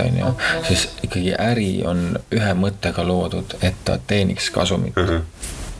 [0.00, 0.34] on ju,
[0.68, 5.08] siis ikkagi äri on ühe mõttega loodud, et ta teeniks kasumit uh.
[5.08, 5.20] -huh.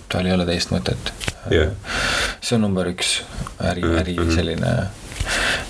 [0.09, 1.13] tal ei ole teist mõtet
[1.51, 1.71] Jah.
[2.41, 3.23] see on number üks
[3.61, 4.89] äri, äri selline,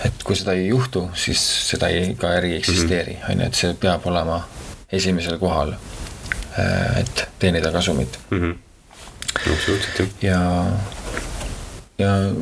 [0.04, 3.55] et kui seda ei juhtu, siis seda ei, ka äri ei eksisteeri, on ju, et
[3.55, 4.47] see peab olema
[4.92, 5.74] esimesel kohal.
[6.97, 8.19] et teenida kasumit
[9.52, 10.33] absoluutselt jah.
[11.98, 12.33] ja, ja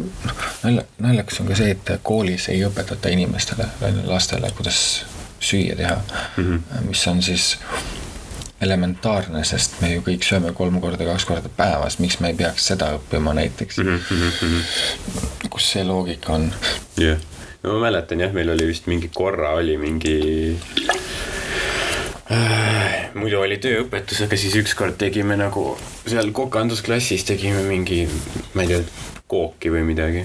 [0.62, 3.66] nalja, naljakas on ka see, et koolis ei õpetata inimestele,
[4.06, 5.04] lastele, kuidas
[5.44, 5.96] süüa teha
[6.36, 6.88] mm, -hmm.
[6.88, 7.58] mis on siis
[8.64, 12.66] elementaarne, sest me ju kõik sööme kolm korda, kaks korda päevas, miks me ei peaks
[12.72, 14.00] seda õppima näiteks mm.
[14.10, 15.48] -hmm.
[15.50, 16.52] kus see loogika on?
[16.96, 17.18] jah,
[17.62, 20.16] no ma mäletan jah, meil oli vist mingi korra oli mingi
[22.32, 25.74] äh, muidu oli tööõpetus, aga siis ükskord tegime nagu
[26.06, 28.04] seal kokandusklassis tegime mingi,
[28.54, 28.82] ma ei tea,
[29.30, 30.24] kooki või midagi.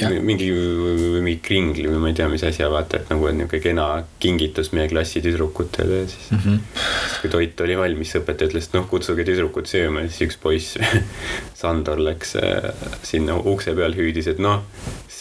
[0.00, 3.60] Mingi või mingi kringli või ma ei tea, mis asja, vaata, et nagu on niisugune
[3.60, 3.86] kena
[4.22, 6.38] kingitus meie klassi tüdrukutele ja siis mm.
[6.38, 6.86] -hmm.
[7.20, 10.78] kui toit oli valmis, õpetaja ütles, et noh, kutsuge tüdrukud sööma ja siis üks poiss,
[11.60, 12.72] Sandor läks äh,
[13.04, 14.64] sinna ukse peal hüüdis, et noh,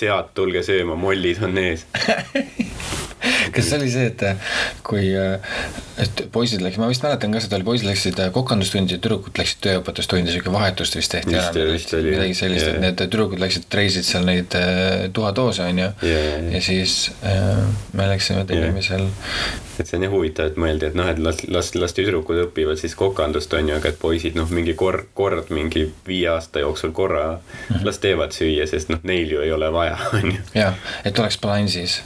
[0.01, 1.85] sead, tulge sööma, mollid on ees.
[3.53, 4.23] kas see oli see, et
[4.85, 5.09] kui,
[6.01, 9.61] et poisid läksid, ma vist mäletan ka seda oli, poisid läksid kokandustundi ja tüdrukud läksid
[9.65, 11.35] tööõpetustundi, siuke vahetust vist tehti
[11.71, 12.83] Vist oli, midagi sellist, et jah.
[12.85, 16.37] need tüdrukud läksid, treisid seal neid äh, tuhatoose onju Jaa.
[16.55, 17.59] ja siis äh,
[17.97, 19.09] me läksime, tegime seal
[19.81, 22.79] et see on jah huvitav, et mõeldi, et noh, et las, las, las tüdrukud õpivad
[22.79, 26.93] siis kokandust, on ju, aga et poisid noh, mingi kord, kord mingi viie aasta jooksul
[26.95, 27.85] korra mm -hmm.
[27.87, 30.41] las teevad süüa, sest noh, neil ju ei ole vaja, on ju.
[30.55, 31.99] jah, et oleks balansis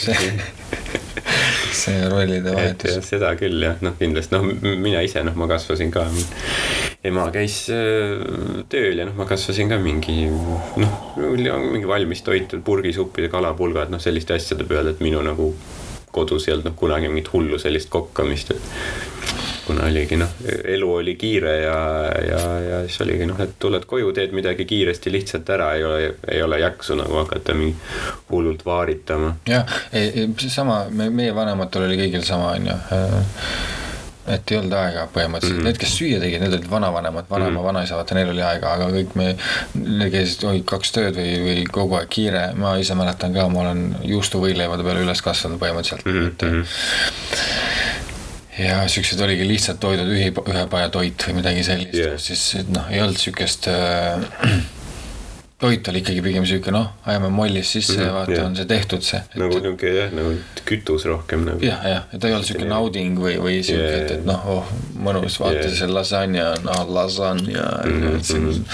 [0.00, 0.32] see,
[1.72, 4.48] see rollide et vahetus seda küll jah, noh kindlasti noh,
[4.82, 6.06] mina ise noh, ma kasvasin ka.
[7.08, 13.30] ema käis äh, tööl ja noh, ma kasvasin ka mingi noh, mingi valmis toitu, purgisuppide,
[13.32, 15.52] kalapulgad, noh selliste asjade peale, et minu nagu
[16.12, 20.30] kodus ei olnud noh kunagi mingit hullu sellist kokkamist, et kuna oligi noh,
[20.64, 21.76] elu oli kiire ja,
[22.26, 26.14] ja, ja siis oligi noh, et tuled koju, teed midagi kiiresti lihtsalt ära, ei ole,
[26.30, 27.76] ei ole jaksu nagu hakata mingi
[28.30, 29.36] hullult vaaritama.
[29.48, 32.74] jah, seesama, me, meie vanematel oli kõigil sama, onju.
[34.32, 35.68] et ei olnud aega põhimõtteliselt mm, -hmm.
[35.70, 37.66] need, kes süüa tegid, need olid vanavanemad, vanaema mm, -hmm.
[37.70, 39.32] vanaisa, vaata neil oli aega, aga kõik me,
[39.74, 43.66] need käisid, oi kaks tööd või, või kogu aeg kiire, ma ise mäletan ka, ma
[43.66, 46.22] olen juustuvõileivade peale üles kasvanud põhimõtteliselt mm.
[46.22, 47.72] Mhm, -hmm.
[48.58, 53.20] Ja siuksed oligi lihtsad toidud, ühi, ühepajatoit või midagi sellist yeah., siis noh, ei olnud
[53.20, 54.20] siukest äh,
[55.62, 58.46] toit oli ikkagi pigem siuke noh, ajame mollis sisse mm Mhm, -hmm, ja vaata jah.
[58.46, 59.20] on see tehtud see.
[59.38, 60.32] nagu niuke jah, nagu
[60.66, 61.62] kütus rohkem nagu.
[61.62, 64.24] jah, jah, et ta ei olnud siuke nauding või, või siuke Jaa, yeah., et, et
[64.26, 64.72] noh, oh
[65.06, 65.76] mõnus, vaata yeah.
[65.78, 68.22] see lasanja on oh, lasanja mm, Mhm, -hmm.
[68.22, 68.64] siin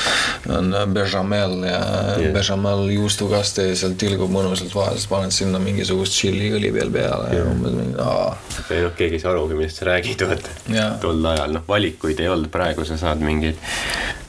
[0.56, 1.80] on bechamel ja
[2.18, 2.32] yeah.
[2.32, 7.44] bechamel juustukaste ja sealt tilgub mõnusalt vahel, siis paned sinna mingisugust tšilliõli veel peale ja
[7.50, 8.30] umbes mingi aa.
[8.70, 10.94] ei noh, keegi ei saa arugi, millest sa räägid, vaata Jaa..
[11.04, 13.56] tol ajal noh, valikuid ei olnud, praegu sa saad mingeid,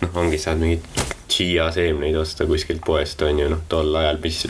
[0.01, 0.83] noh, ongi, saad mingeid
[1.39, 4.41] chia seemneid osta kuskilt poest on ju, noh, tol ajal, mis,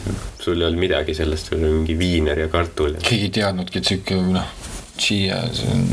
[0.42, 3.92] sul ei olnud midagi sellest, sul oli mingi viiner ja kartul keegi ei teadnudki, et
[3.94, 4.54] siuke noh,
[5.00, 5.84] chia, see on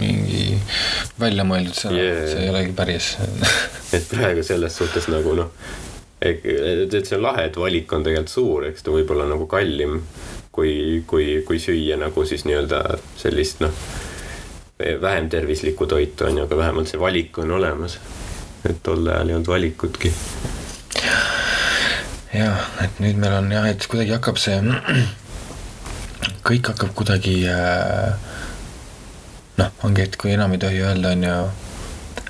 [0.00, 0.46] mingi
[1.20, 3.12] välja mõeldud sõna yeah., see ei olegi päris
[3.96, 5.52] et praegu selles suhtes nagu noh,
[6.24, 6.42] et
[6.96, 10.00] see on lahe, et valik on tegelikult suur, eks ta võib olla nagu kallim
[10.56, 12.82] kui, kui, kui süüa nagu siis nii-öelda
[13.20, 13.84] sellist noh,
[15.00, 17.98] vähem tervislikku toitu on ju, aga vähemalt see valik on olemas.
[18.70, 20.12] Et tol ajal ei olnud valikutki.
[22.36, 24.58] jah, et nüüd meil on jah, et kuidagi hakkab see,
[26.48, 28.12] kõik hakkab kuidagi äh,
[29.58, 31.40] noh, ongi, et kui enam ei tohi öelda, on ju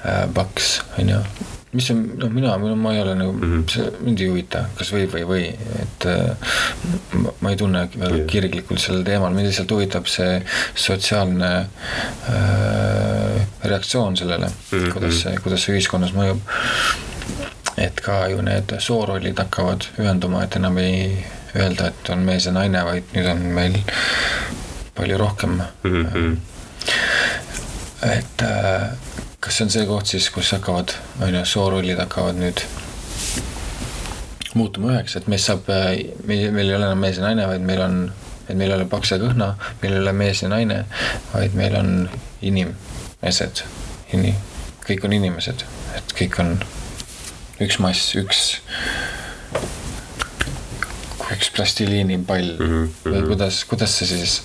[0.05, 1.21] äh, paks, on ju
[1.73, 3.41] mis on, noh, mina, ma ei ole nagu mm.
[3.43, 3.65] -hmm.
[3.73, 5.49] see mind ei huvita, kas võib või ei või,
[5.83, 6.53] et äh,
[7.23, 8.27] ma, ma ei tunne väga Jah.
[8.31, 10.39] kirglikult sellel teemal, mind lihtsalt huvitab see
[10.75, 11.53] sotsiaalne
[12.31, 14.79] äh, reaktsioon sellele mm.
[14.79, 14.93] -hmm.
[14.93, 16.41] kuidas see, kuidas see ühiskonnas mõjub
[17.77, 21.25] et ka ju need soorollid hakkavad ühenduma, et enam ei
[21.57, 23.81] öelda, et on mees ja naine, vaid nüüd on meil
[24.97, 26.37] palju rohkem Mm -hmm.
[28.03, 28.89] et äh,
[29.47, 30.91] kas see on see koht siis, kus hakkavad,
[31.23, 32.65] on ju, soorollid hakkavad nüüd
[34.59, 35.69] muutuma üheks, et meist saab,
[36.27, 37.99] meil, meil ei ole enam mees ja naine, vaid meil on,
[38.49, 39.53] et meil ei ole paks ja kõhna,
[39.83, 40.81] meil ei ole mees ja naine,
[41.35, 41.93] vaid meil on
[42.51, 43.63] inimesed,
[44.17, 44.35] ini-,
[44.89, 45.63] kõik on inimesed,
[46.01, 46.57] et kõik on
[47.63, 48.43] üks mass, üks,
[51.37, 53.13] üks plastiliinipall mm Mhm, -hmm.
[53.13, 54.41] või kuidas, kuidas see siis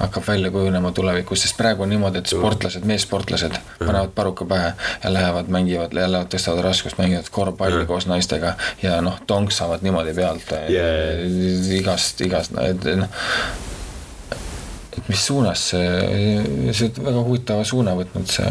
[0.00, 4.72] hakkab välja kujunema tulevikus, sest praegu on niimoodi, et sportlased, meessportlased panevad paruka pähe
[5.04, 10.52] ja lähevad, mängivad, jälle tõstavad raskust, mängivad korvpalli koos naistega ja noh, tonksavad niimoodi pealt
[10.70, 11.76] Yeah.
[11.76, 13.08] igast, igast, et noh.
[15.08, 18.50] mis suunas see, see väga huvitava suuna võtnud see.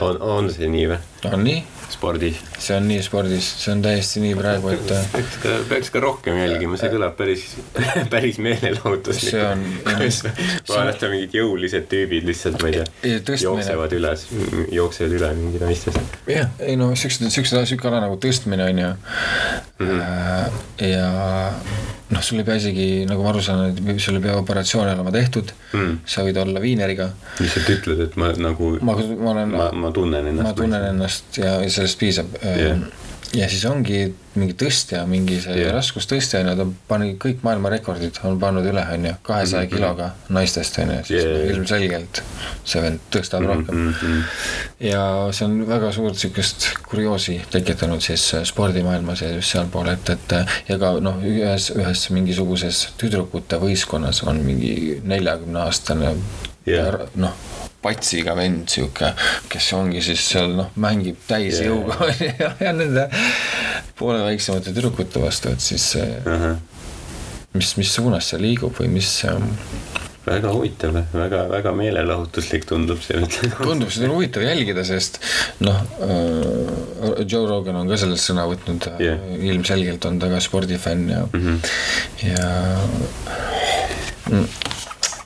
[0.00, 0.98] on, on see nii või?
[1.30, 1.62] on nii?
[2.02, 2.38] Spordis.
[2.58, 4.90] see on nii spordis, see on täiesti nii praegu, et.
[5.12, 7.44] peaks ka, peaks ka rohkem jälgima, see kõlab päris,
[8.14, 9.30] päris meelelahutuslikult.
[9.30, 9.62] see on.
[10.72, 14.26] vaadata mingid jõulised tüübid lihtsalt, ma ei tea, jooksevad üles,
[14.74, 16.18] jooksevad üle mingi naistest.
[16.30, 19.86] jah, ei no siuksed, siuksed, siuke ala nagu tõstmine on ju mm.
[19.86, 20.62] -hmm.
[20.88, 21.06] ja
[22.12, 25.12] noh, sul ei pea isegi, nagu ma aru saan, et sul ei pea operatsioon olema
[25.14, 26.02] tehtud mm..
[26.08, 27.08] sa võid olla viineriga.
[27.40, 28.72] lihtsalt ütled, et ma nagu.
[28.80, 29.54] ma, ma olen.
[29.54, 30.48] ma, ma tunnen ennast.
[30.48, 31.56] ma tunnen ennast ja
[31.92, 32.84] sellest piisab yeah
[33.36, 34.00] ja siis ongi
[34.36, 35.72] mingi tõstja, mingi see yeah.
[35.76, 39.68] raskustõstja on ju, ta pani kõik maailma rekordid, on pannud üle, on ju, kahesaja mm
[39.68, 39.76] -hmm.
[39.76, 41.46] kiloga naistest on ju, siis yeah.
[41.52, 42.22] ilmselgelt
[42.64, 43.54] see vend tõstab mm -hmm.
[43.54, 43.76] rohkem.
[43.88, 44.20] Mhm.
[44.90, 45.02] ja
[45.32, 50.32] see on väga suurt sihukest kurioosi tekitanud siis spordimaailmas ja just sealpool, et, et
[50.68, 56.16] ja ka noh, ühes, ühes mingisuguses tüdrukute võistkonnas on mingi neljakümne aastane
[56.66, 57.00] yeah.
[57.14, 57.34] noh
[57.82, 59.12] patsiga vend sihuke,
[59.52, 61.70] kes ongi siis seal noh, mängib yeah.
[61.70, 62.10] jõuga
[62.42, 63.08] ja, ja nende
[63.98, 66.02] poole väiksemate tüdrukute vastu, et siis uh.
[66.26, 66.56] -huh.
[67.54, 69.10] mis, mis suunas see liigub või mis
[70.26, 73.18] väga huvitav, väga, väga meelelahutuslik tundub see.
[73.66, 75.18] tundub, seda on huvitav jälgida, sest
[75.66, 79.18] noh äh,, Joe Rogan on ka sellest sõna võtnud yeah.,
[79.50, 81.58] ilmselgelt on ta ka spordifänn ja mm, -hmm.
[82.30, 82.48] ja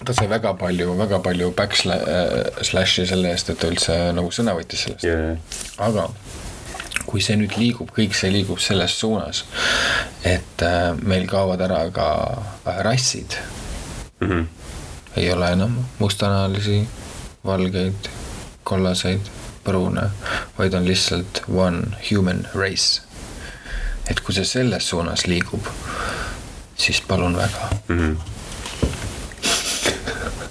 [0.06, 4.54] ta sai väga palju, väga palju backslash'i äh, selle eest, et ta üldse nagu sõna
[4.56, 5.38] võttis sellest yeah..
[5.82, 6.08] aga
[7.06, 9.44] kui see nüüd liigub, kõik see liigub selles suunas,
[10.26, 12.08] et äh, meil kaovad ära ka
[12.66, 13.38] äh, rassid
[14.20, 14.28] mm.
[14.28, 14.46] -hmm.
[15.16, 16.86] ei ole enam mustanahalisi,
[17.44, 18.10] valgeid,
[18.64, 19.32] kollaseid,
[19.64, 20.10] pruune,
[20.58, 23.02] vaid on lihtsalt one human race.
[24.10, 25.66] et kui see selles suunas liigub,
[26.76, 27.98] siis palun väga mm.
[27.98, 28.36] -hmm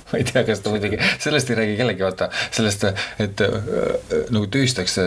[0.11, 2.83] ma ei tea, kas ta muidugi, sellest ei räägi kellegi, vaata, sellest,
[3.21, 3.49] et äh,
[4.29, 5.05] nagu tühistakse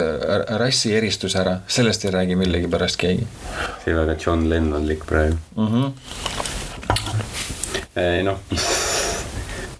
[0.59, 3.27] rassi eristus ära, sellest ei räägi millegipärast keegi.
[3.85, 5.69] see väga John Lennonlik praegu mm.
[5.69, 5.93] -hmm.
[8.27, 8.39] noh,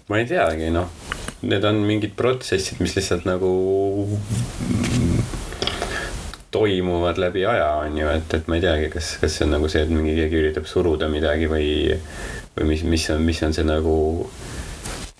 [0.07, 0.87] ma ei teagi, noh,
[1.41, 3.51] need on mingid protsessid, mis lihtsalt nagu
[6.51, 9.67] toimuvad läbi aja, on ju, et, et ma ei teagi, kas, kas see on nagu
[9.69, 11.67] see, et mingi keegi üritab suruda midagi või,
[12.55, 14.29] või mis, mis on, mis on see nagu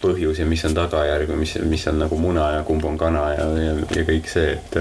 [0.01, 3.25] põhjus ja mis on tagajärg või mis, mis on nagu muna ja kumb on kana
[3.35, 4.77] ja, ja, ja kõik see, et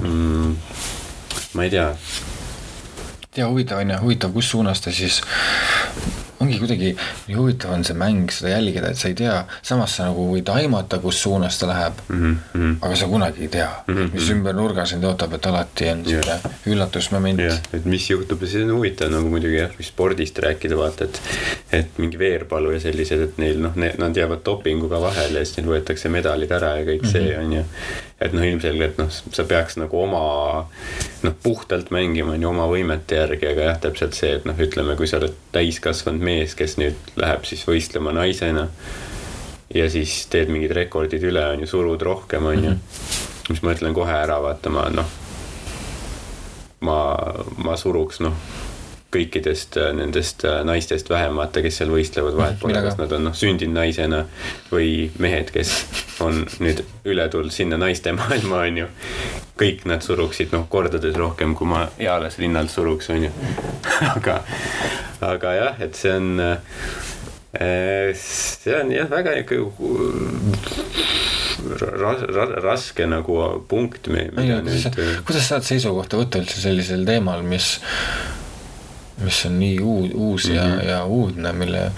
[0.00, 0.56] mm,
[1.54, 1.90] ma ei tea.
[3.36, 5.22] ja huvitav on ju, huvitav, kus suunas ta siis
[6.40, 6.92] ongi kuidagi
[7.26, 9.34] nii huvitav on see mäng, seda jälgida, et sa ei tea,
[9.66, 12.36] samas sa nagu võid aimata, kus suunas ta läheb mm.
[12.54, 12.76] -hmm.
[12.80, 14.12] aga sa kunagi ei tea mm, -hmm.
[14.14, 16.58] mis ümber nurga sind ootab, et alati on sihuke yeah.
[16.66, 17.60] üllatusmoment yeah..
[17.72, 21.20] et mis juhtub ja see on huvitav nagu muidugi jah, kui spordist rääkida, vaata, et.
[21.72, 25.72] et mingi veerpalu ja sellised, et neil noh, nad jäävad dopinguga vahele ja siis neil
[25.74, 27.12] võetakse medalid ära ja kõik mm -hmm.
[27.12, 27.64] see on ju
[28.20, 30.20] et noh, ilmselgelt noh, sa peaks nagu oma
[31.22, 34.96] noh, puhtalt mängima on ju oma võimete järgi, aga jah, täpselt see, et noh, ütleme,
[34.98, 38.68] kui sa oled täiskasvanud mees, kes nüüd läheb siis võistlema naisena.
[39.74, 42.70] ja siis teed mingid rekordid üle, on ju, surud rohkem, on ju.
[42.70, 43.42] Mhm.
[43.48, 45.16] siis ma ütlen kohe ära, vaata ma noh.
[46.80, 46.98] ma,
[47.64, 48.36] ma suruks noh
[49.14, 53.24] kõikidest äh, nendest äh, naistest vähem, vaata, kes seal võistlevad, vahet pole, kas nad on
[53.30, 54.24] noh, sündinud naisena
[54.68, 55.72] või mehed, kes
[56.24, 58.88] on nüüd üle tulnud sinna naiste maailma, on ju.
[59.58, 63.32] kõik nad suruksid noh, kordades rohkem, kui ma eales rinnalt suruks, on ju.
[64.16, 64.42] aga,
[65.20, 69.56] aga jah, et see on, äh, see on jah, väga nihuke
[71.98, 74.08] ras, ras, raske nagu punkt.
[74.08, 77.76] kuidas sa saad seisukohta võtta üldse sellisel teemal, mis
[79.18, 80.56] mis on nii uus, uus mm -hmm.
[80.56, 80.88] ja, mhm.
[80.88, 81.90] ja uudne, mille,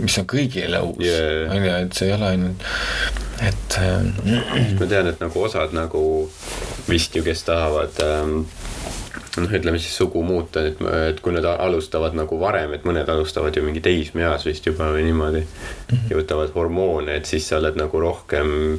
[0.00, 2.64] mis on kõigile uus yeah., on ju, et see ei ole ainult,
[3.40, 4.78] et äh,.
[4.80, 6.30] ma tean, et nagu osad nagu
[6.88, 8.42] vist ju, kes tahavad ähm,
[9.36, 13.56] noh, ütleme siis sugu muuta, et, et kui nad alustavad nagu varem, et mõned alustavad
[13.56, 15.46] ju mingi teismeeas vist juba või niimoodi mm.
[15.90, 16.10] -hmm.
[16.10, 18.78] ja võtavad hormoone, et siis sa oled nagu rohkem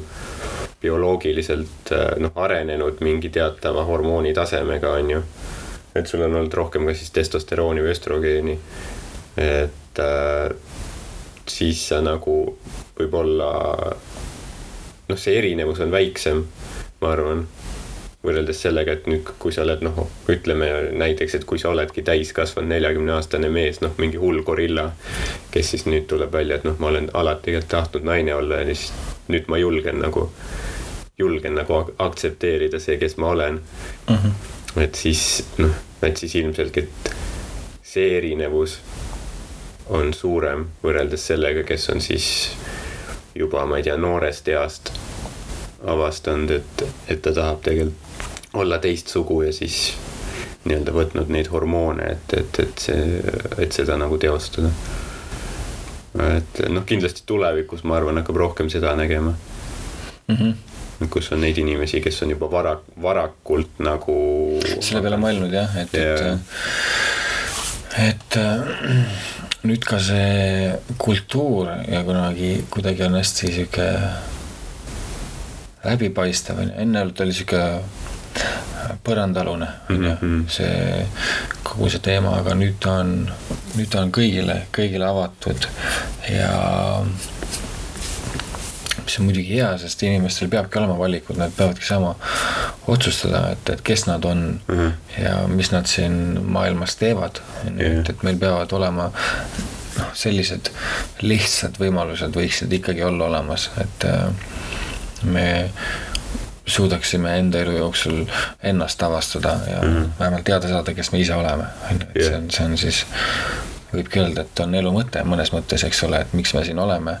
[0.82, 5.22] bioloogiliselt äh, noh, arenenud mingi teatava hormooni tasemega, on ju
[5.94, 8.58] et sul on olnud rohkem ka siis testosterooni või östrogeeni.
[9.36, 10.54] et äh,
[11.48, 12.36] siis sa nagu
[12.98, 13.50] võib-olla
[15.08, 16.44] noh, see erinevus on väiksem,
[17.00, 17.46] ma arvan
[18.22, 19.98] võrreldes sellega, et nüüd, kui sa oled noh,
[20.30, 24.92] ütleme näiteks, et kui sa oledki täiskasvanud neljakümne aastane mees, noh, mingi hull gorilla.
[25.50, 28.92] kes siis nüüd tuleb välja, et noh, ma olen alati tahtnud naine olla ja siis
[29.28, 30.30] nüüd ma julgen nagu,
[31.18, 33.60] julgen nagu aktsepteerida see, kes ma olen
[34.08, 34.16] mm.
[34.16, 37.10] -hmm et siis noh, et siis ilmselgelt
[37.84, 38.78] see erinevus
[39.92, 42.28] on suurem võrreldes sellega, kes on siis
[43.34, 44.92] juba, ma ei tea, noorest east
[45.82, 48.11] avastanud, et, et ta tahab tegelikult
[48.54, 49.92] olla teist sugu ja siis
[50.64, 53.22] nii-öelda võtnud neid hormoone, et, et, et see,
[53.64, 54.70] et seda nagu teostada.
[56.36, 59.32] et noh, kindlasti tulevikus ma arvan, hakkab rohkem seda nägema
[60.28, 60.36] mm.
[60.36, 61.08] -hmm.
[61.10, 64.16] kus on neid inimesi, kes on juba vara, varakult nagu.
[64.80, 66.38] selle peale mõelnud jah, et yeah.,
[67.98, 68.36] et, et
[69.62, 73.88] nüüd ka see kultuur ja kunagi kuidagi on hästi sihuke
[75.84, 77.62] läbipaistev onju, enne oli sihuke
[79.04, 80.48] põrandaalune onju mm -hmm.
[80.48, 81.06] see
[81.62, 83.30] kogu see teema, aga nüüd ta on,
[83.76, 85.68] nüüd ta on kõigile, kõigile avatud
[86.30, 86.52] ja
[89.04, 92.14] mis on muidugi hea, sest inimestel peabki olema valikud, nad peavadki saama
[92.86, 95.22] otsustada, et, et kes nad on mm -hmm.
[95.24, 97.40] ja mis nad siin maailmas teevad.
[97.78, 99.10] et, et meil peavad olema
[99.98, 100.70] noh, sellised
[101.20, 104.32] lihtsad võimalused võiksid ikkagi olla olemas, et äh,
[105.22, 105.70] me
[106.66, 108.24] suudaksime enda elu jooksul
[108.62, 110.08] ennast avastada ja mm -hmm.
[110.18, 113.06] vähemalt teada saada, kes me ise oleme, on ju, et see on, see on siis,
[113.94, 117.16] võibki öelda, et on elu mõte mõnes mõttes, eks ole, et miks me siin oleme,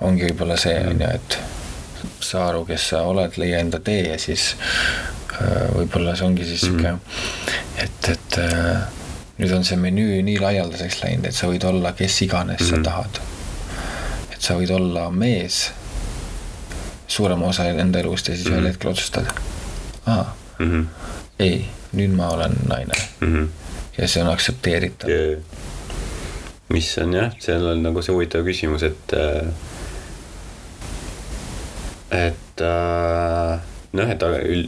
[0.00, 1.38] ongi võib-olla see, on ju, et
[2.20, 4.54] saa aru, kes sa oled, leia enda tee ja siis
[5.32, 8.80] äh, võib-olla see ongi siis sihuke mm -hmm., et, et äh,
[9.38, 12.70] nüüd on see menüü nii laialdaseks läinud, et sa võid olla kes iganes mm -hmm.
[12.70, 12.84] sa mhm.
[12.84, 13.20] tahad.
[14.32, 15.72] et sa võid olla mees
[17.10, 18.54] suurema osa enda elust ja siis mm -hmm.
[18.54, 18.72] ühel mhm.
[18.72, 19.26] hetkel otsustad.
[20.06, 20.86] aa mm, -hmm.
[21.38, 23.34] ei, nüüd ma olen naine mm.
[23.34, 23.48] -hmm.
[23.98, 25.40] ja see on aktsepteeritav yeah..
[26.68, 29.46] mis on jah, seal on nagu see huvitav küsimus, et, äh,
[32.26, 33.60] et äh,
[33.92, 34.22] noh, et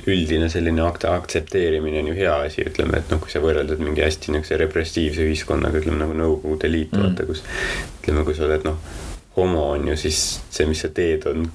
[0.07, 4.03] üldine selline akt-, aktsepteerimine on ju hea asi, ütleme, et noh, kui sa võrreldad mingi
[4.03, 7.45] hästi niisuguse repressiivse ühiskonnaga, ütleme nagu Nõukogude Liit mm., vaata, kus
[8.01, 8.81] ütleme, kui sa oled noh,
[9.37, 11.47] homo on ju, siis see, mis sa teed, on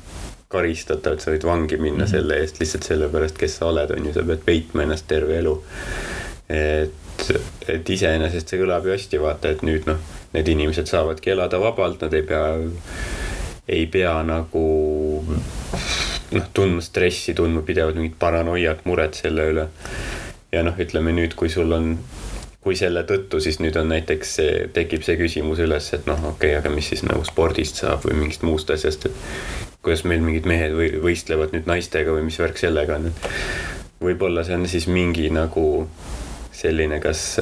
[0.52, 2.12] karistatav, et sa võid vangi minna mm -hmm.
[2.12, 5.62] selle eest lihtsalt sellepärast, kes sa oled, on ju, sa pead peitma ennast terve elu.
[6.50, 7.32] et,
[7.68, 9.98] et iseenesest see kõlab ju hästi, vaata, et nüüd noh,
[10.34, 12.46] need inimesed saavadki elada vabalt, nad ei pea,
[13.68, 14.64] ei pea nagu
[16.32, 19.68] noh, tundma stressi, tundma pidevalt mingit paranoiat, muret selle üle.
[20.52, 21.98] ja noh, ütleme nüüd, kui sul on
[22.68, 26.52] kui selle tõttu siis nüüd on näiteks see, tekib see küsimus üles, et noh, okei
[26.52, 30.50] okay,, aga mis siis nagu spordist saab või mingist muust asjast, et kuidas meil mingid
[30.50, 34.90] mehed või võistlevad nüüd naistega või mis värk sellega on, et võib-olla see on siis
[34.92, 35.88] mingi nagu
[36.52, 37.40] selline, kas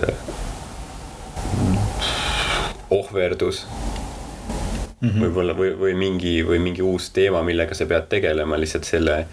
[2.93, 5.21] ohverdus mm -hmm.
[5.25, 9.23] võib-olla või, või mingi või mingi uus teema, millega sa pead tegelema lihtsalt selle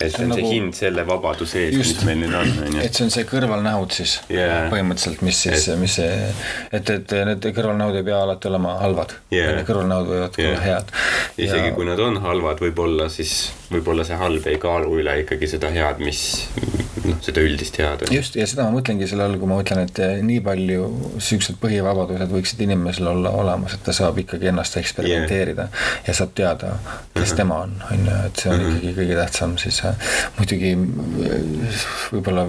[0.00, 2.82] et see on nagu, see hind selle vabaduse eest, mis meil nüüd on, on ju.
[2.86, 4.68] et see on see kõrvalnähud siis yeah.
[4.72, 6.14] põhimõtteliselt, mis siis, mis see,
[6.72, 9.60] et, et need kõrvalnähud ei pea alati olema halvad yeah..
[9.68, 10.52] kõrvalnähud võivad yeah.
[10.52, 10.94] olla head.
[11.36, 11.74] isegi ja...
[11.76, 16.00] kui nad on halvad, võib-olla siis, võib-olla see halb ei kaalu üle ikkagi seda head,
[16.02, 16.22] mis
[17.04, 18.04] noh, seda üldist head.
[18.14, 20.88] just, ja seda ma mõtlengi selle all, kui ma ütlen, et nii palju
[21.22, 25.96] siuksed põhivabadused võiksid inimesel olla olemas, et ta saab ikkagi ennast eksperimenteerida yeah.
[26.08, 26.76] ja saab teada,
[27.14, 27.36] kes uh -huh.
[27.42, 28.78] tema on, on ju, et see on uh -huh.
[28.78, 29.82] ikkagi kõige tähtsam siis
[30.38, 30.76] muidugi
[32.12, 32.48] võib-olla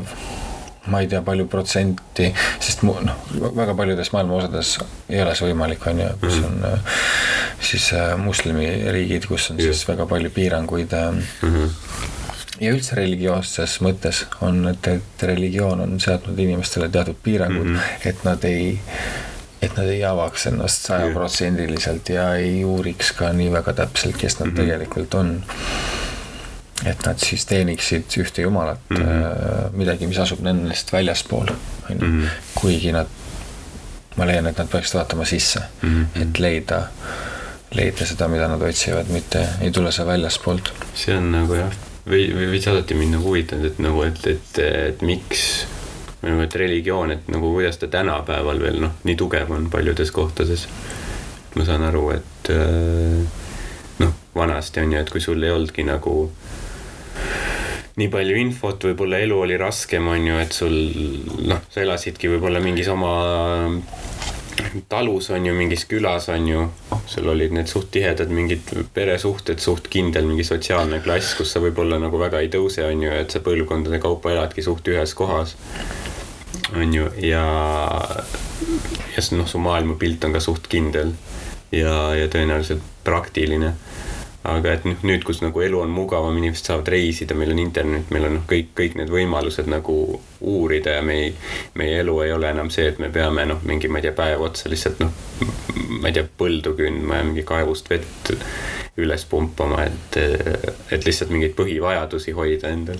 [0.88, 3.18] ma ei tea, palju protsenti, sest mu noh,
[3.58, 4.78] väga paljudes maailma osades
[5.10, 6.46] ei ole see võimalik, on ju, kus mhm.
[6.46, 7.68] on mm -hmm.
[7.70, 9.74] siis äh, moslemiriigid, kus on yeah.
[9.74, 11.22] siis väga palju piiranguid mm.
[11.42, 11.70] -hmm.
[12.60, 18.10] ja üldse religioosses mõttes on, et, et religioon on seadnud inimestele teatud piirangud mm, -hmm.
[18.10, 18.80] et nad ei
[19.62, 24.48] et nad ei avaks ennast sajaprotsendiliselt ja ei uuriks ka nii väga täpselt, kes nad
[24.48, 24.58] mm -hmm.
[24.58, 25.44] tegelikult on
[26.86, 29.76] et nad siis teeniksid ühte jumalat mm, -hmm.
[29.78, 31.52] midagi, mis asub nendest väljaspool,
[31.90, 32.26] on ju, mhm.
[32.56, 33.08] kuigi nad,
[34.16, 36.22] ma leian, et nad peaksid vaatama sisse mm, -hmm.
[36.22, 36.82] et leida,
[37.72, 40.74] leida seda, mida nad otsivad, mitte ei tule see väljaspoolt.
[40.96, 41.76] see on nagu jah,
[42.08, 45.66] või, või võiks alati mind nagu huvitanud, et nagu, et, et, et miks
[46.24, 50.12] või nagu, et religioon, et nagu kuidas ta tänapäeval veel noh, nii tugev on paljudes
[50.12, 50.68] kohtades.
[51.56, 53.26] ma saan aru, et äh,
[54.00, 56.32] noh, vanasti on ju, et kui sul ei olnudki nagu
[58.00, 60.78] nii palju infot, võib-olla elu oli raskem, on ju, et sul
[61.48, 63.16] noh, sa elasidki võib-olla mingis oma
[64.90, 66.66] talus on ju, mingis külas on ju,
[67.10, 72.00] sul olid need suht tihedad mingid peresuhted, suht kindel mingi sotsiaalne klass, kus sa võib-olla
[72.02, 75.56] nagu väga ei tõuse, on ju, et sa põlvkondade kaupa eladki suht ühes kohas.
[76.76, 77.44] on ju, ja,
[79.16, 81.14] ja noh, su maailmapilt on ka suht kindel
[81.72, 83.76] ja, ja tõenäoliselt praktiline
[84.44, 88.10] aga et noh, nüüd, kus nagu elu on mugavam, inimesed saavad reisida, meil on internet,
[88.14, 89.96] meil on noh, kõik, kõik need võimalused nagu
[90.40, 91.34] uurida ja me ei,
[91.78, 94.42] meie elu ei ole enam see, et me peame noh, mingi, ma ei tea, päev
[94.48, 95.14] otsa lihtsalt noh,
[96.00, 98.34] ma ei tea, põldu kündma ja mingi kaevust vett
[99.02, 100.18] üles pumpama, et,
[100.92, 102.98] et lihtsalt mingeid põhivajadusi hoida endal.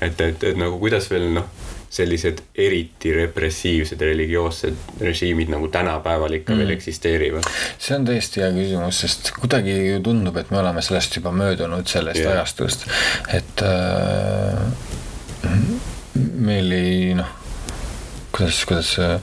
[0.00, 6.52] et, et, et nagu kuidas veel noh sellised eriti repressiivsed religioossed režiimid nagu tänapäeval ikka
[6.52, 6.58] mm.
[6.58, 7.48] veel eksisteerivad?
[7.78, 11.86] see on tõesti hea küsimus, sest kuidagi ju tundub, et me oleme sellest juba möödunud,
[11.90, 12.36] sellest yeah.
[12.36, 12.86] ajastust,
[13.34, 14.60] et äh,
[16.16, 17.30] meil ei noh,
[18.34, 19.20] kuidas, kuidas äh,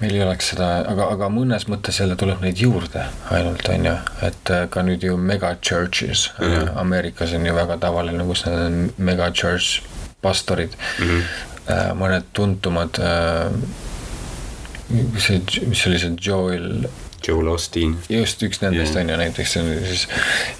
[0.00, 3.04] meil ei oleks seda, aga, aga mõnes mõttes jälle tuleb neid juurde
[3.34, 3.94] ainult, on ju,
[4.26, 6.70] et äh, ka nüüd ju mega churches mm, -hmm.
[6.80, 9.82] Ameerikas on ju väga tavaline, kus need on mega church
[10.22, 11.94] pastorid mm, -hmm.
[12.00, 13.52] mõned tuntumad, äh,
[15.18, 16.88] see, mis oli see Joel
[17.28, 17.96] Joel Osteen.
[18.08, 20.06] just, üks nendest on ju näiteks siis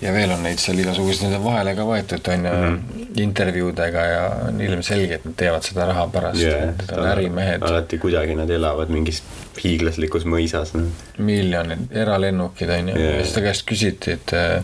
[0.02, 3.20] ja veel on neid seal igasuguseid vahele ka võetud on ju mm -hmm.
[3.24, 7.62] intervjuudega ja on ilmselge, et nad teevad seda raha pärast yeah,, need on ärimehed.
[7.62, 9.22] alati kuidagi nad elavad mingis
[9.62, 10.86] hiiglaslikus mõisas no..
[11.18, 14.62] miljonid, eralennukid on ju yeah., ta käest küsiti, et äh,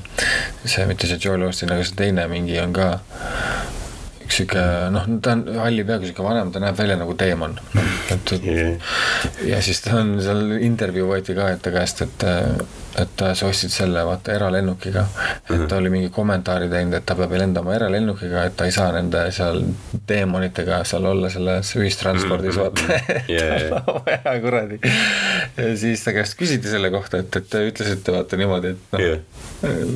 [0.64, 3.00] see, mitte see Joel Osteen, aga see teine mingi on ka
[4.32, 4.64] sihuke
[4.94, 7.58] noh, ta on halli peaga sihuke vanem, ta näeb välja nagu teemon.
[8.14, 8.96] et yeah.
[9.46, 12.26] ja siis ta on seal intervjuu võeti ka ette käest, et,
[13.02, 15.06] et sa ostsid selle vaata eralennukiga.
[15.44, 15.66] et mhm.
[15.68, 19.24] ta oli mingi kommentaari teinud, et ta peab lendama eralennukiga, et ta ei saa nende
[19.36, 19.62] seal
[20.06, 23.30] teemonitega seal olla selles ühistranspordis vaata mhm.
[23.36, 24.40] yeah.
[24.42, 24.80] kuradi.
[25.56, 29.06] ja siis ta käest küsiti selle kohta, et, et te ütlesite vaata niimoodi, et noh
[29.06, 29.24] yeah.,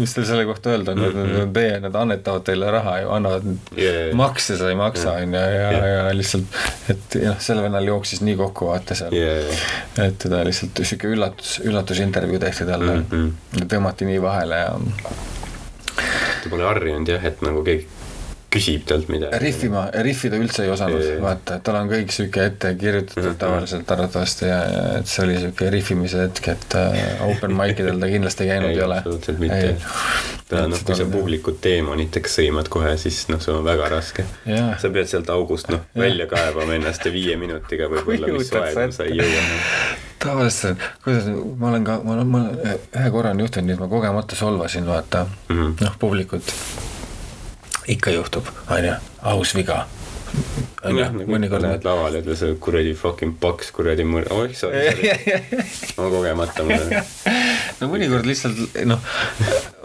[0.00, 1.50] mis teil selle kohta öelda on -hmm.
[1.52, 5.72] teie, nad annetavad teile raha ju, annavad yeah makse sa ei maksa, on ju, ja,
[5.72, 6.58] ja, ja lihtsalt,
[6.92, 9.44] et noh, sellel vennal jooksis nii kokku vaata seal yeah,.
[9.44, 10.08] Yeah.
[10.08, 13.06] et teda lihtsalt sihuke üllatus, üllatusintervjuu tehti talle mm.
[13.12, 13.70] -hmm.
[13.72, 14.74] tõmmati nii vahele ja.
[16.42, 17.88] ta pole harjunud jah, et nagu keegi
[18.50, 19.38] küsib talt midagi.
[19.42, 23.38] rihvima, rihvida üldse ei osanud, vaata, tal on kõik sihuke ette kirjutatud mm -hmm.
[23.38, 28.02] tavaliselt arvatavasti ja, ja et see oli sihuke rihvimise hetk, et uh, open mic idel
[28.02, 28.98] ta kindlasti käinud ei, ei ole.
[28.98, 29.76] absoluutselt mitte.
[30.50, 34.26] ta noh, kui sa publikut teemoniteks sõimad kohe, siis noh, sul on väga raske.
[34.82, 39.06] sa pead sealt august noh, välja kaevama ennast ja viie minutiga võib-olla, mis vaevu sa
[39.06, 41.24] ei jõua tavaliselt, kuidas,
[41.58, 44.36] ma olen ka, ma olen, ma olen ühe korra on juhtunud nii, et ma kogemata
[44.36, 45.74] solvasin, vaata mm -hmm.
[45.80, 46.54] noh, publikut
[47.88, 49.86] ikka juhtub, on ju, aus viga
[50.84, 51.64] on ju, nagu mõnikord.
[51.64, 55.42] Lähed lavale ja see kuradi fucking paks kuradi mõr-, oih, sorry, sorry.
[55.98, 57.04] ma kogemata mulle.
[57.80, 59.00] no mõnikord lihtsalt noh,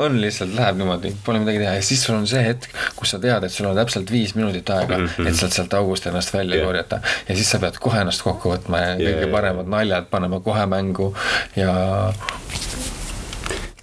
[0.03, 3.21] on lihtsalt, läheb niimoodi, pole midagi teha ja siis sul on see hetk, kus sa
[3.23, 5.29] tead, et sul on täpselt viis minutit aega mm, -hmm.
[5.29, 6.67] et sealt sealt august ennast välja yeah.
[6.67, 7.01] korjata.
[7.29, 10.65] ja siis sa pead kohe ennast kokku võtma ja yeah, kõige paremad naljad panema kohe
[10.65, 11.13] mängu
[11.55, 11.75] ja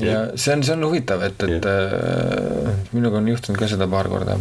[0.03, 4.09] ja see on, see on huvitav, et, et äh, minuga on juhtunud ka seda paar
[4.13, 4.39] korda.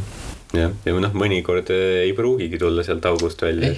[0.58, 3.74] jah, ja noh, mõnikord äh, ei pruugigi tulla sealt august välja.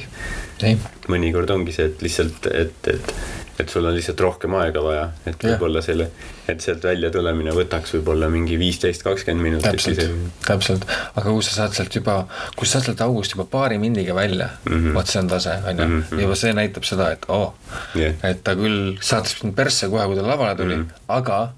[1.12, 3.16] mõnikord ongi see, et lihtsalt, et, et
[3.64, 6.10] et sul on lihtsalt rohkem aega vaja, et võib-olla selle,
[6.52, 9.70] et sealt välja tulemine võtaks võib-olla mingi viisteist, kakskümmend minutit.
[9.70, 12.18] täpselt, täpselt, aga kui sa saad sealt juba,
[12.60, 15.58] kui sa saad sealt august juba paari mindiga välja mm -hmm., vot see on tase,
[15.64, 16.24] on ju, mhm, mhm.
[16.28, 17.54] juba see näitab seda, et oo oh,
[17.96, 21.04] yeah., et ta küll saatis mind persse kohe, kui ta lavale tuli mm, -hmm.
[21.08, 21.54] aga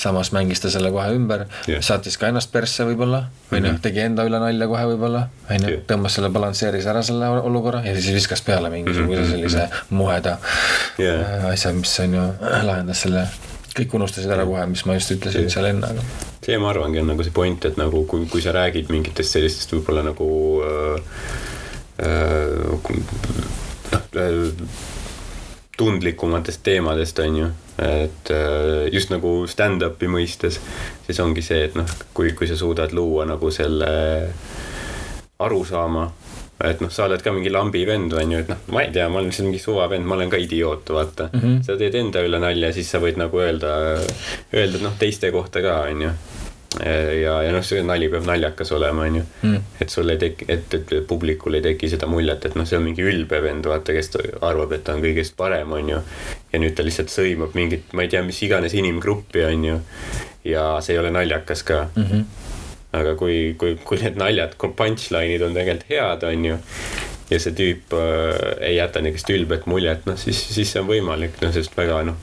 [0.00, 3.80] samas mängis ta selle kohe ümber yeah., saatis ka ennast persse võib-olla, on ju, mhm.
[3.84, 7.94] tegi enda üle nalja kohe võib-olla, on ju, tõmbas selle, balansseeris ära selle olukorra ja
[7.98, 10.38] siis viskas peale mingisuguse sellise muheda
[10.98, 11.19] yeah.
[11.52, 12.26] Asja, mis on ju,
[12.66, 13.26] lahendas selle
[13.76, 16.04] kõik unustasid ära kohe, mis ma just ütlesin see, seal enne, aga.
[16.42, 19.74] see, ma arvangi, on nagu see point, et nagu kui, kui sa räägid mingitest sellistest
[19.76, 20.30] võib-olla nagu
[20.66, 21.18] äh,
[22.06, 22.96] äh,
[23.90, 24.78] noh äh,
[25.80, 27.50] tundlikumatest teemadest, on ju.
[27.80, 30.58] et äh, just nagu stand-up'i mõistes,
[31.06, 33.92] siis ongi see, et noh, kui, kui sa suudad luua nagu selle
[35.40, 36.10] arusaama
[36.64, 39.08] et noh, sa oled ka mingi lambi vend, on ju, et noh, ma ei tea,
[39.08, 41.40] ma olen lihtsalt mingi suva vend, ma olen ka idioot, vaata mm.
[41.40, 41.62] -hmm.
[41.66, 43.72] sa teed enda üle nalja, siis sa võid nagu öelda,
[44.52, 46.12] öelda noh, teiste kohta ka, on ju
[47.22, 49.80] ja, ja noh, see nali peab naljakas olema, onju mm..
[49.82, 52.86] et sul ei teki, et, et publikul ei teki seda muljet, et noh, see on
[52.86, 55.98] mingi ülbe vend, vaata, kes arvab, et ta on kõigest parem, onju.
[56.52, 59.80] ja nüüd ta lihtsalt sõimab mingit, ma ei tea, mis iganes inimgruppi, onju.
[60.46, 62.06] ja see ei ole naljakas ka mm.
[62.06, 62.49] -hmm.
[62.96, 66.58] Aga kui, kui, kui need naljad, punchline'id on tegelikult head, onju
[67.30, 71.38] ja see tüüp äh, ei jäta niisugust ülbet muljet, noh siis, siis see on võimalik,
[71.42, 72.18] noh, sest väga noh,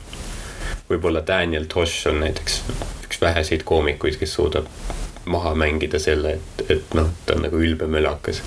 [0.90, 2.60] võib-olla Daniel Tosh on näiteks
[3.06, 4.68] üks väheseid koomikuid, kes suudab
[5.28, 8.42] maha mängida selle, et, et noh, ta on nagu ülbe mölakas.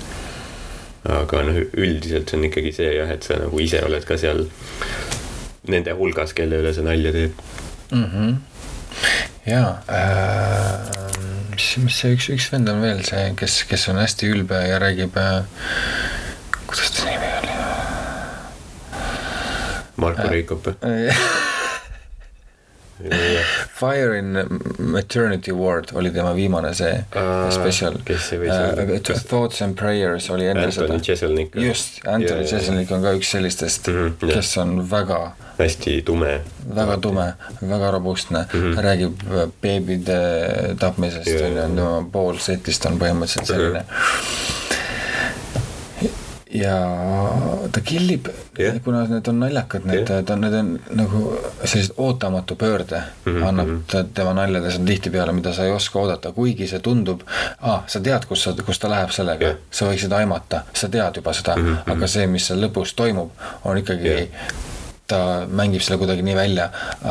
[1.02, 4.46] aga noh, üldiselt see on ikkagi see jah, et sa nagu ise oled ka seal
[5.66, 7.34] nende hulgas, kelle üle sa nalja teed
[7.90, 8.06] mm.
[8.06, 8.51] -hmm
[9.46, 10.76] jaa äh,,
[11.52, 14.78] mis, mis see üks, üks vend on veel see, kes, kes on hästi ülbe ja
[14.82, 15.42] räägib äh,,
[16.66, 17.56] kuidas ta nimi oli?
[20.02, 21.24] Marko Reikop äh,
[23.74, 24.38] Fire in
[24.78, 28.84] Maternity Ward oli tema viimane see Aa, spetsial kes see võis olla?
[28.98, 31.00] uh, Thoughts and Prayers oli enne Anthony seda.
[31.12, 31.56] Jeselnik.
[31.56, 35.20] Just, Anthony Jeselnik on ka üks sellistest mm, -hmm, kes on väga
[35.58, 36.40] hästi tume.
[36.74, 38.46] väga tume, väga robustne.
[38.52, 38.60] Mm.
[38.60, 38.82] -hmm.
[38.82, 40.20] räägib äh, beebide
[40.78, 43.84] tapmisest on ju tema pool setist on põhimõtteliselt selline.
[46.52, 46.76] Ja
[47.72, 48.80] ta killib Jah.
[48.84, 51.22] kuna need on naljakad, need, ta on, need on nagu
[51.64, 53.48] sellised ootamatu pöörde mm -hmm.
[53.48, 53.78] annab mhm.
[53.90, 57.20] ta tema naljades on tihtipeale, mida sa ei oska oodata, kuigi see tundub
[57.60, 59.56] ah,, sa tead, kus sa, kus ta läheb sellega Jah.
[59.70, 61.92] sa võiksid aimata, sa tead juba seda mm, -hmm.
[61.92, 63.30] aga see, mis seal lõpus toimub,
[63.64, 64.28] on ikkagi Jah.
[65.12, 65.20] Ta
[65.60, 66.68] mängib selle kuidagi nii välja,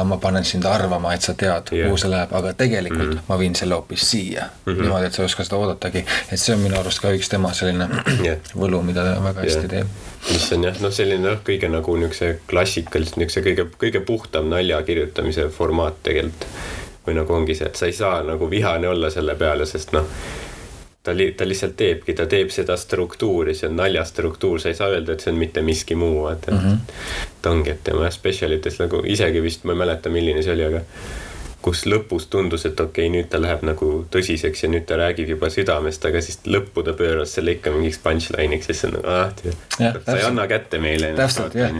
[0.07, 1.87] ma panen sind arvama, et sa tead Jah.
[1.87, 3.29] kuhu see läheb, aga tegelikult mm -hmm.
[3.29, 4.73] ma viin selle hoopis siia mm.
[4.73, 4.81] -hmm.
[4.81, 7.53] niimoodi, et sa ei oska seda oodatagi, et see on minu arust ka üks tema
[7.53, 7.87] selline
[8.27, 8.53] Jah.
[8.55, 9.71] võlu, mida ta väga hästi Jah.
[9.75, 9.87] teeb.
[10.31, 14.81] mis on jah, noh, selline noh, kõige nagu niisuguse klassikaliselt niisuguse kõige, kõige puhtam nalja
[14.83, 16.47] kirjutamise formaat tegelikult.
[17.07, 20.05] või nagu ongi see, et sa ei saa nagu vihane olla selle peale, sest noh,
[21.03, 24.91] ta li-, ta lihtsalt teebki, ta teeb seda struktuuri, see on naljastruktuur, sa ei saa
[24.93, 26.77] öelda, et see on mitte miski muu, et, et mm -hmm.
[27.41, 30.81] ta ongi, et tema spetsialites nagu isegi vist ma ei mäleta, milline see oli, aga
[31.61, 35.29] kus lõpus tundus, et okei okay,, nüüd ta läheb nagu tõsiseks ja nüüd ta räägib
[35.35, 39.11] juba südamest, aga siis lõppu ta pööras selle ikka mingiks punchline'iks ja siis on nagu
[39.11, 39.29] ah,
[39.77, 41.13] sa ei anna kätte meile.
[41.17, 41.77] Täpselt, jah.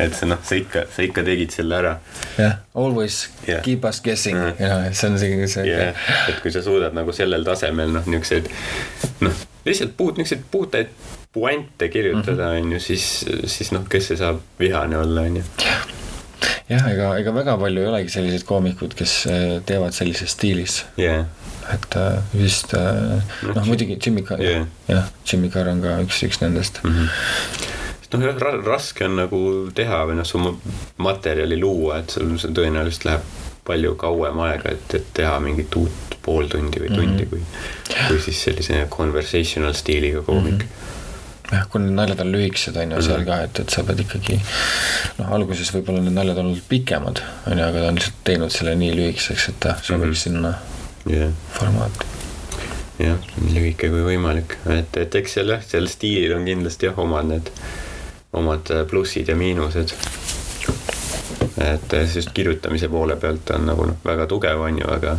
[0.00, 1.94] et see noh, sa ikka, sa ikka tegid selle ära.
[2.38, 3.62] jah, always yeah.
[3.66, 7.14] keep us guessing mm., ja see on see, see jah, et kui sa suudad nagu
[7.16, 8.50] sellel tasemel noh, niisuguseid
[9.26, 10.96] noh, lihtsalt puud, niisuguseid puutaid
[11.32, 15.44] puente kirjutada, on ju, siis, siis noh, kes ei saa vihane olla, on ju.
[16.68, 20.82] jah, ega, ega väga palju ei olegi selliseid koomikud, kes äh, teevad sellises stiilis.
[21.00, 21.26] jah,
[21.72, 24.66] et äh, vist äh, noh, muidugi Jimmy Carr Jah.
[24.88, 27.10] jah, Jimmy Carr on ka üks, üks nendest mm.
[28.00, 29.42] sest noh, jah, raske on nagu
[29.76, 30.56] teha või noh, su ma-
[31.08, 33.34] materjali luua, et sul see tõenäoliselt läheb
[33.68, 37.48] palju kauem aega, et, et teha mingit uut pool tundi või tundi mm -hmm.
[37.88, 40.68] kui, kui siis sellise conversational stiiliga koomik mm.
[40.68, 40.86] -hmm.
[41.52, 44.36] jah, kui need naljad on lühikesed, on ju, seal ka, et, et sa pead ikkagi
[45.18, 48.54] noh, alguses võib-olla need naljad on olnud pikemad, on ju, aga ta on lihtsalt teinud
[48.54, 50.22] selle nii lühikeseks, et ta sobiks mm -hmm.
[50.22, 50.54] sinna
[51.08, 52.06] jah, formaati.
[53.06, 56.98] jah, nii lühike kui võimalik, et, et eks seal jah, sellel stiilil on kindlasti jah,
[56.98, 57.52] omad need,
[58.32, 59.94] omad äh, plussid ja miinused.
[61.58, 65.16] et äh, just kirjutamise poole pealt on nagu noh, väga tugev, on ju, aga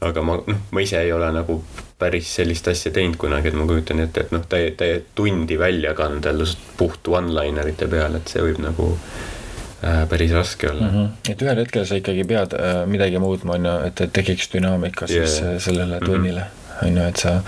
[0.00, 1.62] aga ma noh, ma ise ei ole nagu
[1.98, 5.94] päris sellist asja teinud kunagi, et ma kujutan ette, et noh, täie, täie tundi välja
[5.94, 10.96] kanda lihtsalt puht one-linerite peale, et see võib nagu äh, päris raske olla mm.
[10.96, 11.32] -hmm.
[11.32, 15.40] et ühel hetkel sa ikkagi pead äh, midagi muutma, on ju, et, tekiks dünaamika siis
[15.40, 15.50] Jaa.
[15.50, 15.62] yeah.
[15.62, 16.06] sellele Mhm.
[16.06, 16.46] tunnile,
[16.82, 17.40] on ju, et sa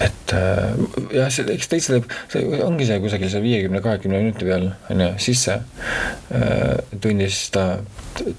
[0.00, 0.74] et äh,
[1.14, 5.00] jah, see, eks teist teeb, see ongi see kusagil seal viiekümne, kahekümne minuti peal on
[5.00, 7.78] ju sisse äh, tunnis ta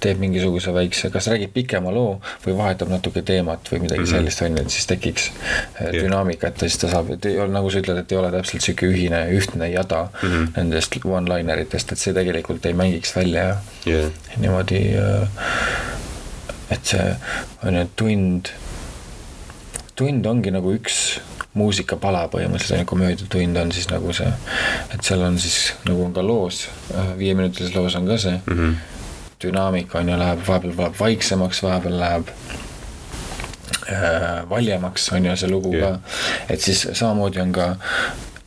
[0.02, 4.06] teeb mingisuguse väikse, kas räägib pikema loo või vahetab natuke teemat või midagi mm.
[4.06, 4.13] -hmm.
[4.20, 5.96] sellist on ju, et siis tekiks äh, Jah.
[6.04, 8.65] dünaamikat ja siis ta saab, et ei ole nagu sa ütled, et ei ole täpselt
[8.67, 10.30] sihuke ühine, ühtne jada mm.
[10.30, 10.52] -hmm.
[10.58, 13.48] nendest one-liner itest, et see tegelikult ei mängiks välja
[13.86, 14.84] ja jah, niimoodi,
[16.70, 17.10] et see
[17.65, 18.54] on ju tund,
[19.96, 21.17] tund ongi nagu üks
[21.58, 24.30] muusikapala põhimõtteliselt on ju, komöödiatund on siis nagu see,
[24.93, 26.67] et seal on siis nagu on ka loos,
[27.17, 28.74] viieminutilises loos on ka see Mhm.
[29.43, 32.30] dünaamika on ju, läheb vahepeal läheb vaiksemaks, vahepeal läheb
[33.91, 35.91] äh, valjemaks on ju see lugu Jah.
[35.91, 36.00] ka,
[36.50, 37.67] et siis samamoodi on ka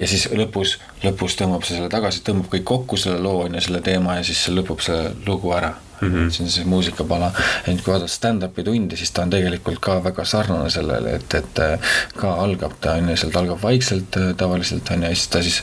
[0.01, 3.61] ja siis lõpus, lõpus tõmbab see selle tagasi, tõmbab kõik kokku selle loo on ju,
[3.61, 6.09] selle teema ja siis see lõpeb see lugu ära mm.
[6.09, 6.31] -hmm.
[6.31, 7.33] see on see muusikapala,
[7.67, 11.59] et kui vaadata stand-up'i tundi, siis ta on tegelikult ka väga sarnane sellele, et, et
[11.59, 15.29] äh, ka algab ta on ju, sealt algab vaikselt äh, tavaliselt on ju, ja siis
[15.29, 15.63] ta siis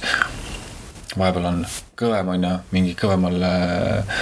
[1.17, 1.65] vahepeal on
[1.97, 4.21] kõvem on ju, mingi kõvemal äh,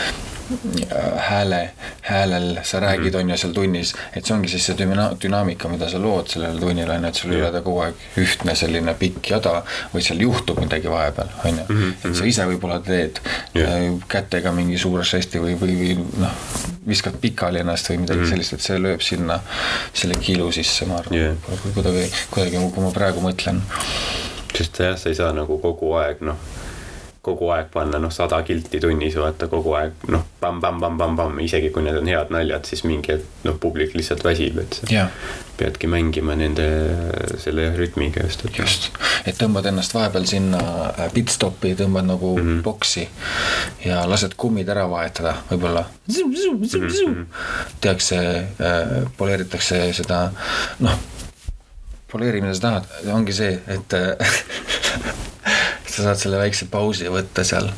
[1.18, 1.70] hääle,
[2.02, 5.90] häälel sa räägid, on ju seal tunnis, et see ongi siis see düna- dünaamika, mida
[5.90, 8.94] sa lood sellele tunnile on ju, et sul ei ole ta kogu aeg ühtne selline
[9.00, 9.56] pikk jada,
[9.94, 11.80] vaid seal juhtub midagi vahepeal, on ju.
[12.04, 13.22] et sa ise võib-olla teed
[13.56, 13.74] Jah.
[13.74, 16.38] äh, kätega mingi suure žesti või, või, või noh,
[16.88, 18.36] viskad pikali ennast või midagi mm -hmm.
[18.36, 19.40] sellist, et see lööb sinna
[19.94, 21.36] selle kiilu sisse, ma arvan yeah.,
[21.74, 23.62] kuidagi, kuidagi, kui ma praegu mõtlen.
[24.58, 26.38] sest jah, sa ei saa nagu kogu aeg noh,
[27.26, 31.98] kogu aeg panna noh, sada kilti tunnis vaata kogu aeg noh, pamm-pamm-pamm-pamm-pamm, isegi kui need
[32.00, 35.32] on head naljad, siis mingi hetk noh, publik lihtsalt väsib, et sa yeah.
[35.58, 36.68] peadki mängima nende
[37.42, 38.46] selle rütmiga just.
[38.60, 38.90] just,
[39.26, 40.62] et tõmbad ennast vahepeal sinna
[40.92, 42.62] äh, pitstopi, tõmbad nagu mm -hmm.
[42.66, 43.08] boksi
[43.86, 45.86] ja lased kummid ära vahetada, võib-olla.
[46.08, 47.26] Mm -hmm.
[47.82, 50.30] tehakse äh,, poleeritakse seda
[50.80, 51.00] noh
[52.12, 53.96] poleeri, mida sa tahad, ongi see, et
[55.96, 57.70] sa saad selle väikse pausi võtta seal.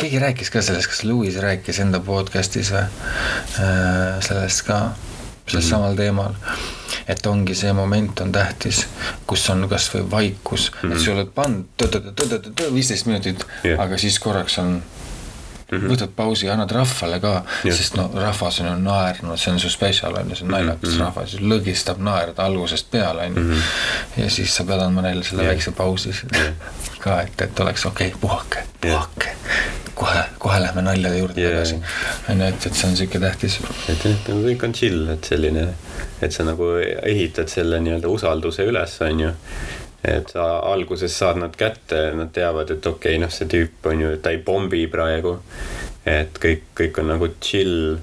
[0.00, 4.82] keegi rääkis ka sellest, kas Louis rääkis enda podcast'is või äh, sellest ka,
[5.46, 6.36] sellest mm samal teemal.
[7.10, 8.84] et ongi see moment on tähtis,
[9.26, 10.92] kus on kasvõi vaikus mm, -hmm.
[10.92, 14.82] et sa oled pannud viisteist minutit yeah., aga siis korraks on
[15.70, 15.92] mm -hmm.
[15.92, 20.16] võtad pausi annad rahvale ka, sest no rahvas on ju naernud, see on su spetsial
[20.20, 21.04] on ju, see on naljakas mm -hmm.
[21.04, 23.42] rahvas, lõgistab naerda algusest peale on ju.
[23.42, 23.58] Mhm.
[24.16, 25.54] ja siis sa pead andma neile selle yeah.
[25.54, 26.52] väikse pausi yeah.
[27.04, 31.52] ka, et, et oleks okei okay,, puhake, puhake yeah kohe, kohe lähme naljade juurde yeah.
[31.52, 31.74] tagasi.
[32.28, 33.58] on ju, et, et see on sihuke tähtis.
[33.88, 35.66] et nagu kõik on chill, et selline,
[36.22, 39.34] et sa nagu ehitad selle nii-öelda usalduse üles, on ju
[40.04, 44.00] et sa alguses saad nad kätte, nad teavad, et okei okay,, noh, see tüüp on
[44.00, 45.38] ju, ta ei pommi praegu.
[46.06, 47.98] et kõik, kõik on nagu chill.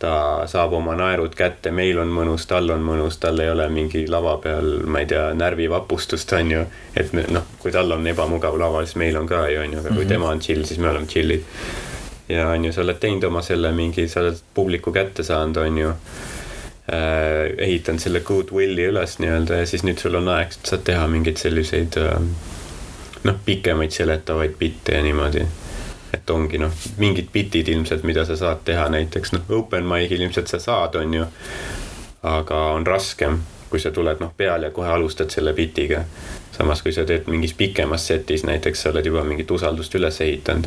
[0.00, 4.06] ta saab oma naerud kätte, meil on mõnus, tal on mõnus, tal ei ole mingi
[4.08, 6.64] lava peal, ma ei tea, närvivapustust, on ju.
[6.96, 9.78] et me noh, kui tal on ebamugav laval, siis meil on ka ju, on ju,
[9.78, 10.08] aga kui mm -hmm.
[10.08, 11.44] tema on chill, siis me oleme chill'id.
[12.28, 15.78] ja on ju, sa oled teinud oma selle mingi, sa oled publiku kätte saanud, on
[15.78, 15.92] ju
[16.88, 21.40] äh, ehitanud selle goodwill'i üles nii-öelda ja siis nüüd sul on aeg, saad teha mingeid
[21.40, 22.16] selliseid äh,
[23.24, 25.46] noh, pikemaid seletavaid bitte ja niimoodi.
[26.14, 30.50] et ongi noh, mingid bitid ilmselt, mida sa saad teha näiteks noh, open mic'il ilmselt
[30.50, 31.26] sa saad, on ju.
[32.22, 33.38] aga on raskem,
[33.70, 36.04] kui sa tuled noh peale ja kohe alustad selle bitiga.
[36.52, 40.66] samas, kui sa teed mingis pikemas setis näiteks, sa oled juba mingit usaldust üles ehitanud.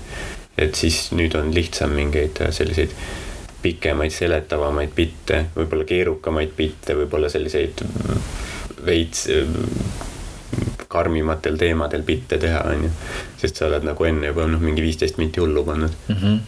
[0.58, 2.95] et siis nüüd on lihtsam mingeid selliseid
[3.63, 7.84] pikemaid, seletavamaid bitte, võib-olla keerukamaid bitte, võib-olla selliseid
[8.86, 9.28] veits
[10.93, 12.89] karmimatel teemadel bitte teha, on ju.
[13.41, 16.19] sest sa oled nagu enne juba noh, mingi viisteist minti hullu pannud mm.
[16.19, 16.41] -hmm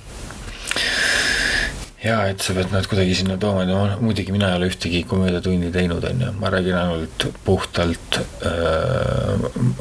[2.06, 5.72] ja et sa pead nad kuidagi sinna tooma, no muidugi mina ei ole ühtegi komöödiatunni
[5.74, 8.24] teinud, on ju, ma räägin ainult puhtalt äh,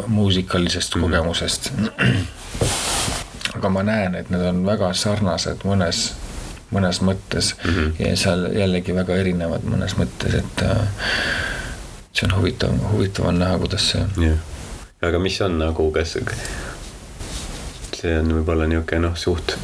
[0.06, 1.04] muusikalisest mm -hmm.
[1.04, 1.72] kogemusest.
[3.56, 6.12] aga ma näen, et need on väga sarnased mõnes
[6.72, 7.92] mõnes mõttes mm -hmm.
[7.98, 10.86] ja seal jällegi väga erinevad mõnes mõttes, et äh,
[12.12, 14.06] see on huvitav, huvitav on näha, kuidas see.
[14.16, 14.38] jah,
[15.02, 16.16] aga mis on nagu, kas
[17.94, 19.56] see on võib-olla niisugune noh, suht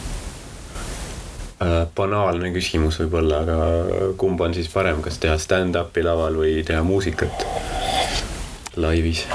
[1.62, 3.58] äh, banaalne küsimus võib-olla, aga
[4.16, 7.46] kumb on siis parem, kas teha stand-up'i laval või teha muusikat
[8.76, 9.26] laivis?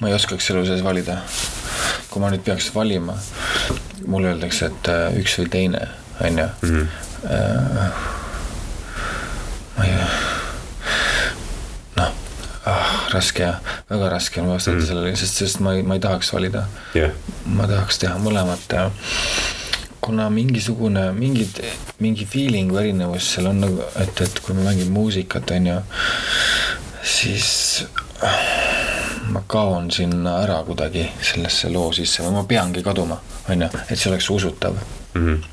[0.00, 1.18] ma ei oskaks elu sees valida.
[2.10, 3.16] kui ma nüüd peaks valima,
[4.06, 5.86] mulle öeldakse, et äh, üks või teine,
[6.20, 6.48] on ju.
[6.62, 6.88] Mhm.
[7.24, 8.02] Äh,
[9.76, 9.94] ma ei,
[11.96, 12.10] noh
[12.70, 13.54] ah,, raske ja
[13.90, 14.86] väga raske on vastata mm.
[14.86, 17.16] sellele, sest, sest ma ei, ma ei tahaks valida yeah..
[17.46, 18.86] ma tahaks teha mõlemat ja
[20.04, 21.62] kuna mingisugune, mingid,
[22.04, 25.76] mingi feeling'u erinevus seal on nagu, et, et kui ma mängin muusikat, on ju,
[27.08, 27.48] siis
[29.32, 33.16] ma kaon sinna ära kuidagi sellesse loo sisse või ma peangi kaduma,
[33.48, 34.76] on ju, et see oleks usutav
[35.14, 35.26] mm.
[35.26, 35.44] -hmm.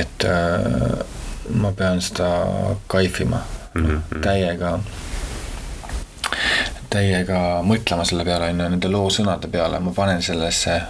[0.00, 1.06] et äh,
[1.50, 2.46] ma pean seda
[2.86, 3.40] kaifima
[3.74, 4.20] mm -hmm.
[4.20, 4.78] täiega,
[6.90, 10.80] täiega mõtlema selle peale, on ju, nende loo sõnade peale, ma panen sellesse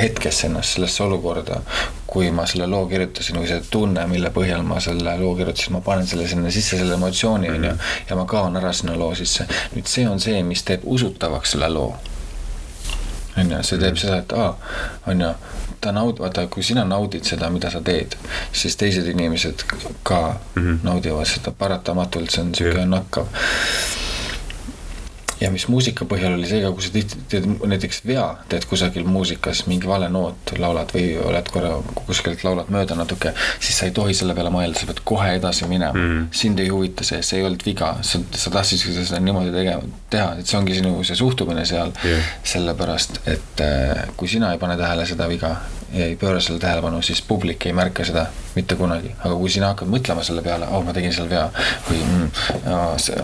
[0.00, 1.60] hetkesse ennast sellesse olukorda,
[2.06, 5.80] kui ma selle loo kirjutasin või see tunne, mille põhjal ma selle loo kirjutasin, ma
[5.80, 7.78] panen selle sinna sisse, selle emotsiooni on ju, mhm.
[8.08, 9.46] ja ma kaon ära sinna loo sisse.
[9.74, 11.94] nüüd see on see, mis teeb usutavaks selle loo.
[13.36, 14.56] On ju, see teeb seda, et aa,
[15.06, 15.32] on ju,
[15.80, 18.16] ta naud-, vaata, kui sina naudid seda, mida sa teed,
[18.52, 19.66] siis teised inimesed
[20.02, 20.20] ka
[20.54, 20.78] mm -hmm.
[20.82, 23.26] naudivad seda paratamatult, see on niisugune nakkav
[25.40, 29.06] ja mis muusika põhjal oli see ka, kui sa tihti teed näiteks vea, teed kusagil
[29.08, 31.74] muusikas mingi vale noot, laulad või oled korra
[32.06, 35.68] kuskilt laulad mööda natuke, siis sa ei tohi selle peale mõelda, sa pead kohe edasi
[35.70, 35.94] minema.
[35.94, 36.26] Mm..
[36.34, 40.30] sind ei huvita see, see ei olnud viga, sa, sa tahtsid seda niimoodi tegema, teha,
[40.40, 41.94] et see ongi sinu see suhtumine seal.
[42.04, 42.34] Yeah..
[42.54, 45.56] sellepärast, et äh, kui sina ei pane tähele seda viga,
[45.94, 49.12] ei pööra sellele tähelepanu, siis publik ei märka seda mitte kunagi.
[49.18, 51.44] aga kui sina hakkad mõtlema selle peale, oh, ma tegin seal vea
[51.88, 52.24] või mm,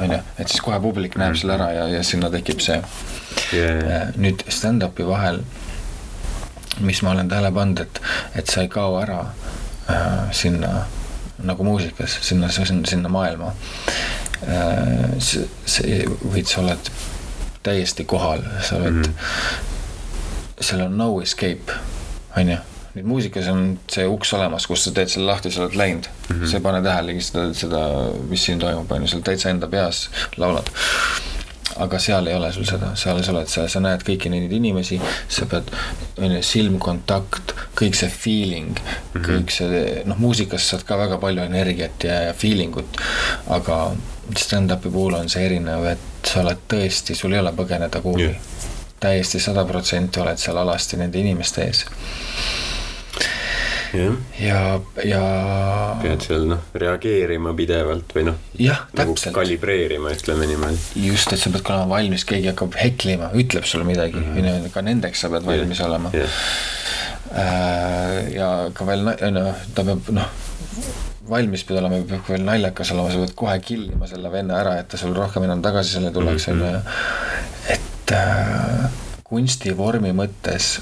[0.02, 1.40] on ju, et siis kohe publik näeb mm.
[1.42, 2.78] selle ära ja, ja sinna tekib see
[3.56, 4.14] yeah..
[4.16, 5.42] nüüd stand-up'i vahel,
[6.80, 8.02] mis ma olen tähele pannud, et,
[8.38, 10.85] et sa ei kao ära äh, sinna
[11.40, 13.54] nagu muusikas, sinna, sinna, maailma
[14.46, 15.18] äh,.
[15.18, 16.92] see, või sa oled
[17.64, 19.11] täiesti kohal, sa oled mm.
[19.11, 19.68] -hmm
[20.61, 21.72] seal on no escape,
[22.36, 22.60] on ju
[22.94, 26.36] nüüd muusikas on see uks olemas, kus sa teed selle lahti, sa oled läinud mm.
[26.36, 26.46] -hmm.
[26.50, 27.82] sa ei pane tähelegi seda, seda,
[28.28, 30.72] mis siin toimub, on ju, sa oled täitsa enda peas, laulad
[31.80, 34.98] aga seal ei ole sul seda, seal sa oled, sa, sa näed kõiki neid inimesi,
[35.28, 35.70] sa pead,
[36.18, 39.28] on ju, silmkontakt, kõik see feeling mm, -hmm.
[39.28, 43.00] kõik see, noh, muusikas saad ka väga palju energiat ja, ja feeling ut,
[43.48, 43.80] aga
[44.36, 48.68] stand-up'i puhul on see erinev, et sa oled tõesti, sul ei ole põgeneda kuhugi yeah..
[49.00, 51.86] Täiesti sada protsenti oled seal alasti nende inimeste ees
[53.92, 54.58] ja, ja,
[55.04, 55.22] ja.
[56.02, 58.38] pead seal noh, reageerima pidevalt või noh.
[58.58, 59.34] jah, nagu täpselt.
[59.34, 60.78] kalibreerima, ütleme niimoodi.
[61.08, 64.70] just, et sa pead olema valmis, keegi hakkab heklima, ütleb sulle midagi mm, -hmm.
[64.74, 65.90] ka nendeks sa pead valmis yeah.
[65.90, 66.14] olema.
[67.30, 70.30] Äh, ja ka veel, ju, ta peab noh
[71.30, 74.90] valmis pead olema, peab veel naljakas olema, sa pead kohe killima selle venna ära, et
[74.90, 76.82] ta sul rohkem enam tagasi selle tuleks, on ju.
[78.11, 78.90] Et äh,
[79.25, 80.79] kunstivormi mõttes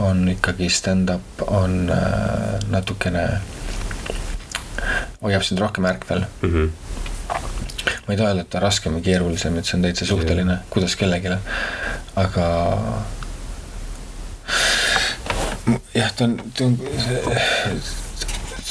[0.00, 3.24] on ikkagi stand-up on äh, natukene,
[5.20, 6.48] hoiab sind rohkem ärkvel mm.
[6.48, 6.70] -hmm.
[8.06, 10.58] ma ei taha öelda, et ta on raskem või keerulisem, et see on täitsa suhteline,
[10.70, 11.36] kuidas kellelegi,
[12.16, 12.46] aga
[15.94, 16.78] jah, ta on, ta on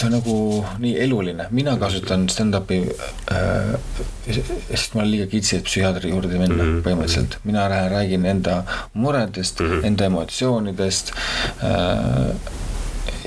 [0.01, 0.37] see on nagu
[0.81, 2.79] nii eluline, mina kasutan stand-up'i
[3.31, 3.75] äh,,
[4.27, 6.81] sest ma olen liiga kitsi, et psühhiaatri juurde minna mm -hmm.
[6.87, 7.37] põhimõtteliselt.
[7.43, 9.85] mina räägin enda muredest mm, -hmm.
[9.85, 11.13] enda emotsioonidest
[11.63, 12.35] äh,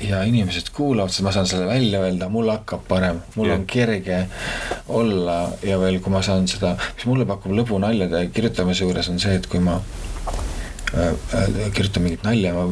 [0.03, 3.59] ja inimesed kuulavad, siis ma saan selle välja öelda, mul hakkab parem, mul yeah.
[3.59, 4.25] on kerge
[4.87, 9.19] olla ja veel, kui ma saan seda, mis mulle pakub lõbu naljade kirjutamise juures on
[9.19, 9.79] see, et kui ma
[11.73, 12.65] kirjutan mingit nalja, ma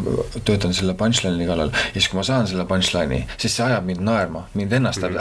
[0.46, 4.04] töötan selle punchline'i kallal ja siis, kui ma saan selle punchline'i, siis see ajab mind
[4.06, 5.20] naerma, mind ennast ajab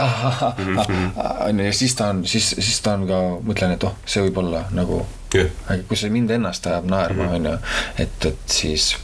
[0.59, 3.85] mm -hmm., on ju, ja siis ta on, siis, siis ta on ka, mõtlen, et
[3.85, 5.03] oh, see võib olla nagu
[5.35, 5.51] yeah.,
[5.89, 7.35] kui see mind ennast ajab naerma, mhm.
[7.35, 7.59] on ju,
[7.99, 8.95] et, et siis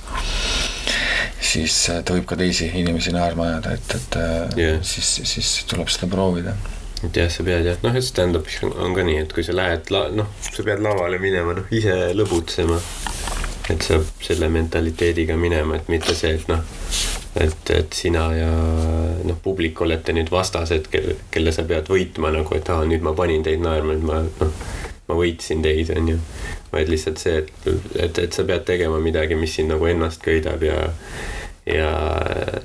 [1.41, 4.19] siis ta võib ka teisi inimesi naerma ajada, et, et
[4.59, 4.83] yeah.
[4.83, 6.55] siis, siis tuleb seda proovida
[7.07, 9.93] et jah, sa pead jah, noh, et stand-up'is on ka nii, et kui sa lähed
[9.95, 12.81] la-, noh, sa pead lavale minema, noh, ise lõbutsema
[13.71, 16.63] et sa selle mentaliteediga minema, et mitte see, et noh,
[17.41, 18.51] et, et sina ja
[19.29, 23.15] noh, publik olete nüüd vastased, kelle, kelle sa pead võitma nagu, et aa, nüüd ma
[23.19, 24.63] panin teid naerma, nüüd ma noh,
[25.09, 26.21] ma võitsin teid, on ju.
[26.73, 30.65] vaid lihtsalt see, et, et, et sa pead tegema midagi, mis sind nagu ennast köidab
[30.65, 30.83] ja
[31.69, 31.89] ja,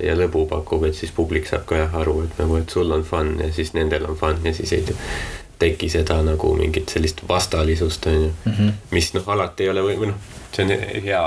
[0.00, 3.04] ja lõbu pakub, et siis publik saab ka jah aru, et nagu, et sul on
[3.04, 4.84] fun ja siis nendel on fun ja siis ei
[5.60, 8.30] teki seda nagu mingit sellist vastalisust, on ju.
[8.48, 8.72] Mhm.
[8.90, 11.22] mis noh, alati ei ole või, või noh see on hea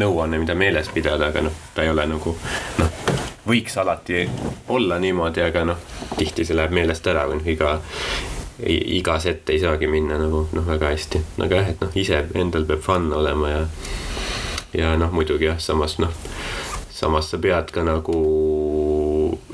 [0.00, 2.34] nõuanne, mida meeles pidada, aga noh, ta ei ole nagu
[2.78, 2.98] noh,
[3.46, 4.26] võiks alati
[4.68, 5.80] olla niimoodi, aga noh,
[6.16, 7.78] tihti see läheb meelest ära või noh, iga
[8.68, 12.66] iga set ei saagi minna nagu noh, väga hästi, aga jah, et noh, ise endal
[12.68, 13.62] peab fun olema ja
[14.76, 16.12] ja noh, muidugi jah, samas noh,
[16.94, 18.18] samas sa pead ka nagu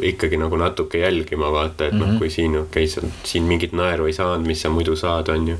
[0.02, 2.00] ikkagi nagu natuke jälgima vaata, et mm -hmm.
[2.00, 2.18] noh, mhm.
[2.18, 5.48] kui siin okei okay,, sa siin mingit naeru ei saanud, mis sa muidu saad, on
[5.48, 5.56] ju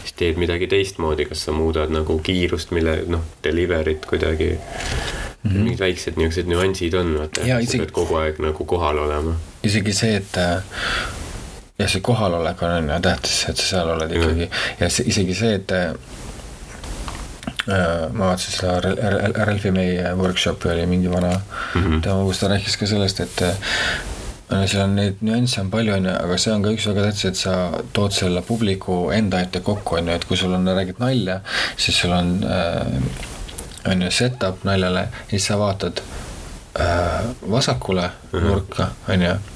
[0.00, 5.50] siis teed midagi teistmoodi, kas sa muudad nagu kiirust, mille noh, delivery't kuidagi mm.
[5.50, 5.58] -hmm.
[5.58, 7.78] mingid väiksed niisugused nüansid on, vaata, sa isegi...
[7.78, 9.34] pead kogu aeg nagu kohal olema.
[9.62, 10.62] isegi see, et äh,
[11.78, 14.80] jah, see kohalolek on ju tähtis, et sa seal oled ikkagi mm.
[14.80, 15.94] ja see, isegi see, et äh,
[17.66, 18.94] ma vaatasin seda
[19.46, 22.00] Ralfi meie workshopi oli mingi vana mm -hmm.
[22.02, 23.44] tema, kus ta rääkis ka sellest, et
[24.66, 27.24] seal on neid nüansse on palju, on ju, aga see on ka üks väga tähtis,
[27.24, 27.54] et sa
[27.96, 31.40] tood selle publiku enda ette kokku, on ju, et kui sul on, räägid nalja,
[31.76, 32.92] siis sul on äh,,
[33.92, 36.02] on ju, set-up naljale ja siis sa vaatad
[36.80, 38.44] äh, vasakule mm -hmm.
[38.44, 39.51] nurka, on ju äh,.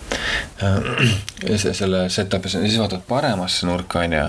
[1.57, 4.29] Selle set-up'is ja siis vaatad paremasse nurka, on ju.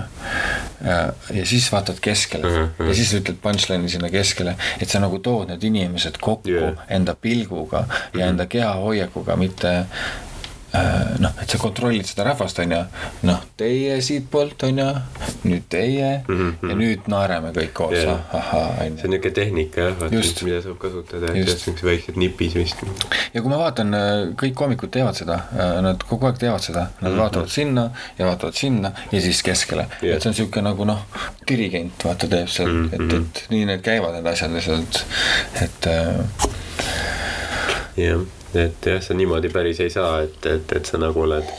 [1.34, 2.88] ja siis vaatad keskele mm -hmm.
[2.88, 6.74] ja siis ütled punchline'i sinna keskele, et sa nagu tood need inimesed kokku yeah.
[6.88, 8.28] enda pilguga ja mm -hmm.
[8.28, 10.27] enda kehahoiakuga, mitte Äh,
[11.18, 12.80] noh, et sa kontrollid seda rahvast, on ju,
[13.28, 14.88] noh, teie siitpoolt, on ju,
[15.48, 16.70] nüüd teie mm -hmm.
[16.70, 18.96] ja nüüd naerame kõik koos yeah., ahhaa, on ju.
[18.98, 19.96] see on niisugune tehnika jah,
[20.44, 22.84] mida saab kasutada, niisugused väiksed nipid vist.
[23.34, 26.80] ja kui ma vaatan, äh, kõik koomikud teevad seda, äh, nad kogu aeg teevad seda,
[27.00, 27.20] nad mm -hmm.
[27.20, 31.04] vaatavad sinna ja vaatavad sinna ja siis keskele yeah., et see on niisugune nagu noh,
[31.48, 32.94] dirigent vaata teeb seal mm, -hmm.
[32.94, 33.16] et, mhm.
[33.16, 35.04] et nii need käivad, need asjad lihtsalt,
[35.62, 35.86] et.
[37.96, 41.56] jah yeah et jah, sa niimoodi päris ei saa, et, et, et sa nagu oled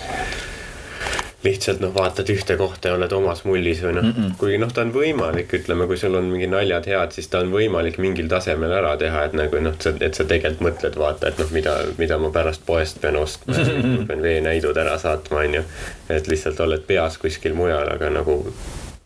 [1.43, 4.71] lihtsalt noh, vaatad ühte kohta ja oled omas mullis või noh mm -mm., kuigi noh,
[4.75, 8.27] ta on võimalik, ütleme, kui sul on mingi naljad head, siis ta on võimalik mingil
[8.27, 12.17] tasemel ära teha, et nagu noh, et sa tegelikult mõtled, vaata, et noh, mida, mida
[12.19, 14.07] ma pärast poest pean ostma mm, -hmm.
[14.07, 15.63] pean veenäidud ära saatma, onju.
[16.09, 18.43] et lihtsalt oled peas kuskil mujal, aga nagu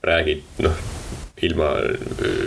[0.04, 0.74] räägid noh
[1.44, 1.70] ilma,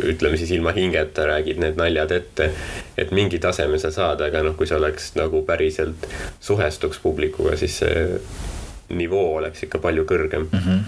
[0.09, 2.51] ütleme siis ilma hingeta räägid need naljad ette.
[2.97, 6.07] et mingi taseme sa saad, aga noh, kui sa oleks nagu päriselt
[6.41, 8.07] suhestuks publikuga, siis see
[8.97, 10.59] nivoo oleks ikka palju kõrgem mm.
[10.59, 10.81] -hmm.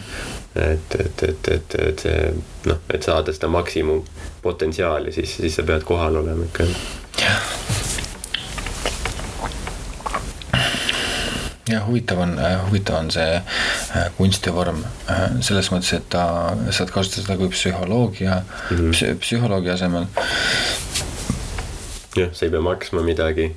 [0.72, 2.34] et, et, et, et, et see
[2.70, 6.68] noh, et saada seda maksimumpotentsiaali, siis, siis sa pead kohal olema ikka.
[11.68, 12.36] Jah, huvitav on,
[12.68, 16.24] huvitav on see äh, kunstivorm äh, selles mõttes, et ta,
[16.70, 18.90] saad kasutada seda kui psühholoogia mm, -hmm.
[18.96, 20.06] psü, psühholoogia asemel.
[22.16, 23.50] jah, sa ei pea maksma midagi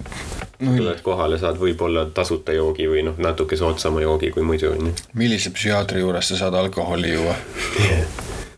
[0.60, 4.92] no, tuled kohale, saad võib-olla tasuta joogi või noh, natuke soodsama joogi kui muidu on
[4.92, 4.94] ju.
[5.14, 7.36] millise psühhiaatri juures sa saad alkoholi juua
[7.86, 8.08] yeah.?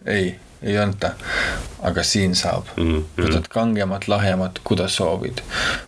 [0.06, 1.12] ei ei anta.
[1.84, 3.26] Aga siin saab mm, -hmm.
[3.26, 5.42] võtad kangemat, lahjemat, kuidas soovid.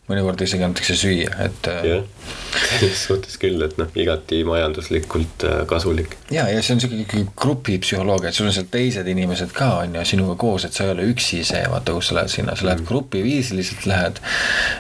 [0.10, 1.68] mõnikord isegi antakse süüa, et.
[1.72, 2.04] Äh, jah,
[2.80, 6.18] selles suhtes küll, et noh, igati majanduslikult äh, kasulik.
[6.32, 10.06] ja, ja see on sihuke grupipsühholoogia, et sul on seal teised inimesed ka on ju
[10.12, 12.80] sinuga koos, et sa ei ole üksi see, vaata, kus sa lähed sinna, sa lähed
[12.80, 12.93] mm -hmm.
[12.93, 14.24] grupiviisiliselt lähed.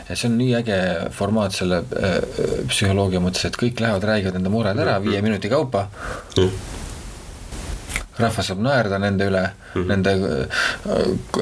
[0.09, 0.79] ja see on nii äge
[1.11, 2.19] formaat selle äh,
[2.67, 5.09] psühholoogia mõttes, et kõik lähevad, räägivad enda mured ära mm -hmm.
[5.09, 5.87] viie minuti kaupa
[6.37, 6.43] mm.
[6.43, 6.83] -hmm
[8.19, 9.87] rahvas saab naerda nende üle mm, -hmm.
[9.91, 10.13] nende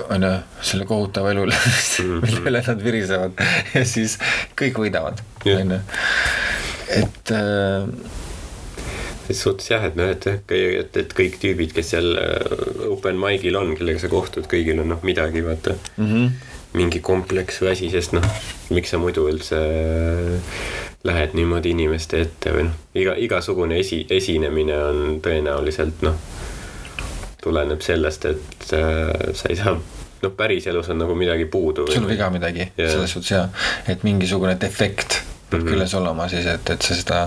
[0.10, 2.20] on ju, selle kohutava elu üle mhm.
[2.26, 3.46] mille üle nad virisevad
[3.76, 4.18] ja siis
[4.60, 5.80] kõik võidavad, on ju,
[7.02, 7.88] et äh,
[9.24, 13.56] selles suhtes jah, et noh, et, et, et kõik tüübid, kes seal äh, open mic'il
[13.60, 16.08] on, kellega sa kohtud, kõigil on noh, midagi vaata mm.
[16.08, 16.32] -hmm.
[16.80, 18.26] mingi kompleks või asi, sest noh,
[18.74, 19.60] miks sa muidu üldse
[21.04, 26.18] lähed niimoodi inimeste ette või noh, iga, igasugune esi, esinemine on tõenäoliselt noh
[27.44, 29.76] tuleneb sellest, et äh, sa ei saa
[30.24, 31.88] noh, päriselus on nagu midagi puudu.
[31.92, 33.48] sul on viga midagi yeah., selles suhtes jaa,
[33.88, 35.20] et mingisugune defekt
[35.50, 35.72] peab mm -hmm.
[35.72, 37.24] küljes olema siis, et, et sa seda,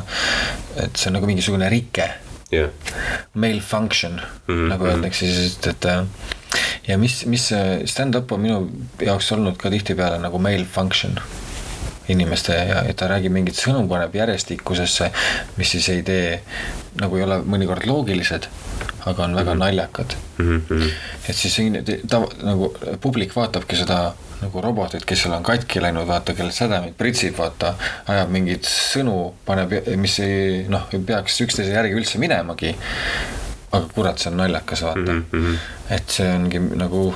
[0.84, 2.08] et see on nagu mingisugune rike
[2.52, 2.70] yeah..
[3.34, 4.68] Malfunction mm -hmm.
[4.72, 6.06] nagu öeldakse siis, et, et äh,
[6.88, 7.50] ja mis, mis
[7.84, 11.20] stand-up on minu jaoks olnud ka tihtipeale nagu malfunction
[12.09, 15.11] inimeste ja, ja ta räägib mingit sõnu, paneb järjestikusesse,
[15.57, 16.40] mis siis ei tee,
[17.00, 18.48] nagu ei ole mõnikord loogilised
[19.07, 19.64] aga on väga mm -hmm.
[19.64, 20.62] naljakad mm.
[20.68, 20.90] -hmm.
[21.28, 21.57] et siis
[22.09, 26.94] ta nagu publik vaatabki seda nagu robotit, kes seal on katki läinud, vaata, kellel sädemeid
[26.98, 27.74] pritsib, vaata,
[28.07, 32.76] ajab mingeid sõnu, paneb, mis ei noh, ei peaks üksteise järgi üldse minemagi.
[33.72, 35.24] aga kurat, see on naljakas, vaata mm.
[35.32, 35.57] -hmm.
[35.90, 37.14] et see ongi nagu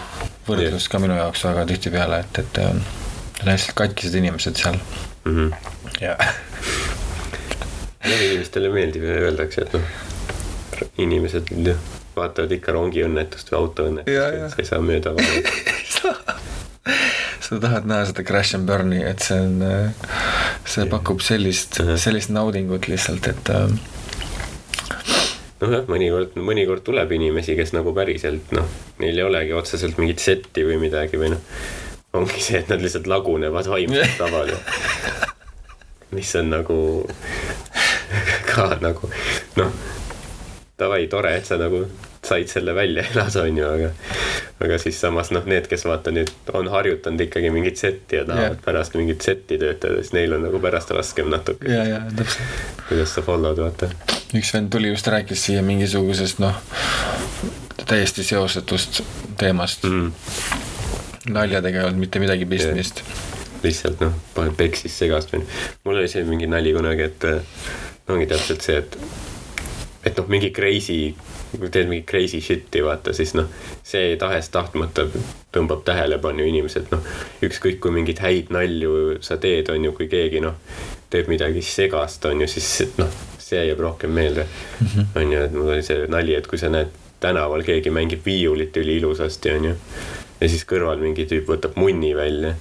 [0.49, 0.91] võrdlus yeah.
[0.91, 2.59] ka minu jaoks väga tihtipeale, et, et
[3.41, 4.79] on lihtsalt katkised inimesed seal.
[5.25, 5.35] Mm.
[5.37, 5.75] -hmm.
[6.01, 6.17] ja
[8.11, 10.09] inimestele meeldib ja öeldakse, et noh
[10.99, 11.51] inimesed
[12.17, 16.37] vaatavad ikka rongiõnnetust või autoõnnetust, sa ei saa mööda vaadata.
[17.51, 19.57] Sa tahad näha seda crash and burn'i, et see on,
[20.71, 23.73] see pakub sellist, sellist naudingut lihtsalt, et äh,
[25.59, 28.69] nojah, mõnikord, mõnikord tuleb inimesi, kes nagu päriselt noh,
[29.03, 31.43] neil ei olegi otseselt mingit setti või midagi või noh,
[32.13, 34.53] ongi see, et nad lihtsalt lagunevad vaimselt taval
[36.11, 36.81] mis on nagu
[38.51, 39.11] ka nagu
[39.61, 39.73] noh
[40.81, 41.85] davai, tore, et sa nagu
[42.25, 43.91] said selle välja elada, on ju, aga
[44.65, 48.57] aga siis samas noh, need, kes vaata nüüd on harjutanud ikkagi mingit setti ja tahavad
[48.57, 48.65] yeah.
[48.65, 51.69] pärast mingit setti töötada, siis neil on nagu pärast raskem natuke.
[51.69, 52.65] ja, ja täpselt.
[52.89, 53.89] kuidas sa follow'd, vaata.
[54.37, 56.61] üks vend tuli just rääkis siia mingisugusest noh,
[57.87, 59.03] täiesti seosetust
[59.41, 60.13] teemast mm..
[61.29, 63.05] Naljadega ei olnud mitte midagi pistmist
[63.63, 64.15] lihtsalt noh,
[64.57, 65.43] peksis segast või
[65.85, 67.27] mul oli see mingi nali kunagi, et
[68.11, 68.97] ongi täpselt see, et
[70.05, 71.13] et noh, mingi crazy,
[71.53, 73.51] kui teed mingi crazy shit'i vaata, siis noh,
[73.85, 75.05] see tahes-tahtmata
[75.53, 77.05] tõmbab tähelepanu inimesed, noh.
[77.45, 80.57] ükskõik kui mingeid häid nalju sa teed, on ju, kui keegi noh,
[81.13, 83.13] teeb midagi segast, on ju, siis noh,
[83.43, 84.87] see jääb rohkem meelde mm.
[84.87, 85.07] -hmm.
[85.21, 88.77] on ju, et mul oli see nali, et kui sa näed tänaval keegi mängib viiulit
[88.77, 89.75] üliilusasti, on ju.
[90.41, 92.55] Ja siis kõrval mingi tüüp võtab munni välja.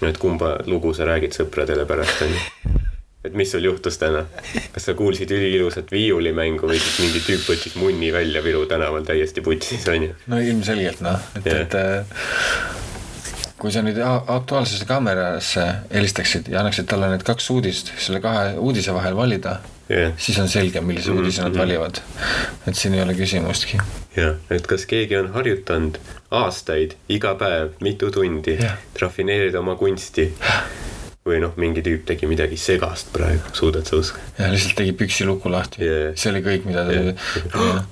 [0.00, 2.78] no et kumba lugu sa räägid sõpradele pärast, on ju
[3.24, 4.24] et mis sul juhtus täna?
[4.72, 9.44] kas sa kuulsid üliilusat viiulimängu või siis mingi tüüp võttis munni välja Viru tänaval täiesti
[9.44, 10.14] putsis, onju?
[10.26, 12.68] no ilmselgelt noh, et yeah., et äh,
[13.58, 18.94] kui sa nüüd Aktuaalsesse kaamerasse helistaksid ja annaksid talle need kaks uudist selle kahe uudise
[18.94, 19.58] vahel valida
[19.90, 21.20] yeah., siis on selge, millise mm -hmm.
[21.20, 21.58] uudise nad mhm.
[21.58, 22.00] valivad.
[22.66, 23.80] et siin ei ole küsimustki.
[24.16, 25.98] jah, et kas keegi on harjutanud
[26.30, 28.78] aastaid, iga päev, mitu tundi yeah.
[29.00, 30.34] rafineerida oma kunsti
[31.28, 34.24] või noh, mingi tüüp tegi midagi segast praegu, suudad sa uskuda?
[34.38, 37.82] ja lihtsalt tegi püksiluku lahti yeah., see oli kõik, mida ta yeah.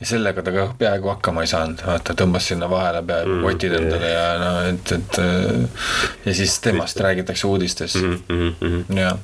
[0.00, 3.78] ja, sellega ta ka peaaegu hakkama ei saanud, vaata tõmbas sinna vahele peaaegu mm, kotid
[3.80, 4.28] endale yeah.
[4.28, 8.20] ja no et, et ja siis temast räägitakse uudistes mm.
[8.28, 9.00] -hmm, mm -hmm.
[9.00, 9.16] ja.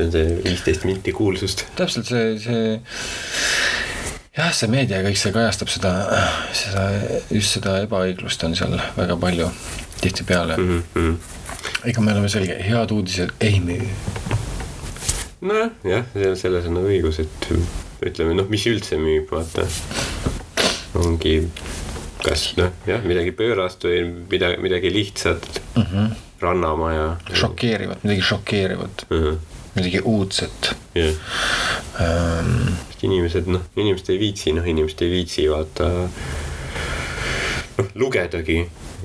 [0.00, 1.66] See on see viisteist minti kuulsust.
[1.76, 2.78] täpselt see, see
[4.36, 5.92] jah, see meedia ja kõik see kajastab seda,
[6.56, 6.86] seda,
[7.34, 9.50] just seda ebaõiglust on seal väga palju
[10.00, 10.70] tihtipeale mm.
[10.70, 10.82] mm.
[10.94, 11.90] -hmm.
[11.92, 13.90] ega me oleme selge, head uudised ei müü.
[15.40, 17.52] nojah, jah, selles on nagu õigus, et
[18.06, 19.66] ütleme noh, mis üldse müüb, vaata.
[21.00, 21.36] ongi
[22.24, 25.82] kas noh, jah, midagi pöörast või midagi, midagi lihtsat mm.
[25.82, 26.10] -hmm.
[26.40, 27.16] rannamaja.
[27.32, 29.06] šokeerivat, midagi šokeerivat,
[29.74, 31.14] midagi uudset jah,
[32.00, 32.72] ähm,.
[33.02, 35.88] inimesed noh, inimesed ei viitsi, noh inimesed ei viitsi vaata.
[37.78, 38.58] noh, lugedagi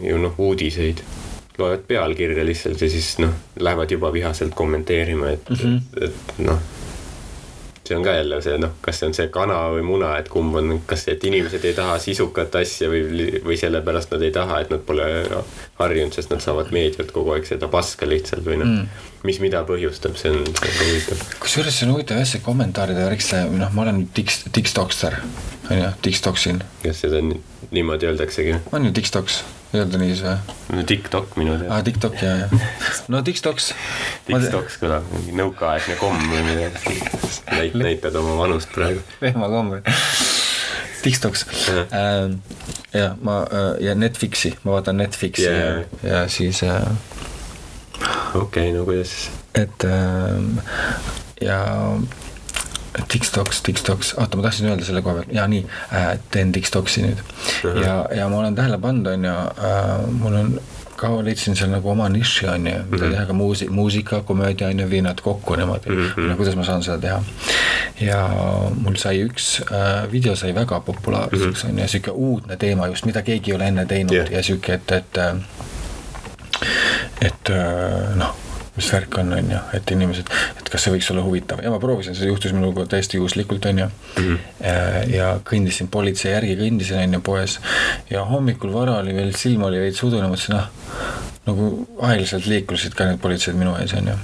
[0.03, 1.03] ju noh, uudiseid
[1.57, 6.03] loevad pealkirja lihtsalt ja siis noh, lähevad juba vihaselt kommenteerima, et mm, -hmm.
[6.03, 6.59] et noh.
[7.87, 10.55] See on ka jälle see noh, kas see on see kana või muna, et kumb
[10.59, 13.03] on, kas, et inimesed ei taha sisukat asja või,
[13.45, 15.07] või sellepärast nad ei taha, et nad pole
[15.79, 19.63] harjunud, sest nad saavad meedialt kogu aeg seda paska lihtsalt või noh mm., mis mida
[19.65, 21.21] põhjustab, see on huvitav.
[21.41, 25.17] kusjuures see on huvitav jah, see kommentaaride värk, see noh, ma olen tiks-, tikstokster,
[25.69, 28.59] on ju, tikstoksin, kas seda ni- niimoodi öeldaksegi?
[28.71, 29.41] on ju tiktoks,
[29.75, 30.57] ei öelda nii siis või?
[30.77, 32.61] no TikTok minu teada aa, TikTok ja, ja,
[33.11, 33.71] no tiktoks.
[34.27, 36.97] TikToks kõlab mingi nõukaaegne komm või midagi.
[37.51, 39.03] näit-, näitad oma vanust praegu.
[39.23, 39.95] lehmakomm või?
[41.05, 41.87] tiktoks Jah.
[41.93, 42.39] ähm,.
[42.93, 46.81] ja ma äh, ja Netflixi, ma vaatan Netflixi Jaa, ja jaa., ja siis äh,
[48.33, 49.29] okei okay,, no kuidas siis?
[49.55, 50.57] et ähm,
[51.41, 51.59] ja
[53.07, 57.19] Tiktoks, Tiktoks, oota, ma tahtsin öelda selle koha pealt, jaa nii äh,, teen Tiktoksi nüüd
[57.19, 57.81] Ahah.
[57.81, 60.55] ja, ja ma olen tähele pannud, on ju äh,, mul on
[60.95, 64.79] ka leidsin seal nagu oma niši on ju, mida teha ka muusi-, muusika, komöödia on
[64.79, 66.29] ju, viin nad kokku niimoodi mm, -hmm.
[66.29, 67.23] no kuidas ma saan seda teha.
[68.01, 68.21] ja
[68.81, 71.73] mul sai üks äh, video sai väga populaarseks mm -hmm.
[71.73, 74.31] on ju, sihuke uudne teema just, mida keegi ei ole enne teinud yeah.
[74.31, 75.35] ja sihuke, et, et äh,
[77.21, 78.35] et äh, noh,
[78.75, 81.79] mis värk on, on ju, et inimesed, et kas see võiks olla huvitav ja ma
[81.79, 84.23] proovisin, see juhtus minuga täiesti juhuslikult, on ju mm.
[84.23, 85.13] -hmm.
[85.15, 87.59] ja kõndisin politsei järgi, kõndisin on ju poes
[88.09, 90.69] ja hommikul vara oli veel, silm oli veits udune, mõtlesin ah,
[91.45, 94.17] nagu aeglaselt liiklusid ka need politseid minu ees, on ju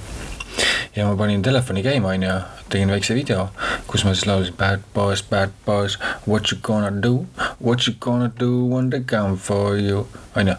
[0.96, 2.34] ja ma panin telefoni käima, onju,
[2.68, 3.48] tegin väikse video,
[3.86, 7.26] kus ma siis laulsin Bad boys, bad boys, what you gonna do,
[7.60, 10.56] what you gonna do when they come for you, onju.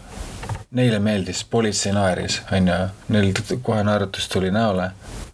[0.73, 2.73] Neile meeldis, politsei naeris, onju,
[3.13, 4.89] neil t- kohe naerutus tuli näole.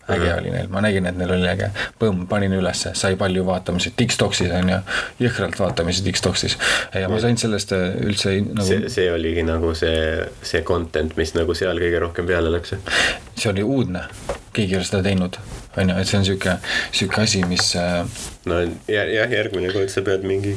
[0.09, 1.67] äge oli neil, ma nägin, et neil oli äge,
[2.01, 4.79] põmm, panin ülesse, sai palju vaatamisi, Tiktoksis onju,
[5.21, 6.57] jõhkralt vaatamisi Tiktoksis
[6.97, 11.35] ja ma sain sellest äh, üldse nagu see, see oligi nagu see, see content, mis
[11.37, 12.73] nagu seal kõige rohkem peale läks.
[13.37, 14.01] see oli uudne,
[14.53, 15.37] keegi ei ole seda teinud,
[15.77, 16.55] on ju, et see on sihuke,
[16.91, 18.03] sihuke asi, mis äh,
[18.49, 18.59] no
[18.91, 20.55] ja- jah, järgmine kord sa pead mingi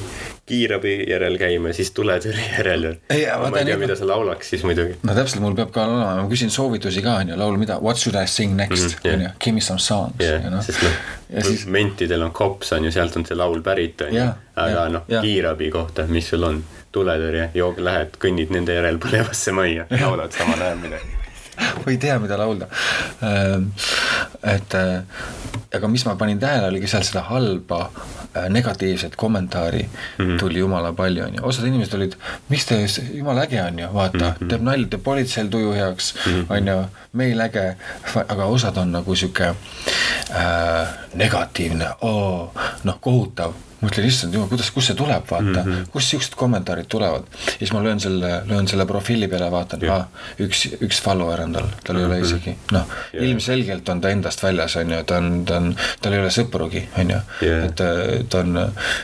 [0.48, 2.88] kiirabi järel käima, siis tuletõrje järel.
[3.12, 4.98] Ei, ma ei tea, mida sa laulaks siis muidugi.
[5.06, 8.00] no täpselt, mul peab ka olema, ma küsin soovitusi ka, on ju, laul mida, what
[8.00, 9.14] should I sing next jah.
[9.14, 11.00] on ju, give me some songs jah ja, noh, sest noh
[11.32, 14.88] ja siis, mentidel on kops on ju, sealt on see laul pärit on ju aga
[14.92, 16.62] noh, kiirabi kohta, mis sul on?
[16.92, 21.21] tuletõrje, joog, lähed, kõnnid nende järel põlevasse majja, laulad samal ajal midagi.
[21.84, 22.68] ma ei tea, mida laulda.
[24.42, 25.02] et äh,
[25.76, 30.38] aga mis ma panin tähele, oligi seal seda halba äh, negatiivset kommentaari mm -hmm.
[30.38, 32.14] tuli jumala palju, on ju, osad inimesed olid,
[32.48, 32.78] miks te,
[33.14, 34.48] jumala äge on ju, vaata mm, -hmm.
[34.48, 36.56] teeb nalja, teeb politseil tuju heaks mm, -hmm.
[36.56, 37.76] on ju, meil äge,
[38.28, 41.88] aga osad on nagu sihuke äh, negatiivne,
[42.84, 43.52] noh, kohutav
[43.82, 45.90] mõtlen, issand jumal, kuidas, kust see tuleb, vaata mm, -hmm.
[45.94, 47.26] kust siuksed kommentaarid tulevad.
[47.46, 50.04] ja siis ma löön selle, löön selle profiili peale, vaatan ah,,
[50.40, 52.24] üks, üks follower on tal, tal ei ole Mhm.
[52.24, 55.61] isegi, noh, ilmselgelt on ta endast väljas, on ju, ta on, ta on,
[56.02, 57.20] tal ei ole sõprugi, on ju.
[57.42, 57.64] Jah.
[57.68, 58.58] et äh, ta on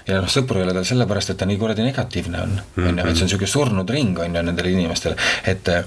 [0.08, 3.06] ja noh, sõpru ei ole tal sellepärast, et ta nii kuradi negatiivne on, on ju,
[3.06, 5.16] et see on sihuke surnud ring, on ju, nendele inimestele.
[5.48, 5.84] et äh,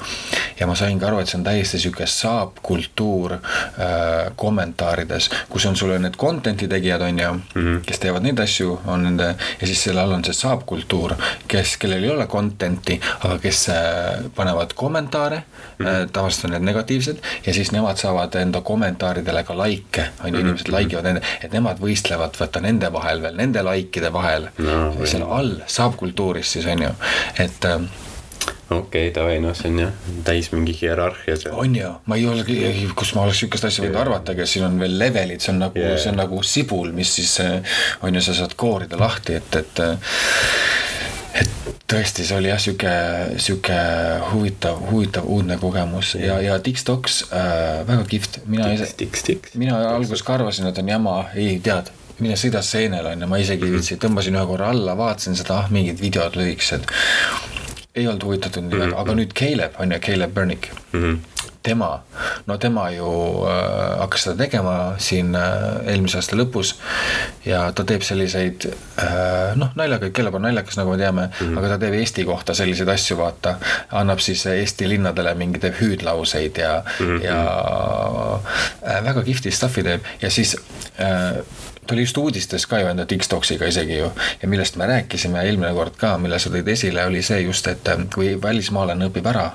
[0.60, 5.78] ja ma sain ka aru, et see on täiesti sihuke saapkultuur äh, kommentaarides, kus on
[5.80, 7.34] sulle need content'i tegijad, on ju,
[7.88, 11.16] kes teevad neid asju, on nende ja siis selle all on see saapkultuur,
[11.52, 16.12] kes, kellel ei ole content'i, aga kes äh, panevad kommentaare mm, -hmm.
[16.14, 20.61] tavaliselt on need negatiivsed ja siis nemad saavad enda kommentaaridele ka likee, on ju, inimesed
[20.70, 25.26] like ivad nende, et nemad võistlevad, vaata nende vahel veel, nende likeide vahel No, seal
[25.26, 26.92] all saapkultuuris siis on ju,
[27.42, 27.80] et äh,
[28.72, 29.96] okei okay,, davai, noh, see on jah,
[30.28, 31.58] täis mingi hierarhia seal.
[31.60, 34.80] on ju, ma ei olegi, kus ma oleks sihukest asja võinud arvatagi, et siin on
[34.82, 38.24] veel levelid, see on nagu yeah., see on nagu sibul, mis siis äh, on ju,
[38.26, 40.16] sa saad koorida lahti, et, et äh,
[41.01, 41.01] et
[41.92, 42.92] tõesti, see oli jah, sihuke,
[43.42, 43.78] sihuke
[44.32, 49.58] huvitav, huvitav uudne kogemus ja, ja Tiktoks äh, väga kihvt, mina ise tiks, tiks, tiks.
[49.60, 53.68] mina alguses ka arvasin, et on jama, ei tead, mine sõida seenele onju, ma isegi
[53.68, 56.88] ei viitsi, tõmbasin ühe korra alla, vaatasin seda, ah mingid videod lühikesed.
[57.96, 60.72] ei olnud huvitatud nii väga, aga nüüd Caleb on ju, Caleb Burnick.
[60.94, 61.20] Mhm.
[61.64, 62.04] Tema,
[62.46, 63.08] no tema ju
[63.46, 65.54] äh, hakkas seda tegema siin äh,
[65.94, 66.74] eelmise aasta lõpus
[67.46, 71.58] ja ta teeb selliseid äh, noh, naljakaid, kellel on naljakas, nagu me teame mm, -hmm.
[71.60, 73.56] aga ta teeb Eesti kohta selliseid asju, vaata.
[73.92, 77.26] annab siis Eesti linnadele mingeid hüüdlauseid ja mm, -hmm.
[77.26, 77.40] ja
[78.88, 80.56] äh, väga kihvti stuff'i teeb ja siis
[81.02, 81.44] äh,
[81.88, 85.74] ta oli just uudistes ka ju enda TikToksiga isegi ju ja millest me rääkisime eelmine
[85.74, 89.52] kord ka, mille sa tõid esile, oli see just, et äh, kui välismaalane õpib ära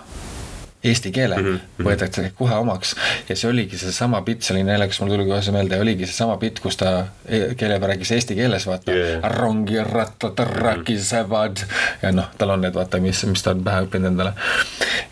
[0.91, 1.89] eesti keele mm, -hmm.
[1.89, 2.95] võetakse kohe omaks
[3.28, 6.37] ja see oligi seesama bitt, see oli naljakas, mul tuli kohe see meelde, oligi seesama
[6.43, 6.93] bitt, kus ta
[7.26, 9.26] e-, keele peal rääkis eesti keeles, vaata yeah..
[9.37, 11.62] rongi rattad rakisevad
[12.03, 14.32] ja noh, tal on need vaata, mis, mis ta on pähe õppinud endale.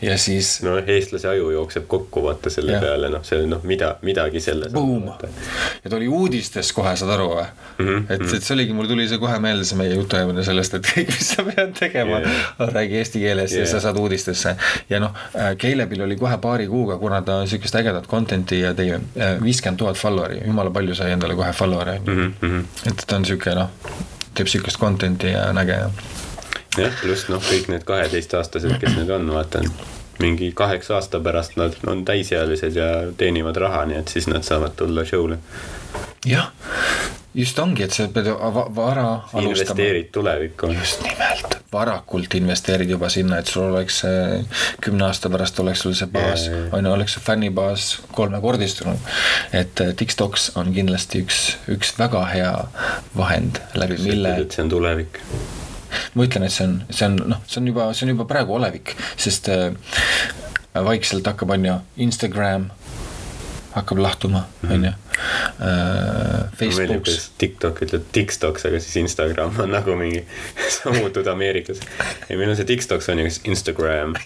[0.02, 0.56] ja siis.
[0.66, 2.82] no eestlase aju jookseb kokku vaata selle ja.
[2.84, 4.72] peale, noh, see noh, mida, midagi selles.
[5.84, 7.86] ja ta oli uudistes kohe, saad aru või mm?
[7.86, 8.06] -hmm.
[8.08, 11.12] et, et see oligi, mul tuli see kohe meelde, see meie jutuajamine sellest, et kõik,
[11.14, 13.66] mis sa pead tegema yeah., räägi eesti keeles yeah.
[13.66, 14.56] ja sa saad uudistesse
[14.90, 15.14] ja noh
[15.64, 19.96] Caleb'il oli kohe paari kuuga, kuna ta sihukest ägedat content'i ja tegi äh, viiskümmend tuhat
[19.96, 21.98] follower'i, jumala palju sai endale kohe follower'e.
[22.04, 22.60] Mhm, mhm.
[22.90, 23.72] et ta on sihuke noh,
[24.34, 25.90] teeb sihukest content'i ja on äge ja.
[26.78, 29.64] jah, pluss noh, kõik need kaheteistaastased, kes nüüd on, vaata
[30.18, 34.76] mingi kaheksa aasta pärast nad on täisealised ja teenivad raha, nii et siis nad saavad
[34.78, 35.38] tulla show'le.
[36.26, 36.52] jah,
[37.34, 38.28] just ongi, et sa pead
[38.76, 39.42] vara alustama.
[39.42, 40.70] investeerid tulevikku.
[40.72, 44.02] just nimelt, varakult investeerid juba sinna, et sul oleks
[44.84, 49.10] kümne aasta pärast oleks sul see baas, on ju, oleks see fännibaas kolmekordistunud.
[49.52, 51.42] et äh, TikToks on kindlasti üks,
[51.74, 52.54] üks väga hea
[53.16, 54.36] vahend, läbi mille.
[54.50, 55.20] see on tulevik
[56.14, 58.58] ma ütlen, et see on, see on noh, see on juba, see on juba praegu
[58.60, 59.70] olevik, sest äh,
[60.74, 61.76] vaikselt hakkab, on ju,
[62.06, 62.70] Instagram
[63.74, 64.72] hakkab lahtuma, mhm.
[64.72, 64.92] on ju.
[65.64, 67.30] Äh, Facebooks.
[67.38, 70.24] TikTok ütleb TikToks, aga siis Instagram on nagu mingi,
[70.76, 71.82] sa muutud Ameerikas.
[72.28, 74.14] ei, meil on see TikToks on ju Instagram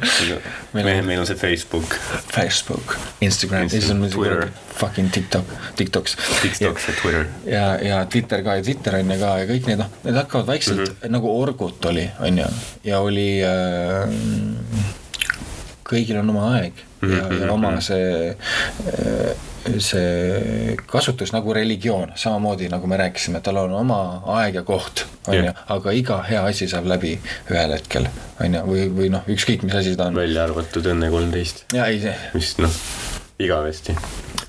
[0.00, 0.36] No,
[0.72, 1.96] meil, meil, meil on see Facebook.
[2.32, 4.48] Facebook, Instagram, on Twitter,
[4.78, 5.44] fucking TikTok,
[5.76, 6.16] TikToks.
[6.42, 7.26] TikToks ja Twitter.
[7.44, 10.48] ja, ja Twitter ka ja Twitter on ju ka ja kõik need noh, need hakkavad
[10.54, 11.12] vaikselt mm -hmm.
[11.16, 12.46] nagu Orgut oli, on ju,
[12.84, 14.08] ja oli äh,
[15.84, 17.42] kõigil on oma aeg ja mm, -hmm.
[17.42, 18.36] ja oma see,
[19.78, 24.00] see kasutus nagu religioon, samamoodi nagu me rääkisime, tal on oma
[24.38, 27.18] aeg ja koht, on ju, aga iga hea asi saab läbi
[27.50, 28.08] ühel hetkel,
[28.40, 30.20] on ju, või, või noh, ükskõik mis asi ta on.
[30.20, 31.64] välja arvatud Õnne kolmteist.
[31.72, 32.16] jaa, ei see.
[32.34, 32.80] mis noh,
[33.40, 33.96] igavesti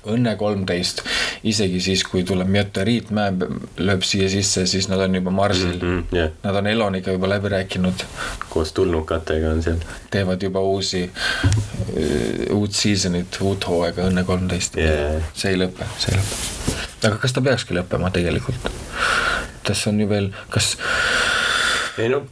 [0.02, 1.04] Õnne kolmteist,
[1.46, 3.46] isegi siis, kui tuleb meteoriitmäe,
[3.86, 5.82] lööb siia sisse, siis nad on juba Marsil mm.
[5.82, 6.32] -hmm, yeah.
[6.42, 8.02] Nad on Eloniga juba läbi rääkinud.
[8.48, 9.78] koos tulnukatega on seal.
[10.10, 11.10] teevad juba uusi,
[11.44, 15.22] äh, uut season'it, uut hooaega Õnne kolmteist yeah..
[15.34, 17.06] see ei lõpe, see ei lõpe.
[17.06, 18.70] aga kas ta peakski lõppema tegelikult?
[19.62, 20.76] kas on ju veel, kas
[21.98, 22.24] ei no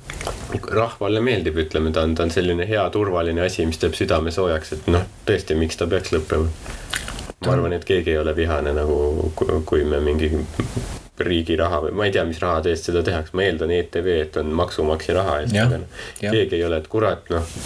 [0.75, 4.73] rahvale meeldib, ütleme, ta on, ta on selline hea turvaline asi, mis teeb südame soojaks,
[4.77, 6.49] et noh, tõesti, miks ta peaks lõppema
[7.47, 9.33] ma arvan, et keegi ei ole vihane nagu,
[9.67, 10.29] kui me mingi
[11.25, 14.37] riigi raha või ma ei tea, mis rahade eest seda tehakse, ma eeldan ETV, et
[14.41, 17.57] on maksumaksja raha eest, aga noh, keegi ei ole, et kurat, noh,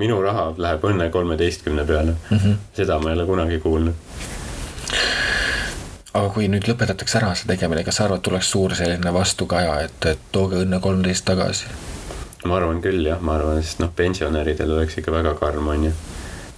[0.00, 2.36] minu raha läheb Õnne kolmeteistkümne peale mm.
[2.36, 2.58] -hmm.
[2.76, 3.94] seda ma ei ole kunagi kuulnud.
[6.14, 10.06] aga kui nüüd lõpetatakse ära see tegemine, kas sa arvad, tuleks suur selline vastukaja, et,
[10.06, 11.66] et tooge Õnne kolmteist tagasi?
[12.44, 15.92] Ma arvan küll jah, ma arvan, sest noh, pensionäridel oleks ikka väga karm, on ju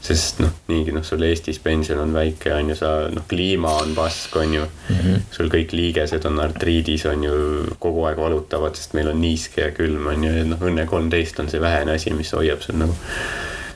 [0.03, 3.95] sest noh, niigi noh, sul Eestis pension on väike, on ju, sa noh, kliima on
[3.95, 4.97] pask, on ju mm.
[4.97, 5.21] -hmm.
[5.31, 7.35] sul kõik liigesed on artriidis, on ju,
[7.79, 11.39] kogu aeg valutavad, sest meil on niiske ja külm, on ju, ja noh, Õnne kolmteist
[11.41, 12.97] on see vähene asi, mis hoiab sul nagu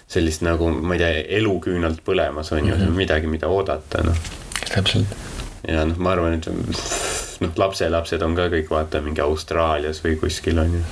[0.09, 2.97] sellist nagu, ma ei tea, eluküünalt põlemas, on ju mm, -hmm.
[2.97, 4.17] midagi, mida oodata, noh.
[4.75, 5.07] täpselt.
[5.69, 6.47] ja noh, ma arvan, et
[7.41, 10.85] noh, lapselapsed on ka kõik vaata mingi Austraalias või kuskil, on ju.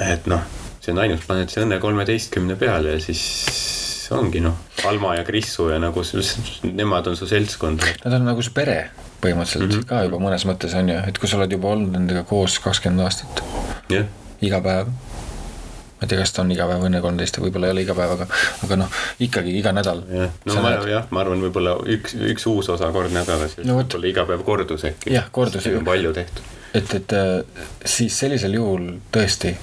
[0.00, 0.42] Et noh
[0.82, 3.22] see on ainus planeet, see Õnne kolmeteistkümne peal ja siis
[4.12, 4.56] ongi noh,
[4.88, 6.02] Alma ja Krissu ja nagu
[6.66, 7.84] nemad on su seltskond.
[8.02, 8.90] Nad on nagu su pere
[9.22, 9.86] põhimõtteliselt mm -hmm.
[9.86, 13.06] ka juba mõnes mõttes on ju, et kui sa oled juba olnud nendega koos kakskümmend
[13.06, 13.42] aastat
[13.90, 14.06] yeah..
[14.42, 14.88] iga päev.
[14.90, 17.94] ma ei tea, kas ta on iga päev Õnne kolmteist või võib-olla ei ole iga
[17.94, 18.26] päev, aga,
[18.66, 20.02] aga noh, ikkagi iga nädal.
[20.10, 23.78] jah, no ma jah, ma arvan, võib-olla üks, üks uus osa kord nädalas ja no,
[23.78, 25.14] võib-olla iga päev kordus äkki.
[25.14, 25.70] jah, kordus.
[25.84, 29.54] palju tehtud et, et äh, siis sellisel juhul tõesti,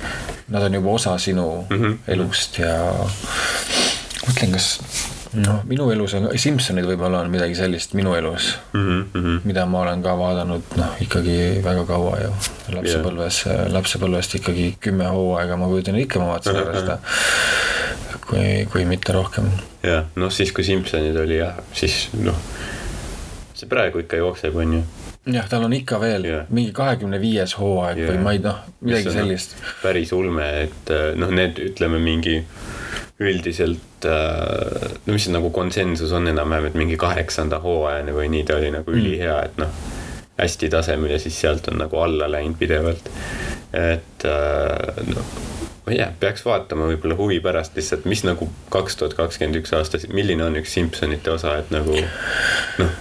[0.54, 1.98] nad on juba osa sinu mm -hmm.
[2.08, 2.76] elust ja
[4.28, 4.80] mõtlen, kas
[5.34, 9.42] noh, minu elus on, Simsonid võib-olla on midagi sellist minu elus mm, -hmm.
[9.44, 12.32] mida ma olen ka vaadanud noh, ikkagi väga kaua ju.
[12.76, 16.98] lapsepõlves yeah., lapsepõlvest ikkagi kümme hooaega, ma kujutan ikka, ma vaatasin ära seda.
[18.28, 19.52] kui, kui mitte rohkem.
[19.84, 22.38] jah, noh siis kui Simsonid oli jah, siis noh,
[23.54, 24.84] see praegu ikka jookseb, on ju
[25.36, 26.48] jah, tal on ikka veel yeah.
[26.54, 28.14] mingi kahekümne viies hooaeg yeah.
[28.14, 29.56] või ma ei noh, midagi sellist.
[29.84, 32.40] päris ulme, et äh, noh, need ütleme mingi
[33.20, 38.46] üldiselt äh, no mis see nagu konsensus on enam-vähem, et mingi kaheksanda hooajani või nii
[38.48, 39.02] ta oli nagu mm.
[39.02, 39.82] ülihea, et noh.
[40.40, 43.10] hästi tasemel ja siis sealt on nagu alla läinud pidevalt.
[43.74, 45.26] et äh, no
[45.86, 49.74] ma ei tea, peaks vaatama võib-olla huvi pärast lihtsalt, mis nagu kaks tuhat kakskümmend üks
[49.74, 51.98] aastas, milline on üks Simsonite osa, et nagu
[52.80, 52.98] noh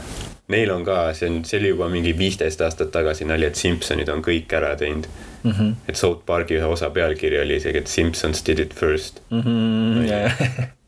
[0.48, 4.08] neil on ka, see on, see oli juba mingi viisteist aastat tagasi nali, et Simsonid
[4.12, 5.08] on kõik ära teinud
[5.42, 5.50] mm.
[5.50, 5.74] -hmm.
[5.88, 9.40] et South Park'i ühe osa pealkiri oli isegi, et Simpsons did it first mm.
[9.40, 10.42] -hmm, yeah.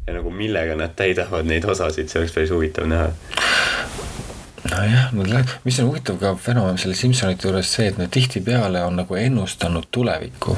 [0.06, 3.11] ja nagu millega nad täidavad neid osasid, see oleks päris huvitav näha
[4.70, 8.84] nojah, nad lähevad, mis on huvitav ka fenomen selle Simsonite juures see, et nad tihtipeale
[8.84, 10.56] on nagu ennustanud tulevikku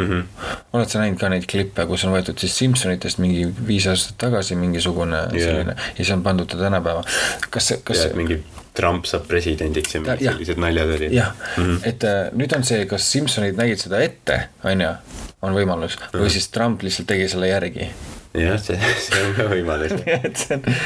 [0.00, 0.20] mm.
[0.20, 0.54] -hmm.
[0.72, 4.56] oled sa näinud ka neid klippe, kus on võetud siis Simsonitest mingi viis aastat tagasi
[4.56, 5.44] mingisugune yeah.
[5.44, 7.04] selline ja siis on pandud ta tänapäeva.
[7.50, 8.06] kas, kas.
[8.14, 8.42] mingi
[8.74, 11.12] Trump saab presidendiks ja mingid sellised naljad olid.
[11.12, 11.88] jah mm, -hmm.
[11.88, 14.94] et äh, nüüd on see, kas Simsonid nägid seda ette, on ju,
[15.42, 16.18] on võimalus mm, -hmm.
[16.18, 16.34] või mhm.
[16.38, 17.90] siis Trump lihtsalt tegi selle järgi
[18.34, 19.96] jah, see, see on ka võimalus
[20.26, 20.76] et see on,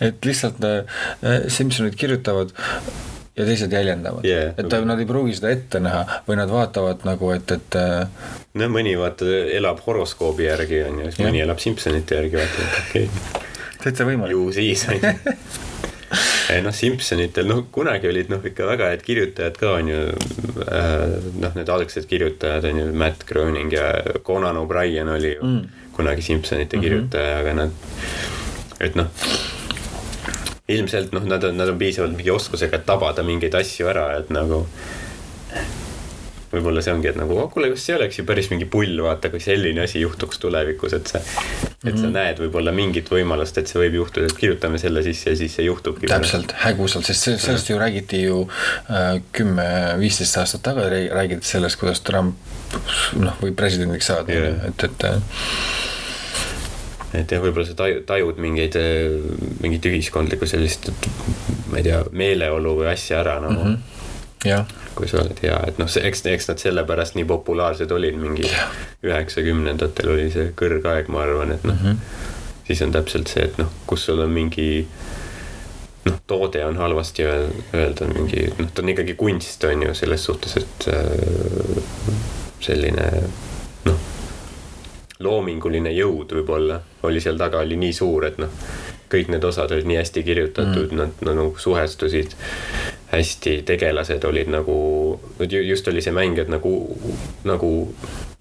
[0.00, 2.54] et lihtsalt äh, äh Simsonid kirjutavad
[3.36, 7.30] ja teised jäljendavad yeah,, et nad ei pruugi seda ette näha või nad vaatavad nagu,
[7.32, 7.78] et, et.
[7.80, 8.30] Äh,
[8.60, 11.30] no mõni vaata elab horoskoobi järgi on ju, siis yeah.
[11.30, 13.44] mõni elab Simsonite järgi, vaata, okei okay..
[13.84, 14.36] täitsa võimalik.
[14.36, 15.12] ju siis on ju
[16.66, 20.02] noh, Simsonitel, noh, kunagi olid noh, ikka väga head kirjutajad ka on ju
[20.66, 21.16] äh,.
[21.40, 23.94] noh, need algsed kirjutajad on ju Matt Groening ja
[24.26, 25.88] Conan O'Brien oli ju mm.
[25.96, 26.84] kunagi Simsonite mm -hmm.
[26.84, 27.70] kirjutaja, aga nad,
[28.80, 29.08] et noh
[30.76, 34.64] ilmselt noh, nad on, nad on piisavalt mingi oskusega tabada mingeid asju ära, et nagu
[36.52, 39.30] võib-olla see ongi, et nagu oh, kuule, kas see oleks ju päris mingi pull, vaata,
[39.32, 42.12] kui selline asi juhtuks tulevikus, et sa, et sa mhm.
[42.16, 45.66] näed võib-olla mingit võimalust, et see võib juhtuda, et kirjutame selle sisse ja siis see
[45.68, 46.10] juhtubki.
[46.12, 52.04] täpselt, hägusalt, sest sellest ju räägiti ju äh, kümme äh,, aastat tagasi räägiti sellest, kuidas
[52.04, 52.36] Trump
[53.20, 55.08] noh, võib presidendiks saada yeah., et, et
[57.14, 58.76] et jah, võib-olla sa tajud, tajud mingeid,
[59.60, 60.88] mingit ühiskondlikku sellist,
[61.70, 63.72] ma ei tea, meeleolu või asja ära nagu mm.
[63.72, 63.88] -hmm.
[64.42, 64.64] Ja.
[64.94, 68.48] kui sa oled hea, et noh, see, eks, eks nad sellepärast nii populaarsed olid, mingi
[69.06, 73.58] üheksakümnendatel oli see kõrgaeg, ma arvan, et noh mm -hmm., siis on täpselt see, et
[73.58, 74.88] noh, kus sul on mingi
[76.04, 80.56] noh, toode on halvasti öelda, mingi noh, ta on ikkagi kunst, on ju, selles suhtes,
[80.56, 81.82] et äh,
[82.60, 83.08] selline
[85.22, 88.50] loominguline jõud võib-olla oli seal taga, oli nii suur, et noh,
[89.12, 92.36] kõik need osad olid nii hästi kirjutatud mm., nad, nad nagu suhestusid
[93.12, 94.76] hästi, tegelased olid nagu,
[95.50, 96.72] just oli see mäng, et nagu,
[97.44, 97.72] nagu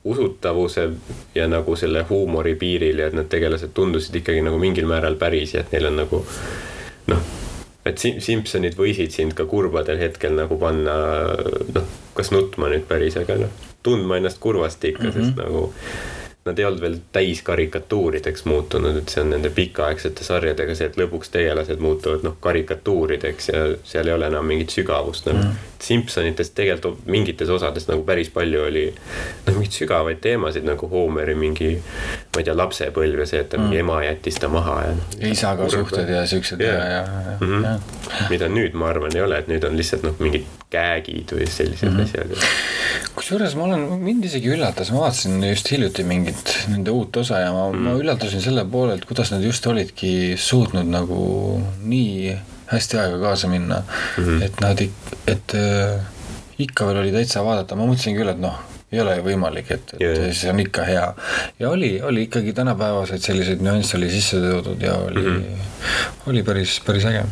[0.04, 0.90] usutavuse
[1.36, 5.54] ja nagu selle huumori piiril ja et need tegelased tundusid ikkagi nagu mingil määral päris
[5.54, 6.24] ja et neil on nagu
[7.12, 7.28] noh,
[7.86, 10.96] et Simsonid võisid sind ka kurbadel hetkel nagu panna
[11.76, 13.54] noh, kas nutma nüüd päris, aga noh,
[13.86, 15.28] tundma ennast kurvasti ikka mm, -hmm.
[15.28, 15.68] sest nagu
[16.46, 21.30] nad ei olnud veel täiskarikatuurideks muutunud, et see on nende pikaaegsete sarjadega see, et lõpuks
[21.34, 25.46] tegelased muutuvad noh, karikatuurideks ja seal ei ole enam mingit sügavust nagu.
[25.46, 25.71] Mm..
[25.82, 31.74] Simpsonitest tegelikult mingites osades nagu päris palju oli noh, mingeid sügavaid teemasid nagu Homeri mingi,
[32.32, 33.76] ma ei tea, lapsepõlv ja see, et ta mm.
[33.82, 34.96] ema jättis ta maha ja.
[35.32, 36.78] isaga suhted ja siuksed yeah.
[36.78, 38.28] ja, ja, ja, mm, -hmm.
[38.30, 41.90] mida nüüd ma arvan, ei ole, et nüüd on lihtsalt noh, mingid gag'id või sellised
[41.90, 42.04] mm -hmm.
[42.04, 43.10] asjad.
[43.16, 47.52] kusjuures ma olen, mind isegi üllatas, ma vaatasin just hiljuti mingit nende uut osa ja
[47.52, 51.22] ma mm, ma üllatusin selle poolelt, kuidas nad just olidki suutnud nagu
[51.84, 52.38] nii
[52.72, 54.24] hästi aega kaasa minna mm.
[54.24, 54.44] -hmm.
[54.46, 54.82] et nad,
[55.28, 56.02] et äh,
[56.60, 58.60] ikka veel oli täitsa vaadata, ma mõtlesin küll, et noh,
[58.92, 60.32] ei ole ju võimalik, et, et yeah.
[60.36, 61.06] see on ikka hea.
[61.60, 66.30] ja oli, oli ikkagi tänapäevaseid selliseid nüansse oli sisse toodud ja oli mm, -hmm.
[66.32, 67.24] oli päris, päris äge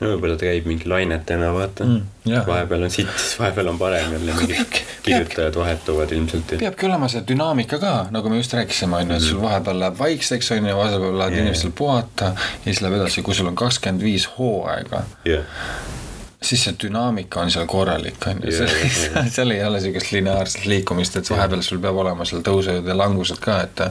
[0.00, 2.42] no võib-olla ta käib mingi lainetena, vaata mm,.
[2.46, 6.56] vahepeal on sitt, siis vahepeal on parem jälle mingid kirjutajad vahetuvad ilmselt.
[6.58, 9.46] peabki olema see dünaamika ka, nagu me just rääkisime, on ju, et sul mm.
[9.46, 11.46] vahepeal läheb vaikseks, on ju, vahepeal läheb yeah.
[11.46, 16.04] inimestel puhata ja siis läheb edasi, kui sul on kakskümmend viis hooaega yeah
[16.48, 18.68] siis see dünaamika on seal korralik, on ju,
[19.34, 23.40] seal, ei ole sihukest lineaarset liikumist, et vahepeal sul peab olema seal tõusud ja langused
[23.42, 23.82] ka, et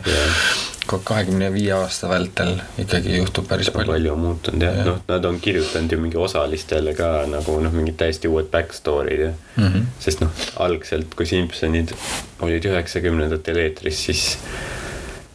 [0.87, 3.91] kahekümne viie aasta vältel ikkagi juhtub päris palju.
[3.91, 7.75] palju on muutunud jah ja., noh, nad on kirjutanud ju mingi osalistele ka nagu noh,
[7.75, 9.67] mingid täiesti uued back story'd ja mm.
[9.67, 9.83] -hmm.
[9.99, 10.31] sest noh,
[10.63, 11.91] algselt, kui Simpsonid
[12.39, 14.23] olid üheksakümnendatel eetris, siis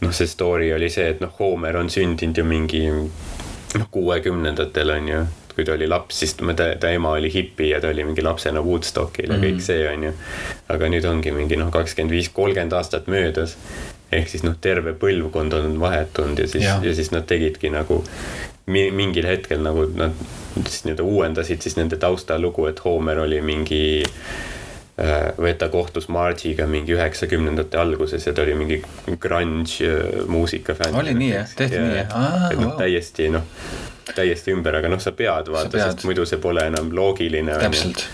[0.01, 5.07] noh, see story oli see, et noh, Homer on sündinud ju mingi noh, kuuekümnendatel on
[5.07, 5.23] ju
[5.55, 8.61] kui ta oli laps, siis ta, ta ema oli hipi ja ta oli mingi lapsena
[8.61, 9.43] Woodstockil ja mm.
[9.43, 10.13] kõik see on ju.
[10.73, 13.57] aga nüüd ongi mingi noh, kakskümmend viis, kolmkümmend aastat möödas
[14.13, 18.03] ehk siis noh, terve põlvkond on vahetunud ja siis, ja siis nad tegidki nagu
[18.65, 20.15] mingil hetkel nagu nad
[20.63, 24.52] siis nii-öelda uuendasid siis nende taustalugu, et Homer oli mingi äh,
[24.97, 28.77] või et ta kohtus Margiga mingi üheksakümnendate alguses ja ta oli mingi
[29.19, 30.93] grunge äh, muusika fänn.
[30.99, 32.51] oli nii jah, tehti Ja- nii jah?
[32.51, 33.47] et noh, täiesti noh,
[34.15, 37.55] täiesti ümber, aga noh, sa pead vaata, sest muidu see pole enam loogiline.
[37.63, 38.05] täpselt,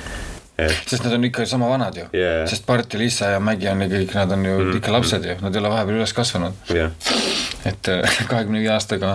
[0.67, 2.47] et sest nad on ikka sama vanad ju Jaa.
[2.49, 4.73] sest Bart ja Liisa ja Maggie on ju kõik, nad on ju mm.
[4.79, 6.57] ikka lapsed ju, nad ei ole vahepeal üles kasvanud.
[6.75, 6.91] jah,
[7.69, 7.91] et
[8.31, 9.13] kahekümne viie aastaga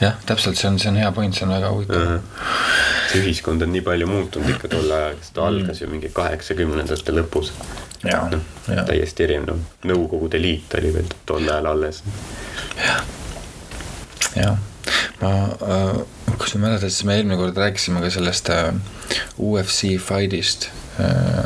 [0.00, 2.20] jah, täpselt, see on, see on hea point, see on väga huvitav.
[3.12, 7.16] see ühiskond on nii palju muutunud ikka tolle ajaga, sest ta algas ju mingi kaheksakümnendate
[7.16, 7.54] lõpus.
[8.04, 8.26] ja,
[8.84, 12.02] täiesti erinev, noh, Nõukogude Liit oli veel tol ajal alles.
[14.36, 14.56] ja
[15.20, 15.32] ma
[15.62, 16.00] äh,,
[16.38, 18.72] kui sa mäletad, siis me eelmine kord rääkisime ka sellest äh,
[19.38, 20.68] UFC fight'ist
[21.00, 21.44] äh,,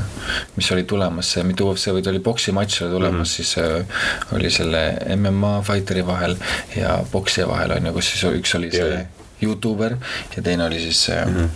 [0.57, 3.37] mis oli tulemas, mitte UFC, vaid oli poksimatš oli tulemas mm, -hmm.
[3.37, 4.83] siis äh, oli selle
[5.17, 6.37] MMA fighteri vahel
[6.77, 9.07] ja poksija vahel on ju, kus siis üks oli see Jaa.
[9.43, 9.95] Youtuber
[10.37, 11.49] ja teine oli siis äh, mm, -hmm.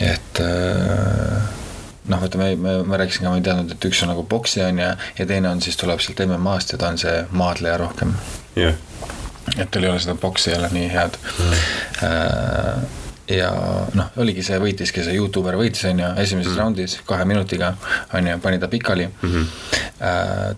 [0.00, 1.42] et äh,
[2.08, 4.68] noh, vaata me, me, ma rääkisin ka, ma ei teadnud, et üks on nagu poksija
[4.72, 4.88] on ju
[5.18, 8.14] ja teine on siis tuleb sealt MM-ast ja ta on see maadleja rohkem
[8.56, 8.74] jah,
[9.56, 11.54] et tal ei ole seda boksi jälle nii head mm..
[13.36, 13.50] ja
[13.94, 16.58] noh, oligi see, võitiski see Youtuber võitis, on ju, esimeses mm.
[16.60, 17.74] raundis kahe minutiga
[18.14, 19.28] on ju, pani ta pikali mm.
[19.28, 19.46] -hmm.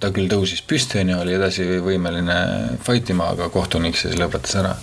[0.00, 2.38] ta küll tõusis püsti, on ju, oli edasi võimeline
[2.86, 4.76] fight ima, aga kohtunik siis lõpetas ära.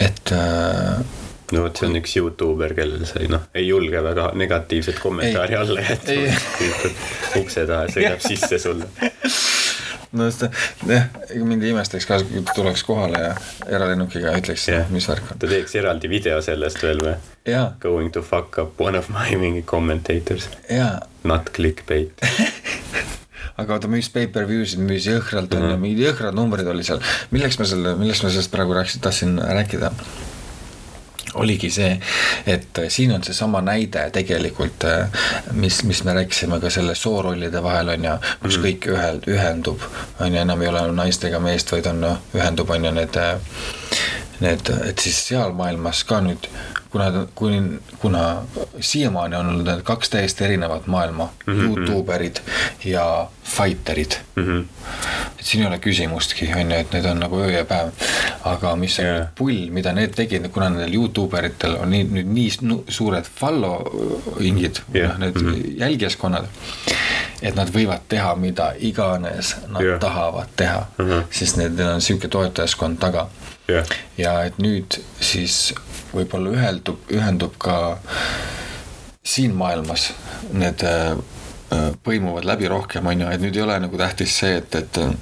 [0.00, 1.04] et äh,
[1.52, 5.60] no vot, see on üks Youtuber, kellel sai noh, ei julge väga negatiivset kommentaari Ei.
[5.60, 6.92] alla jätta
[7.40, 8.90] ukse taha sõidab sisse sulle.
[10.14, 10.46] no sest
[10.88, 13.32] jah, ega mind ei imestaks ka, kui tuleks kohale ja
[13.66, 15.40] eralennukiga ütleks yeah., mis värk on.
[15.42, 17.16] ta teeks eraldi video sellest veel või?
[17.48, 22.12] jaa, Going to fuck up one of my mingi commentators, jaa not clickbait.
[23.60, 27.02] aga ta müüs pay-per-view sid, müüs jõhkralt on ju, mingid jõhkrad numbrid oli seal.
[27.34, 29.92] milleks ma selle, millest ma sellest praegu rääkisin, tahtsin rääkida
[31.34, 31.92] oligi see,
[32.46, 34.86] et äh, siin on seesama näide tegelikult,
[35.52, 39.82] mis, mis me rääkisime ka selle soorollide vahel on ju, kus mm kõik ühel, ühendub,
[40.20, 43.18] on ju, enam ei ole naist ega meest, vaid on, ühendub, on ju need,
[44.40, 46.48] need, et siis seal maailmas ka nüüd
[46.94, 47.62] kuna, kuni,
[47.98, 48.42] kuna
[48.80, 51.64] siiamaani on olnud need kaks täiesti erinevat maailma mm, -hmm.
[51.66, 52.36] Youtuberid
[52.84, 54.44] ja fighterid mm.
[54.44, 54.64] -hmm.
[55.38, 57.88] et siin ei ole küsimustki, on ju, et need on nagu öö ja päev.
[58.44, 59.28] aga mis on yeah.
[59.34, 62.50] pull, mida need tegid, kuna nendel Youtube eritel on nii nüüd nii
[62.88, 65.80] suured following'id yeah., need mm -hmm.
[65.80, 66.44] jälgijaskonnad.
[67.42, 70.00] et nad võivad teha mida iganes nad yeah.
[70.00, 71.10] tahavad teha Mhm.
[71.10, 71.22] -hmm.
[71.30, 73.28] sest nendel on sihuke toetajaskond taga
[73.68, 75.72] jah, ja et nüüd siis
[76.14, 77.96] võib-olla üheldub, ühendub ka
[79.24, 80.10] siin maailmas
[80.52, 81.12] need äh,
[81.72, 85.00] äh, põimuvad läbi rohkem, on ju, et nüüd ei ole nagu tähtis see, et, et
[85.00, 85.14] äh,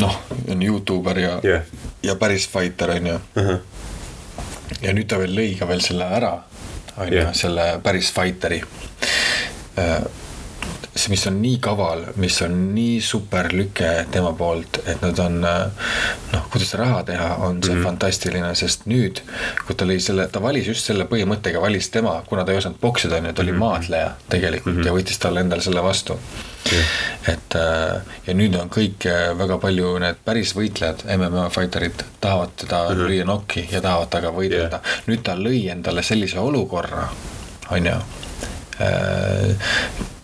[0.00, 1.66] noh, on Youtuber ja jah,
[2.02, 3.18] ja päris fighter, on ju.
[4.80, 6.34] ja nüüd ta veel lõi ka veel selle ära,
[6.96, 8.62] on ju selle päris fighteri.
[11.00, 15.40] see, mis on nii kaval, mis on nii super lüke tema poolt, et nad on
[15.40, 17.84] noh, kuidas raha teha, on see mm -hmm.
[17.84, 19.22] fantastiline, sest nüüd,
[19.66, 22.80] kui ta lõi selle, ta valis just selle põhimõttega, valis tema, kuna ta ei osanud
[22.80, 24.86] poksida, on ju, ta oli maadleja tegelikult mm -hmm.
[24.86, 26.18] ja võttis talle endale selle vastu
[27.28, 32.54] et äh, ja nüüd on kõik äh, väga palju need päris võitlejad, MMA fighterid tahavad
[32.56, 33.08] teda mm -hmm.
[33.08, 35.04] lüüa nokki ja tahavad temaga võidelda yeah..
[35.06, 37.08] nüüd ta lõi endale sellise olukorra,
[37.70, 37.96] on ju,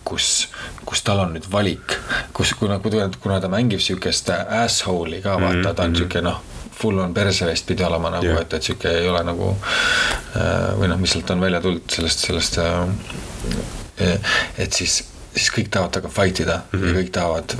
[0.07, 0.47] kus,
[0.85, 1.97] kus tal on nüüd valik,
[2.33, 2.79] kus, kuna,
[3.21, 6.43] kuna ta mängib sihukest asshole'i ka vaata, ta on sihuke noh
[6.77, 10.91] full on perseveest pidi olema nagu yeah., et, et sihuke ei ole nagu äh, või
[10.91, 14.99] noh, mis sealt on välja tulnud sellest, sellest äh, et siis,
[15.33, 16.87] siis kõik tahavad temaga fight ida mm -hmm.
[16.87, 17.57] ja kõik tahavad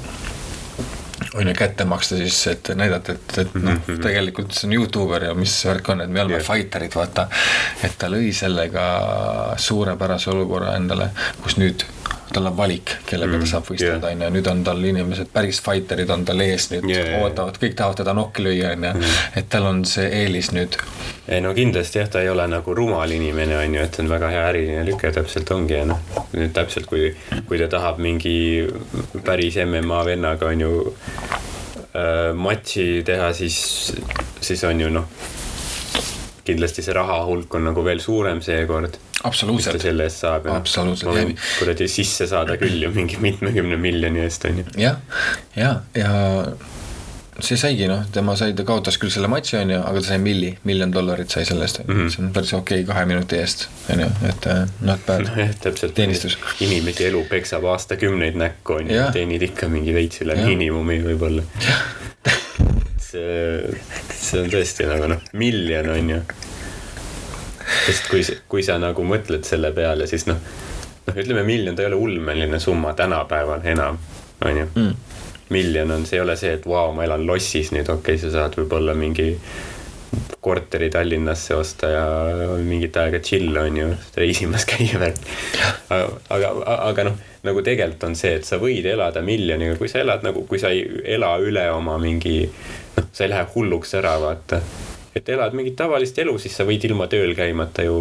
[1.33, 5.33] on ju kätte maksta siis, et näidata, et, et noh, tegelikult see on Youtuber ja
[5.37, 6.47] mis värk on, et me oleme yeah.
[6.47, 7.27] fighterid, vaata.
[7.83, 8.87] et ta lõi sellega
[9.59, 11.11] suurepärase olukorra endale,
[11.43, 11.85] kus nüüd
[12.33, 15.59] tal on valik, kellega mm, ta saab võistelda, on ju, nüüd on tal inimesed, päris
[15.63, 19.47] fighterid on tal ees nüüd yeah, ootavad, kõik tahavad teda nokki lüüa, on ju, et
[19.51, 20.75] tal on see eelis nüüd.
[21.27, 24.11] ei no kindlasti jah, ta ei ole nagu rumal inimene, on ju, et see on
[24.11, 26.03] väga hea äriline lüke, täpselt ongi ja noh,
[26.35, 27.09] nüüd täpselt kui,
[27.47, 28.37] kui ta tahab mingi
[29.23, 30.73] päris MMA vennaga on ju
[31.95, 33.59] äh, matši teha, siis,
[34.43, 35.07] siis on ju noh,
[36.47, 41.11] kindlasti see raha hulk on nagu veel suurem seekord, absoluutselt, selle eest saab ja Absoluutselt,
[41.11, 44.67] ma võin kuradi sisse saada küll ju mingi mitmekümne miljoni eest on ju.
[44.81, 44.99] jah,
[45.57, 46.11] ja, ja
[47.43, 50.17] see saigi noh, tema sai, ta kaotas küll selle matši, on ju, aga ta sai
[50.21, 53.37] milli, miljon dollarit sai selle eest, on ju, see on päris okei okay, kahe minuti
[53.37, 55.27] eest, on ju, et äh, not bad.
[55.29, 55.93] nojah, täpselt.
[55.97, 56.37] Teenistus.
[56.65, 61.45] inimese elu peksab aastakümneid näkku on ju teenid ikka mingi veits üle miinimumi võib-olla.
[63.11, 63.79] see,
[64.11, 66.19] see on tõesti nagu noh, miljon on ju.
[67.85, 70.39] sest kui, kui sa nagu mõtled selle peale, siis noh,
[71.07, 73.99] noh, ütleme miljon, ta ei ole ulmeline summa tänapäeval enam,
[74.43, 74.93] on ju mm..
[75.55, 78.33] miljon on, see ei ole see, et vau, ma elan lossis nüüd, okei okay,, sa
[78.33, 79.33] saad võib-olla mingi
[80.47, 82.03] korteri Tallinnasse osta ja
[82.63, 85.19] mingit aega chill on ju, reisimas käia värk.
[85.89, 86.51] aga, aga,
[86.87, 90.45] aga noh, nagu tegelikult on see, et sa võid elada miljoniga, kui sa elad nagu,
[90.47, 90.85] kui sa ei
[91.17, 92.37] ela üle oma mingi,
[93.11, 94.61] sa ei lähe hulluks ära, vaata.
[95.15, 97.97] et elad mingit tavalist elu, siis sa võid ilma tööl käimata ju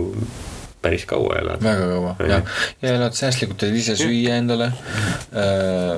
[0.87, 1.63] päris kaua elada.
[1.67, 5.97] väga kaua On ja elad säästlikult, teed ise süüa endale äh,.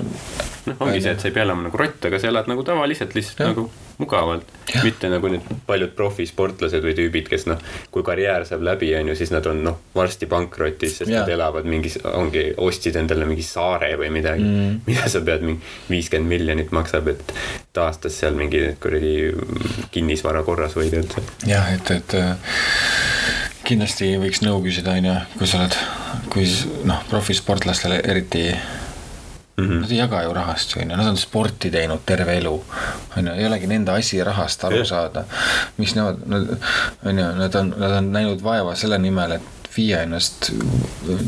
[0.68, 3.14] noh, ongi see, et sa ei pea olema nagu rott, aga sa elad nagu tavaliselt
[3.18, 3.52] lihtsalt Jah.
[3.52, 3.54] ja.
[3.56, 4.44] nagu mugavalt.
[4.82, 7.58] mitte nagu need paljud profisportlased või tüübid, kes noh,
[7.94, 11.16] kui karjäär saab läbi, on ju, siis nad on noh, varsti pankrotis, sest Jah.
[11.16, 11.24] ja.
[11.24, 15.74] nad elavad mingis, ongi, ostsid endale mingi saare või midagi mm., mida sa pead mingi
[15.90, 17.34] viiskümmend miljonit maksab, et
[17.78, 19.32] et aastas seal mingi kuradi
[19.94, 21.24] kinnisvara korras hoida üldse.
[21.48, 22.54] jah, et, et äh,
[23.68, 25.78] kindlasti võiks nõu küsida, on ju, kui sa oled,
[26.32, 26.48] kui
[26.88, 28.50] noh, profisportlastele eriti
[29.58, 29.80] Mm -hmm.
[29.80, 32.64] Nad ei jaga ju rahast ju onju, nad on sporti teinud terve elu.
[33.16, 34.86] onju, ei olegi nende asi rahast aru Jah.
[34.86, 35.24] saada.
[35.76, 36.58] mis nemad, nad
[37.04, 39.42] onju, nad on, nad on näinud vaeva selle nimel, et
[39.76, 40.52] viia ennast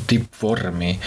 [0.06, 1.00] tippvormi.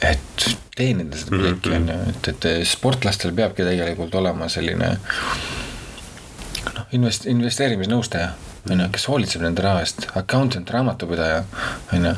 [0.00, 4.98] et teenida seda plekki onju, et, et sportlastel peabki tegelikult olema selline.
[6.74, 8.28] noh, invest-, investeerimisnõustaja
[8.70, 11.42] on ju, kes hoolitseb nende raha eest, accountant, raamatupidaja,
[11.96, 12.14] on ju.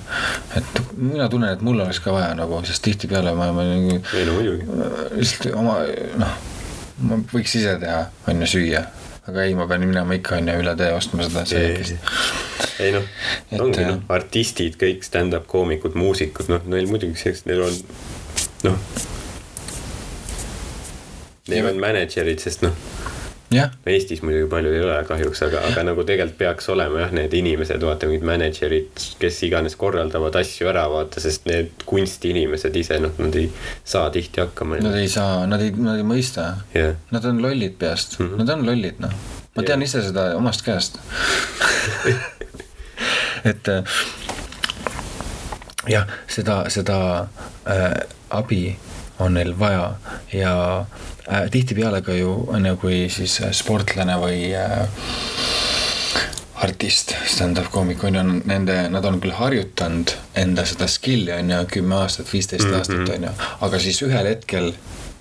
[0.59, 4.25] et mina tunnen, et mul oleks ka vaja nagu, sest tihtipeale ma, ma nagu ei
[4.29, 4.67] no muidugi.
[5.17, 5.77] lihtsalt oma
[6.21, 6.39] noh,
[7.07, 8.85] ma võiks ise teha, on ju, süüa.
[9.31, 12.11] aga ei, ma pean minema ikka on ju üle tee ostma seda söögist.
[12.81, 13.07] ei noh,
[13.59, 17.81] ongi äh, noh, artistid, kõik stand-up koomikud, muusikud, noh, neil muidugi selleks, neil on
[18.69, 18.83] noh.
[21.51, 22.77] Neil on mänedžerid, sest noh,
[23.55, 27.35] jah, Eestis muidugi palju ei ole kahjuks, aga, aga nagu tegelikult peaks olema jah, need
[27.35, 33.15] inimesed, vaata mingid mänedžerid, kes iganes korraldavad asju ära, vaata, sest need kunstiinimesed ise noh,
[33.19, 33.49] nad ei
[33.85, 34.81] saa tihti hakkama.
[34.85, 36.53] nad ei saa, nad ei, nad ei mõista.
[36.75, 38.45] jah, Nad on lollid peast mm, -hmm.
[38.45, 39.15] nad on lollid noh,
[39.57, 41.01] ma tean ise seda omast käest.
[43.51, 43.83] et äh,
[45.89, 47.27] jah, seda, seda
[47.67, 47.95] äh,
[48.31, 48.79] abi
[49.21, 49.93] on neil vaja
[50.33, 50.55] ja
[51.33, 54.89] äh, tihtipeale ka ju on ju, kui siis äh, sportlane või äh,
[56.61, 61.61] artist, stand-up koomik on ju, nende, nad on küll harjutanud enda seda skill'i on ju
[61.79, 62.75] kümme aastat, viisteist Mhm.
[62.79, 64.73] aastat on ju, aga siis ühel hetkel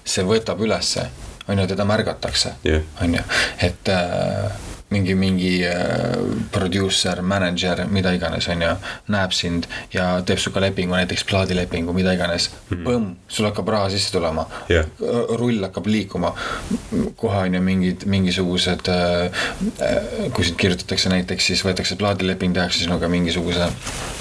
[0.06, 1.06] see võtab ülesse,
[1.48, 3.24] on ju, teda märgatakse Jah., on ju,
[3.62, 4.52] et äh,
[4.90, 6.18] mingi, mingi äh,
[6.52, 8.72] produusser, mänedžer, mida iganes, on ju,
[9.14, 12.84] näeb sind ja teeb sinuga lepingu, näiteks plaadilepingu, mida iganes mm..
[12.88, 14.88] põmm, sul hakkab raha sisse tulema Jah.
[15.40, 16.34] rull hakkab liikuma,
[17.20, 18.90] kohe on ju mingid, mingisugused,
[20.34, 24.19] kui sind kirjutatakse näiteks, siis võetakse plaadileping, tehakse sinuga mingisuguse äh,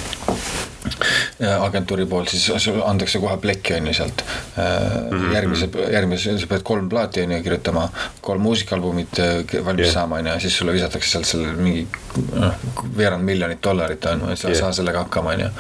[1.61, 5.19] agentuuri poolt, siis sulle antakse kohe plekki on ju sealt mm.
[5.19, 5.35] -hmm.
[5.35, 7.89] järgmise, järgmise, sa pead kolm plaati on ju kirjutama,
[8.21, 9.95] kolm muusikaalbumit äh, valmis Jah.
[9.95, 11.87] saama on ju, siis sulle visatakse sealt selle mingi
[12.35, 12.55] noh,
[12.97, 14.61] veerand miljonit dollarit on ju, sa ei Jah.
[14.61, 15.51] saa sellega hakkama on ju.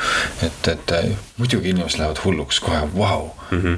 [0.46, 3.30] et, et äh, muidugi inimesed lähevad hulluks kohe, vau,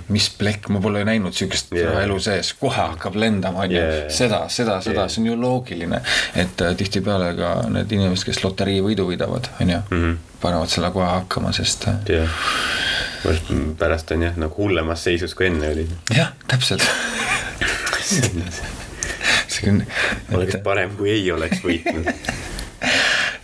[0.09, 2.03] mis plekk, ma pole näinud sihukest yeah.
[2.05, 6.01] elu sees, kohe hakkab lendama on ju seda, seda, seda, see on ju loogiline.
[6.34, 9.80] et äh, tihtipeale ka need inimesed, kes loterii võidu võidavad, on ju,
[10.41, 12.28] panevad selle kohe hakkama, sest äh, jah.
[13.78, 15.86] pärast on jah, nagu hullemas seisus kui enne oli.
[16.16, 16.84] jah, täpselt.
[19.51, 19.82] see on,
[20.36, 22.09] oleks parem, kui ei oleks võitnud.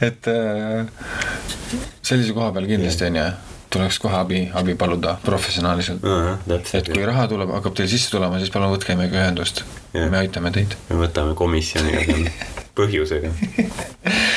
[0.09, 0.87] et äh,
[2.03, 3.29] sellise koha peal kindlasti on ju,
[3.77, 6.05] tuleks kohe abi, abi paluda professionaaliselt.
[6.05, 9.65] et täpselt kui, raha tuleb, hakkab teil sisse tulema, siis palun võtke meiega ühendust.
[9.93, 10.11] Jah.
[10.11, 10.79] me aitame teid.
[10.91, 12.31] me võtame komisjoniga seal
[12.77, 13.31] põhjusega,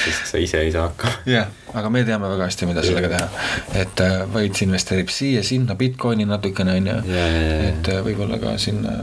[0.05, 1.13] sest sa ise ei saa hakkama.
[1.29, 3.47] jah, aga me teame väga hästi, mida sellega teha.
[3.81, 8.95] et äh, Vaits investeerib siia-sinna Bitcoini natukene on ju et äh, võib-olla ka sinna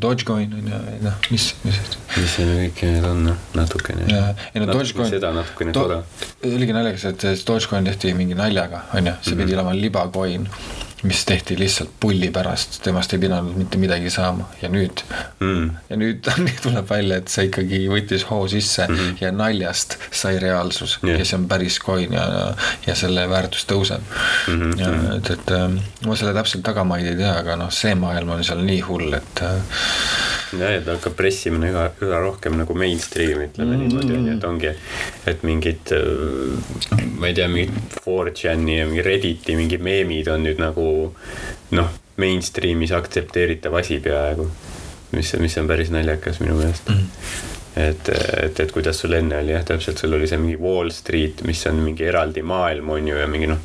[0.00, 1.76] Dogecoin on ju, noh, mis, mis.
[2.16, 4.08] mis see kõik need on, noh, natukene.
[4.10, 5.08] ei no Dogecoin.
[5.12, 6.00] seda natukene toda.
[6.44, 9.60] oligi naljakas, et Dogecoin tehti mingi naljaga, on ju, see pidi Mhm.
[9.60, 10.48] olema libacoin
[11.06, 15.02] mis tehti lihtsalt pulli pärast, temast ei pidanud mitte midagi saama ja nüüd
[15.40, 15.70] mm..
[15.90, 16.30] ja nüüd
[16.64, 18.94] tuleb välja, et see ikkagi võttis hoo sisse mm.
[18.94, 19.16] -hmm.
[19.20, 21.08] ja naljast sai reaalsus Jah.
[21.10, 21.20] yeah.
[21.20, 22.26] ja see on päris coin ja,
[22.86, 24.62] ja selle väärtus tõuseb mm.
[24.62, 24.80] -hmm.
[24.80, 28.44] ja et, et ähm, ma selle täpselt tagamaid ei tea, aga noh, see maailm on
[28.44, 29.60] seal nii hull, et äh,
[30.60, 33.88] ja, ja ta hakkab pressima üha, üha rohkem nagu mainstream'i ütleme mm -hmm.
[33.88, 34.72] niimoodi onju, et ongi,
[35.32, 35.94] et mingid,
[37.18, 40.86] ma ei tea, mingid 4chan'i ja mingi Redditi mingid meemid on nüüd nagu
[41.76, 44.48] noh, mainstream'is aktsepteeritav asi peaaegu.
[45.16, 47.04] mis, mis on päris naljakas minu meelest mm.
[47.82, 48.08] et,
[48.42, 51.62] et, et kuidas sul enne oli jah, täpselt sul oli see mingi Wall Street, mis
[51.70, 53.62] on mingi eraldi maailm on ju ja mingi noh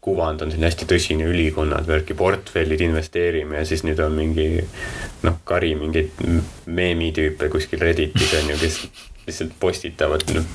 [0.00, 4.46] kuvand on selline hästi tõsine, ülikonnad, värki, portfellid, investeerime ja siis nüüd on mingi
[5.26, 6.22] noh, kari mingeid
[6.64, 8.78] meemitüüpe kuskil Redditis on ju, kes
[9.26, 10.48] lihtsalt postitavad, noh,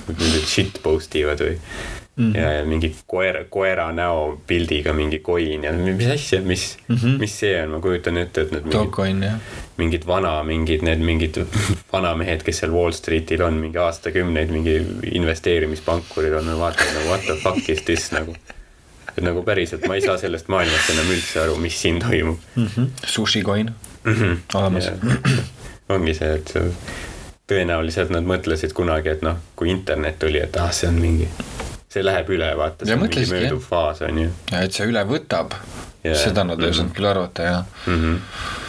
[0.50, 1.60] shit post ivad või
[2.16, 2.32] mm.
[2.32, 2.38] -hmm.
[2.38, 7.20] ja, ja mingi koera, koera näopildiga mingi coin ja mis asja, mis mm, -hmm.
[7.20, 9.40] mis see on, ma kujutan ette, et need jah.
[9.78, 11.40] mingid vana, mingid need mingid
[11.94, 17.36] vanamehed, kes seal Wall Streetil on mingi aastakümneid, mingi investeerimispankurid on, vaatavad nagu what the
[17.44, 18.36] fuck is this nagu
[19.18, 22.68] et nagu päriselt ma ei saa sellest maailmast enam üldse aru, mis siin toimub mm.
[22.68, 22.88] -hmm.
[23.06, 23.72] Sushi coin
[24.04, 24.38] mm -hmm.
[24.54, 24.92] olemas.
[25.90, 26.54] ongi see, et
[27.52, 31.28] tõenäoliselt nad mõtlesid kunagi, et noh, kui internet tuli, et ah, see on mingi,
[31.96, 34.36] see läheb üle, vaata, see on mingi mööduv faas, on ju.
[34.52, 35.56] ja et see üle võtab,
[36.04, 36.96] seda nad ei osanud mm -hmm.
[37.00, 38.00] küll arvata, jah mm.
[38.04, 38.64] -hmm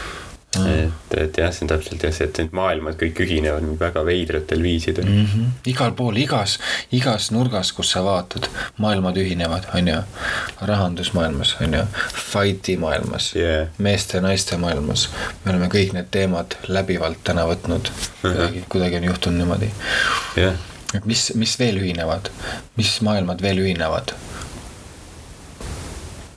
[0.59, 0.93] mm..
[1.11, 4.63] et, et jah, see on täpselt jah, see, et need maailmad kõik ühinevad väga veidratel
[4.65, 5.27] viisidel mm.
[5.33, 5.49] -hmm.
[5.73, 6.59] igal pool, igas,
[6.97, 8.49] igas nurgas, kus sa vaatad,
[8.83, 9.99] maailmad ühinevad, on ju.
[10.71, 11.83] rahandusmaailmas, on ju,
[12.15, 15.09] fight'i maailmas yeah., meeste-naiste maailmas.
[15.45, 18.63] me oleme kõik need teemad läbivalt täna võtnud uh, -huh.
[18.69, 19.71] kuidagi, on juhtunud niimoodi
[20.39, 20.55] yeah..
[20.95, 22.31] Et mis, mis veel ühinevad,
[22.79, 24.15] mis maailmad veel ühinevad?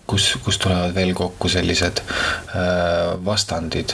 [0.09, 3.93] Kus, kus tulevad veel kokku sellised äh, vastandid,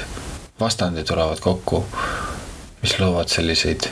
[0.60, 1.82] vastandid tulevad kokku,
[2.84, 3.90] mis loovad selliseid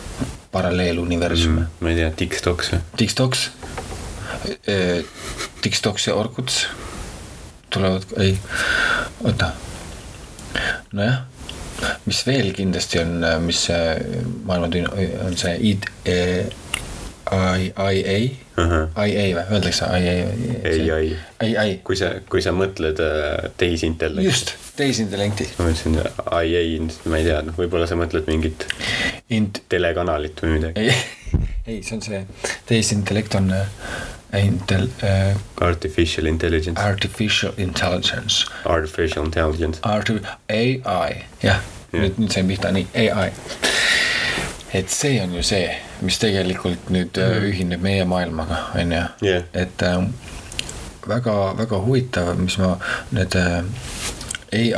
[0.53, 1.83] paralleeluniversume mm,.
[1.83, 2.81] ma ei tea, TikToks või?
[3.01, 3.43] TikToks?
[4.71, 5.03] Äh,,
[5.65, 6.63] TikToks ja Orkuts
[7.73, 8.37] tulevad, ei,
[9.25, 9.51] oota,
[10.93, 11.32] nojah
[12.05, 13.15] mis veel kindlasti on,
[13.45, 13.65] mis
[14.45, 14.69] maailma
[15.25, 15.89] on see id,
[17.31, 18.05] IA,
[19.07, 20.25] IA või, öeldakse IA
[20.93, 21.71] ai, ai, ai.
[21.83, 24.27] kui sa, kui sa mõtled äh, tehisintellekti.
[24.27, 25.47] just, tehisintellekti.
[25.57, 26.63] ma mõtlesin IA,
[27.09, 28.67] ma ei tea, noh, võib-olla sa mõtled mingit
[29.33, 29.63] Int...
[29.71, 30.85] telekanalit või midagi.
[30.85, 30.91] ei,
[31.69, 32.21] ei, see on see,
[32.69, 33.65] tehisintellekt on äh,
[34.39, 35.35] intel- äh,.
[35.61, 36.81] Artificial intelligence.
[36.81, 38.45] Artificial intelligence.
[38.65, 39.79] Artificial intelligence.
[39.83, 41.61] Arti-, AI, jah,
[41.91, 43.31] nüüd, nüüd sain pihta, nii, ai
[44.73, 45.67] et see on ju see,
[46.01, 47.47] mis tegelikult nüüd mm.
[47.51, 50.07] ühineb meie maailmaga, on ju yeah., et äh,
[51.07, 52.73] väga, väga huvitav, mis ma
[53.13, 53.61] need äh,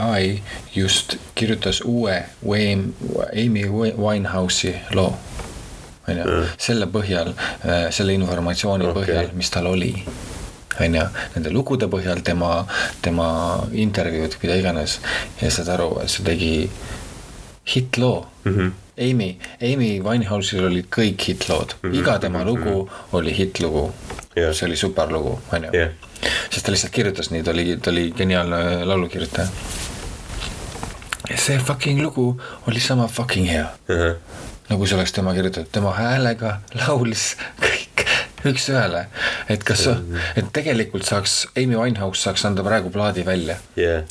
[0.02, 0.42] ai
[0.76, 2.94] just kirjutas uue Wayne,
[3.32, 3.66] Amy
[3.98, 5.16] Winehouse'i loo.
[6.08, 7.34] On ju, selle põhjal,
[7.66, 9.02] äh, selle informatsiooni okay.
[9.02, 9.94] põhjal, mis tal oli
[10.80, 11.04] on ju,
[11.36, 12.66] nende lugude põhjal, tema,
[13.02, 13.28] tema
[13.72, 15.00] intervjuud, mida iganes.
[15.42, 16.56] ja saad aru, see tegi
[17.76, 18.58] hittloo mm.
[18.58, 22.00] -hmm Amy, Amy Winehouse'il olid kõik hittlood mm, -hmm.
[22.00, 23.18] iga tema lugu mm -hmm.
[23.18, 23.94] oli hittlugu
[24.38, 24.56] yeah..
[24.56, 25.90] see oli superlugu, on ju
[26.50, 29.48] sest ta lihtsalt kirjutas nii, ta oli, ta oli geniaalne laulukirjutaja.
[31.30, 33.96] ja see fucking lugu oli sama fucking hea uh.
[33.96, 34.16] -huh.
[34.70, 38.06] Nagu see oleks tema kirjutatud, tema häälega laulis kõik
[38.46, 39.08] üks-ühele,
[39.50, 39.88] et kas,
[40.38, 43.58] et tegelikult saaks, Amy Winehouse saaks anda praegu plaadi välja.
[43.80, 44.06] Yeah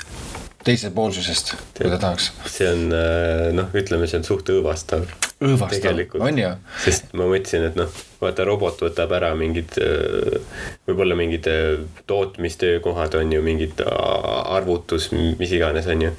[0.64, 2.30] teisepoolsusest, kui ta tahaks.
[2.48, 5.04] see on äh, noh, ütleme, see on suht õõvastav.
[5.44, 6.50] õõvastav, on ju?
[6.86, 7.92] sest ma mõtlesin, et noh,
[8.22, 15.52] vaata robot võtab ära mingid, äh, võib-olla mingid äh, tootmistöökohad on ju, mingid arvutus, mis
[15.52, 16.12] iganes, on ju.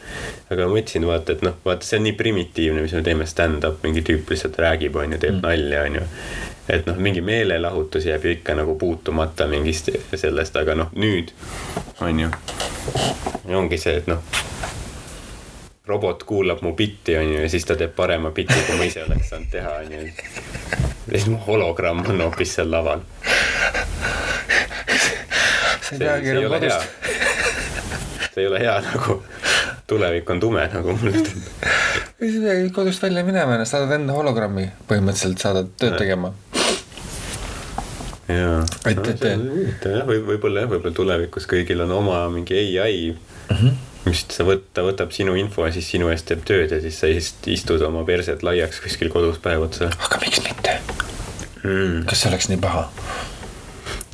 [0.54, 3.82] aga ma mõtlesin, vaata, et noh, vaata, see on nii primitiivne, mis me teeme, stand-up,
[3.86, 5.48] mingi tüüp lihtsalt räägib, on ju, teeb mm.
[5.48, 6.12] nalja, on ju
[6.66, 11.30] et noh, mingi meelelahutus jääb ju ikka nagu puutumata mingist sellest, aga noh, nüüd
[12.02, 12.32] on ju
[13.54, 14.22] ongi see, et noh,
[15.88, 19.04] robot kuulab mu bitti, on ju, ja siis ta teeb parema bitti, kui ma ise
[19.06, 20.02] oleks saanud teha, on ju.
[20.02, 23.04] ja siis mu hologramm on hoopis seal laval.
[25.86, 26.82] see ei teagi enam kodust.
[28.34, 29.20] see ei ole hea nagu,
[29.88, 31.70] tulevik on tume, nagu mulle tundub.
[32.22, 36.34] ei, sa pead kodust välja minema ja saadad enda hologrammi, põhimõtteliselt saadad tööd tegema
[38.28, 43.12] jaa, et, et, et jah, või võib-olla jah, võib-olla tulevikus kõigil on oma mingi ai
[43.14, 43.84] mm, -hmm.
[44.06, 47.00] Mis sa võt-, ta võtab sinu info ja siis sinu eest teeb tööd ja siis
[47.02, 47.10] sa
[47.52, 49.90] istud oma perset laiaks kuskil kodus päev otsa.
[50.08, 50.78] aga miks mitte
[51.64, 52.06] mm.?
[52.10, 52.88] kas see oleks nii paha?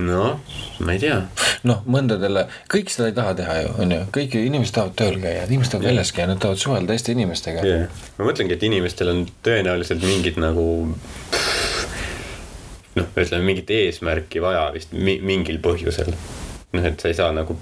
[0.02, 0.40] noh,
[0.82, 1.18] ma ei tea.
[1.68, 5.46] noh, mõndadele, kõik seda ei taha teha ju, on ju, kõik inimesed tahavad tööl käia,
[5.50, 8.04] inimesed tahavad väljas käia, nad tahavad suhelda teiste inimestega yeah..
[8.18, 10.68] ma mõtlengi, et inimestel on tõenäoliselt mingid nagu
[12.98, 16.16] noh, ütleme mingit eesmärki vaja vist mi mingil põhjusel.
[16.74, 17.58] noh, et sa ei saa nagu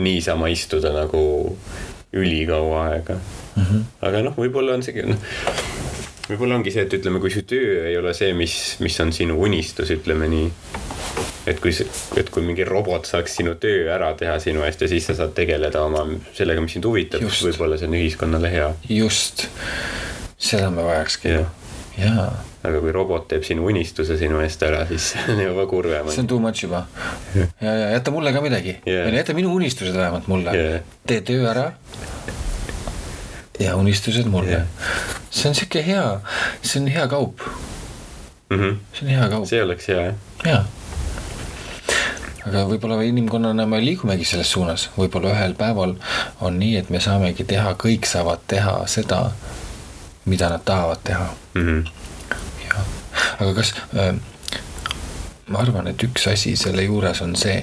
[0.00, 1.22] niisama istuda nagu
[2.12, 3.62] ülikaua aega mm.
[3.62, 3.84] -hmm.
[4.08, 5.28] aga noh, võib-olla on see, noh,
[6.30, 9.38] võib-olla ongi see, et ütleme, kui su töö ei ole see, mis, mis on sinu
[9.42, 10.50] unistus, ütleme nii.
[11.50, 11.72] et kui,
[12.20, 15.34] et kui mingi robot saaks sinu töö ära teha sinu eest ja siis sa saad
[15.34, 16.04] tegeleda oma
[16.36, 18.68] sellega, mis sind huvitab, siis võib-olla see on ühiskonnale hea.
[18.88, 19.48] just,
[20.38, 21.40] seda me vajakski.
[21.98, 22.30] jaa,
[22.60, 26.24] aga kui robot teeb sinu unistuse sinu eest ära, siis see on juba kurvem see
[26.24, 26.84] on too much juba.
[27.34, 30.82] ja, ja jäta mulle ka midagi yeah., jäta minu unistused vähemalt mulle yeah..
[31.06, 31.70] tee töö ära.
[33.60, 34.66] ja unistused mulle yeah..
[35.30, 36.04] see on sihuke hea,
[36.62, 37.40] see on hea kaup,
[38.50, 38.58] mm.
[38.58, 38.76] -hmm.
[38.92, 40.20] see on hea kaup, see oleks hea jah.
[40.44, 40.64] jaa.
[42.50, 45.96] aga võib-olla inimkonnana me liigumegi selles suunas, võib-olla ühel päeval
[46.40, 49.30] on nii, et me saamegi teha, kõik saavad teha seda,
[50.28, 51.99] mida nad tahavad teha Mm -hmm.
[53.40, 54.14] Aga kas äh,
[55.48, 57.60] ma arvan, et üks asi selle juures on see,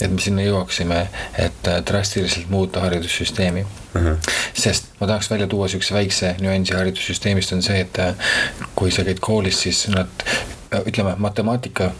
[0.00, 1.00] et me sinna jõuaksime,
[1.38, 3.66] et äh, drastiliselt muuta haridussüsteemi.
[3.94, 4.20] Mhm.
[4.54, 8.14] sest ma tahaks välja tuua siukse väikse nüansi haridussüsteemist on see, et äh,
[8.78, 10.22] kui sa käid koolis, siis nad,
[10.86, 11.90] ütleme, matemaatika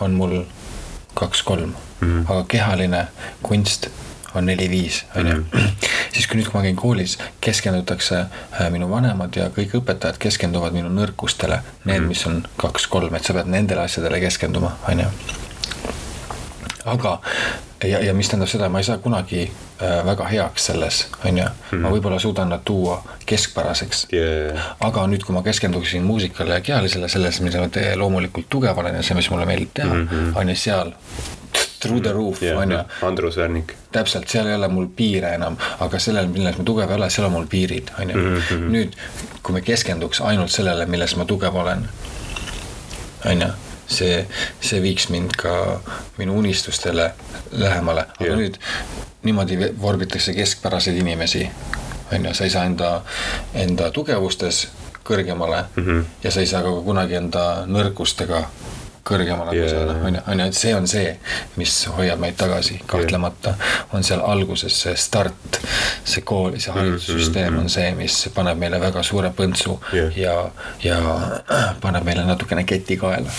[0.00, 0.42] on mul
[1.14, 2.26] kaks-kolm, Mhm.
[2.28, 3.06] aga kehaline
[3.42, 3.88] kunst
[4.36, 5.36] on neli-viis, on ju.
[6.14, 8.24] siis kui nüüd, kui ma käin koolis, keskendutakse,
[8.74, 13.50] minu vanemad ja kõik õpetajad keskenduvad minu nõrkustele, need, mis on kaks-kolm, et sa pead
[13.52, 15.12] nendele asjadele keskenduma, on ju.
[16.86, 17.18] aga,
[17.84, 21.48] ja, ja mis tähendab seda, ma ei saa kunagi äh, väga heaks selles, on ju,
[21.82, 24.06] ma võib-olla suudan nad tuua keskpäraseks.
[24.14, 24.70] Yeah.
[24.80, 29.00] aga nüüd, kui ma keskenduksin muusikale ja kehalisele, selles, mida ma te- loomulikult tugev olen
[29.00, 30.04] ja see, mis mulle meeldib teha,
[30.38, 30.94] on ju seal
[31.80, 32.58] through the roof yeah.
[32.58, 33.74] on ju, Andrus Värnik.
[33.92, 37.26] täpselt, seal ei ole mul piire enam, aga sellel, milles ma tugev ei ole, seal
[37.26, 38.24] on mul piirid, on ju.
[38.72, 38.96] nüüd,
[39.42, 41.88] kui me keskenduks ainult sellele, milles ma tugev olen,
[43.30, 43.48] on ju,
[43.86, 44.26] see,
[44.60, 45.80] see viiks mind ka
[46.18, 47.12] minu unistustele
[47.52, 48.36] lähemale, aga Jah.
[48.38, 48.58] nüüd
[49.26, 51.48] niimoodi vorbitakse keskpäraseid inimesi,
[52.12, 52.90] on ju, sa ei saa enda,
[53.54, 54.66] enda tugevustes
[55.06, 55.90] kõrgemale mm Mhm.
[56.00, 56.04] -hmm.
[56.24, 58.44] ja sa ei saa ka kunagi enda nõrkustega
[59.06, 59.70] kõrgemale yeah.
[59.70, 61.12] saada, on ju, on ju, et see on see,
[61.60, 63.54] mis hoiab meid tagasi, kahtlemata
[63.96, 65.60] on seal alguses see start,
[66.04, 70.18] see kool, see haridussüsteem on see, mis paneb meile väga suure põntsu Jah.
[70.18, 70.36] ja,
[70.84, 70.98] ja
[71.84, 73.32] paneb meile natukene keti kaela.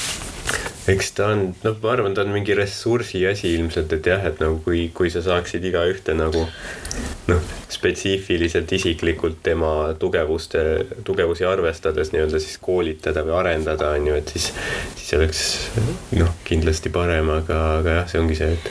[0.88, 4.40] Eks ta on, noh, ma arvan, ta on mingi ressursi asi ilmselt, et jah, et
[4.44, 6.46] nagu kui, kui sa saaksid igaühte nagu
[7.28, 7.42] noh,
[7.74, 10.62] spetsiifiliselt isiklikult tema tugevuste,
[11.08, 14.52] tugevusi arvestades nii-öelda siis koolitada või arendada, on ju, et siis,
[14.96, 15.42] siis oleks
[16.16, 18.66] noh, kindlasti parem, aga, aga jah, see ongi see, et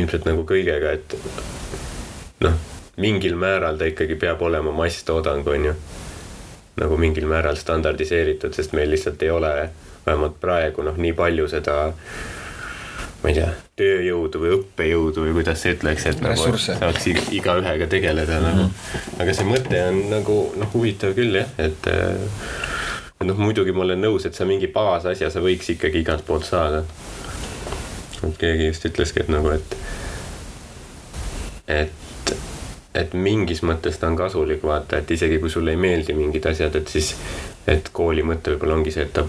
[0.00, 1.08] ilmselt nagu kõigega, et
[2.46, 2.56] noh,
[3.02, 5.76] mingil määral ta ikkagi peab olema masstoodang, on ju.
[6.80, 9.50] Nagu mingil määral standardiseeritud, sest meil lihtsalt ei ole
[10.06, 11.76] vähemalt praegu noh, nii palju seda
[13.22, 13.48] ma ei tea,
[13.78, 16.74] tööjõudu või õppejõudu või kuidas sa ütleks, et nagu Ressursse.
[16.74, 18.58] et saaks ig- igaühega tegeleda mm -hmm.
[18.58, 19.22] nagu.
[19.22, 22.70] aga see mõte on nagu noh, huvitav küll jah, et äh,
[23.22, 26.44] et noh, muidugi ma olen nõus, et sa mingi baasasja sa võiks ikkagi igalt poolt
[26.44, 26.84] saada.
[28.26, 29.76] et keegi just ütleski, et nagu, et
[31.68, 32.34] et,
[32.94, 36.76] et mingis mõttes ta on kasulik, vaata, et isegi kui sulle ei meeldi mingid asjad,
[36.76, 37.14] et siis,
[37.66, 39.24] et kooli mõte võib-olla ongi see, et ta,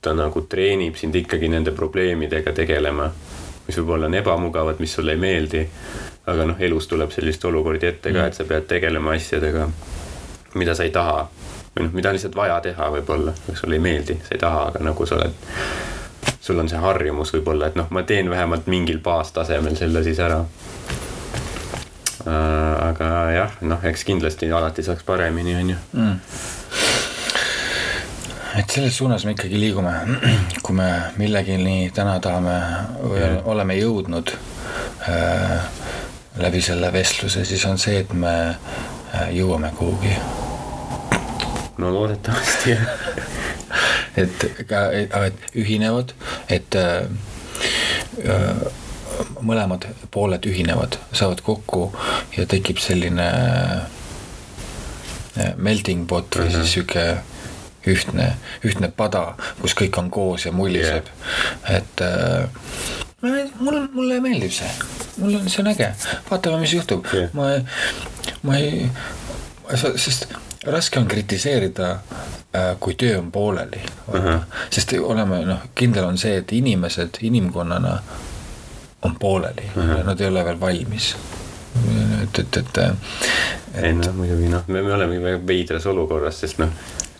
[0.00, 3.10] ta nagu treenib sind ikkagi nende probleemidega tegelema,
[3.66, 5.66] mis võib-olla on ebamugavad, mis sulle ei meeldi.
[6.26, 9.68] aga noh, elus tuleb sellist olukordi ette ka, et sa pead tegelema asjadega,
[10.54, 11.28] mida sa ei taha
[11.76, 14.84] või noh, mida on lihtsalt vaja teha võib-olla, sulle ei meeldi, sa ei taha, aga
[14.84, 15.34] nagu sa oled
[16.40, 20.40] sul on see harjumus võib-olla, et noh, ma teen vähemalt mingil baastasemel selle siis ära.
[22.26, 25.78] aga jah, noh, eks kindlasti alati saaks paremini, on ju.
[25.92, 26.18] mm..
[28.58, 29.92] Et selles suunas me ikkagi liigume,
[30.64, 30.88] kui me
[31.20, 32.56] millegini täna tahame
[33.02, 33.36] või Jah.
[33.52, 34.32] oleme jõudnud
[35.08, 35.68] äh,
[36.40, 40.14] läbi selle vestluse, siis on see, et me äh, jõuame kuhugi.
[41.78, 42.86] no loodetavasti jah.
[44.22, 46.14] et ka, et ühinevad,
[46.48, 47.06] et äh,
[48.24, 48.68] äh,
[49.44, 51.90] mõlemad pooled ühinevad, saavad kokku
[52.36, 53.28] ja tekib selline
[55.38, 57.04] äh, melting pot või siis sihuke
[57.86, 58.34] ühtne,
[58.64, 61.78] ühtne pada, kus kõik on koos ja mulliseb yeah..
[61.78, 62.48] et äh,
[63.60, 64.70] mul, mulle meeldib see,
[65.18, 65.90] mul on, see on äge,
[66.30, 67.32] vaatame, mis juhtub yeah..
[67.36, 67.52] ma,
[68.42, 68.86] ma ei,
[69.96, 70.28] sest
[70.68, 71.94] raske on kritiseerida,
[72.80, 74.14] kui töö on pooleli uh.
[74.14, 74.40] -huh.
[74.70, 77.98] sest oleme noh, kindel on see, et inimesed inimkonnana
[79.02, 79.82] on pooleli uh.
[79.82, 80.04] -huh.
[80.06, 81.16] nad ei ole veel valmis.
[82.22, 82.94] et, et, et, et
[83.74, 86.68] ei noh, muidugi noh, me, me olemegi väga veidras olukorras, sest noh,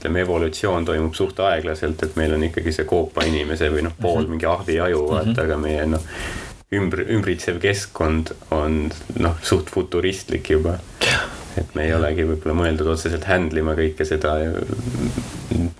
[0.01, 4.24] ütleme evolutsioon toimub suht aeglaselt, et meil on ikkagi see koopa inimese või noh, pool
[4.31, 6.06] mingi ahviaju, vaata, aga meie noh,
[6.72, 8.86] ümbr-, ümbritsev keskkond on
[9.20, 10.78] noh, suht futuristlik juba.
[11.59, 14.36] et me ei olegi võib-olla mõeldud otseselt handle ima kõike seda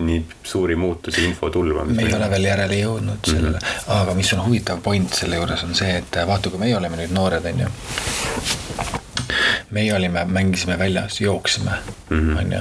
[0.01, 1.85] nii suuri muutusi infotulva.
[1.85, 4.01] me ei ole veel järele jõudnud sellele mm, -hmm.
[4.03, 7.15] aga mis on huvitav point selle juures on see, et vaata, kui meie oleme nüüd
[7.15, 7.71] noored, on ju.
[9.71, 11.71] Meie olime, mängisime väljas, jooksime
[12.11, 12.39] mm, Mhm.
[12.39, 12.53] -hmm.
[12.53, 12.61] ju.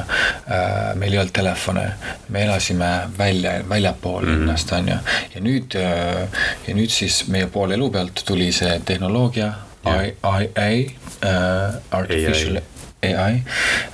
[0.96, 1.92] meil ei olnud telefone,
[2.30, 4.40] me elasime välja, väljapool mm -hmm.
[4.40, 4.96] linnast, on ju.
[5.36, 5.76] ja nüüd,
[6.68, 9.54] ja nüüd siis meie poole elu pealt tuli see tehnoloogia
[9.86, 10.06] Jah.
[10.06, 10.08] I,
[10.44, 12.62] I, I uh, artificial
[13.04, 13.44] AI,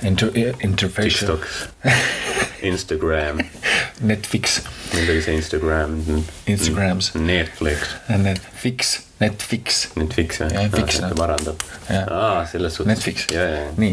[0.02, 0.28] inter,
[0.64, 1.38] interfacial
[2.68, 3.44] Instagram,
[4.10, 4.60] Netflix
[4.94, 6.22] oli see Instagram.
[6.46, 7.14] Instagrams.
[7.14, 7.80] Netflix,
[8.18, 10.40] Netflix, Netflix, Netflix?
[10.40, 11.12] Jah, fix, noh.
[11.16, 11.60] parandab.
[12.10, 12.96] Aa, selles suhtes.
[12.96, 13.28] Netflix
[13.76, 13.92] nii,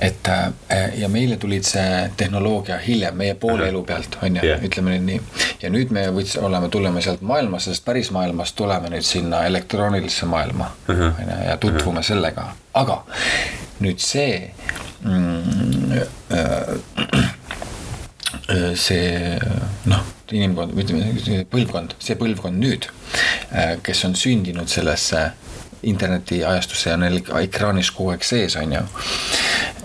[0.00, 4.64] et äh, ja meile tulid see tehnoloogia hiljem meie poole elu pealt on ju Jah.
[4.66, 5.46] ütleme nüüd nii.
[5.62, 10.26] ja nüüd me võts-, oleme, tuleme sealt maailmast, sellest päris maailmast tuleme nüüd sinna elektroonilisse
[10.26, 13.02] maailma on ju ja tutvume sellega, aga
[13.80, 14.89] nüüd see äh,
[18.74, 19.38] see
[19.90, 20.02] noh,
[20.32, 22.88] inimkond, ütleme põlvkond, see põlvkond nüüd,
[23.84, 25.30] kes on sündinud sellesse
[25.82, 28.82] internetiajastusse ja neil ekraanis kogu aeg sees on ju.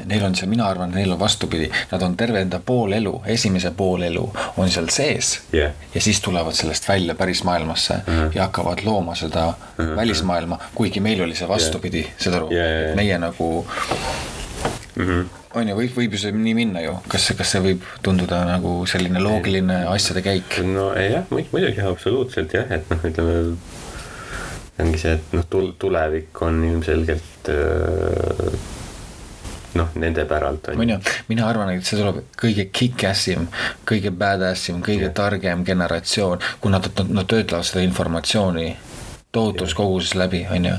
[0.06, 3.72] Neil on see, mina arvan, neil on vastupidi, nad on terve enda pool elu, esimese
[3.78, 4.26] pool elu
[4.62, 5.74] on seal sees Jah.
[5.96, 8.36] ja siis tulevad sellest välja päris maailmasse mm -hmm.
[8.36, 9.96] ja hakkavad looma seda mm -hmm.
[9.96, 12.90] välismaailma, kuigi meil oli see vastupidi, saad aru ja, ja.
[12.90, 13.66] et meie nagu
[14.96, 18.78] on ju, võib, võib ju see nii minna ju, kas, kas see võib tunduda nagu
[18.90, 20.60] selline loogiline asjade käik?
[20.68, 23.36] no ei, jah, muidugi absoluutselt jah, et noh, ütleme
[24.80, 28.56] ongi see, et noh, tul-, tulevik on ilmselgelt öö,
[29.80, 33.48] noh, nende päralt on ju, mina arvan, et see tuleb kõige kick-ass im,
[33.88, 38.70] kõige badass im, kõige targem generatsioon, kui nad, nad, töötlevad seda informatsiooni
[39.36, 40.76] tohutus koguses läbi, on ju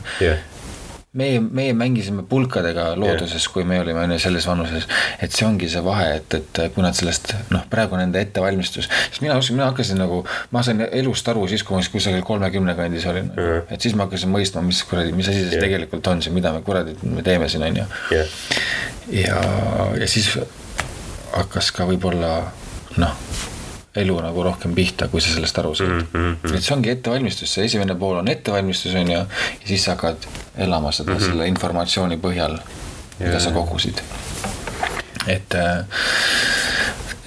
[1.16, 4.86] meie, meie mängisime pulkadega looduses, kui me olime on ju selles vanuses,
[5.22, 9.22] et see ongi see vahe, et, et kui nad sellest noh, praegu nende ettevalmistus, sest
[9.24, 10.22] mina, mina hakkasin nagu,
[10.52, 13.72] ma sain elust aru siis, kui ma kusagil kolmekümne kandis olin Mhm.
[13.74, 15.64] et siis ma hakkasin mõistma, mis kuradi, mis asi see Jah.
[15.66, 18.26] tegelikult on, see, mida me kuradi me teeme siin on ju jah,
[19.12, 19.40] ja,
[20.01, 20.30] ja siis
[21.36, 22.32] hakkas ka võib-olla
[22.97, 23.12] noh,
[23.97, 26.06] elu nagu rohkem pihta, kui sa sellest aru saad mm.
[26.12, 26.56] -hmm.
[26.56, 29.27] et see ongi ettevalmistus, see esimene pool on ettevalmistus on ju, ja
[29.64, 31.27] siis sa hakkad elama seda mm -hmm.
[31.27, 32.59] selle informatsiooni põhjal,
[33.18, 34.02] mida sa kogusid.
[35.27, 35.55] et,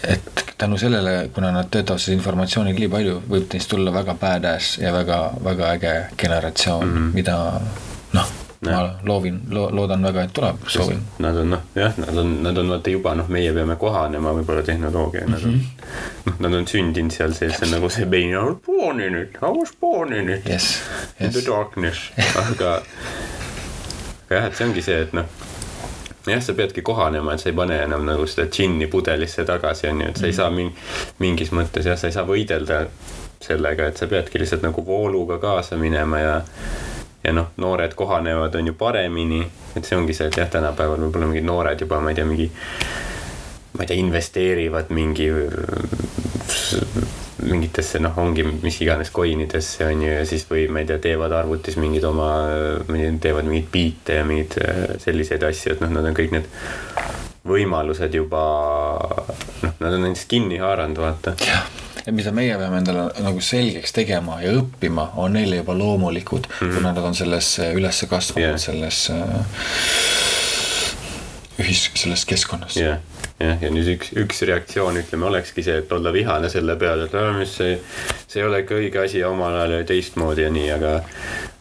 [0.03, 4.77] et tänu sellele, kuna nad töötavad selle informatsiooniga nii palju, võib neist tulla väga badass
[4.77, 7.13] ja väga, väga äge generatsioon mm, -hmm.
[7.13, 7.61] mida
[8.13, 8.31] noh,
[8.65, 10.99] ma loovin lo,, loodan väga, et tuleb, soovin.
[11.23, 14.63] Nad on noh, jah, nad on, nad on vaata juba noh, meie peame kohanema võib-olla
[14.67, 16.25] tehnoloogiaga, nad on Mhm.
[16.25, 19.15] noh, nad on sündinud seal sees, see on nagu see being I was born in
[19.15, 20.81] it, I was born in it Yes,
[21.19, 21.47] in the yes.
[21.47, 22.09] darkness,
[22.43, 22.81] aga
[24.29, 25.25] jah, et see ongi see, et noh
[26.29, 30.03] jah, sa peadki kohanema, et sa ei pane enam nagu seda džinni pudelisse tagasi, on
[30.03, 30.75] ju, et sa ei saa min-,
[31.23, 32.83] mingis mõttes jah, sa ei saa võidelda
[33.41, 36.35] sellega, et sa peadki lihtsalt nagu vooluga kaasa minema ja
[37.23, 39.43] ja noh, noored kohanevad, on ju paremini,
[39.75, 42.49] et see ongi see, et jah, tänapäeval võib-olla mingid noored juba, ma ei tea, mingi
[43.75, 45.29] ma ei tea, investeerivad mingi
[47.49, 51.33] mingitesse noh, ongi mis iganes coinidesse on ju ja siis või ma ei tea, teevad
[51.35, 52.29] arvutis mingeid oma,
[52.87, 54.57] teevad mingeid biite ja mingeid
[55.03, 56.49] selliseid asju, et noh, nad on kõik need
[57.49, 58.43] võimalused juba
[59.63, 61.35] noh, nad on nendest kinni haaranud, vaata.
[62.05, 66.55] Ja mida meie peame endale nagu selgeks tegema ja õppima, on neile juba loomulikud mm,
[66.59, 66.75] -hmm.
[66.75, 68.59] kuna nad on selles äh, üles kasvanud yeah.
[68.59, 69.19] selles äh,
[71.59, 72.99] ühis, selles keskkonnas yeah..
[73.39, 77.15] jah, ja nüüd üks, üks reaktsioon, ütleme, olekski see, et olla vihane selle peale, et
[77.15, 77.77] aa, mis see,
[78.27, 80.95] see ei ole ikka õige asi ja omal ajal oli teistmoodi ja nii, aga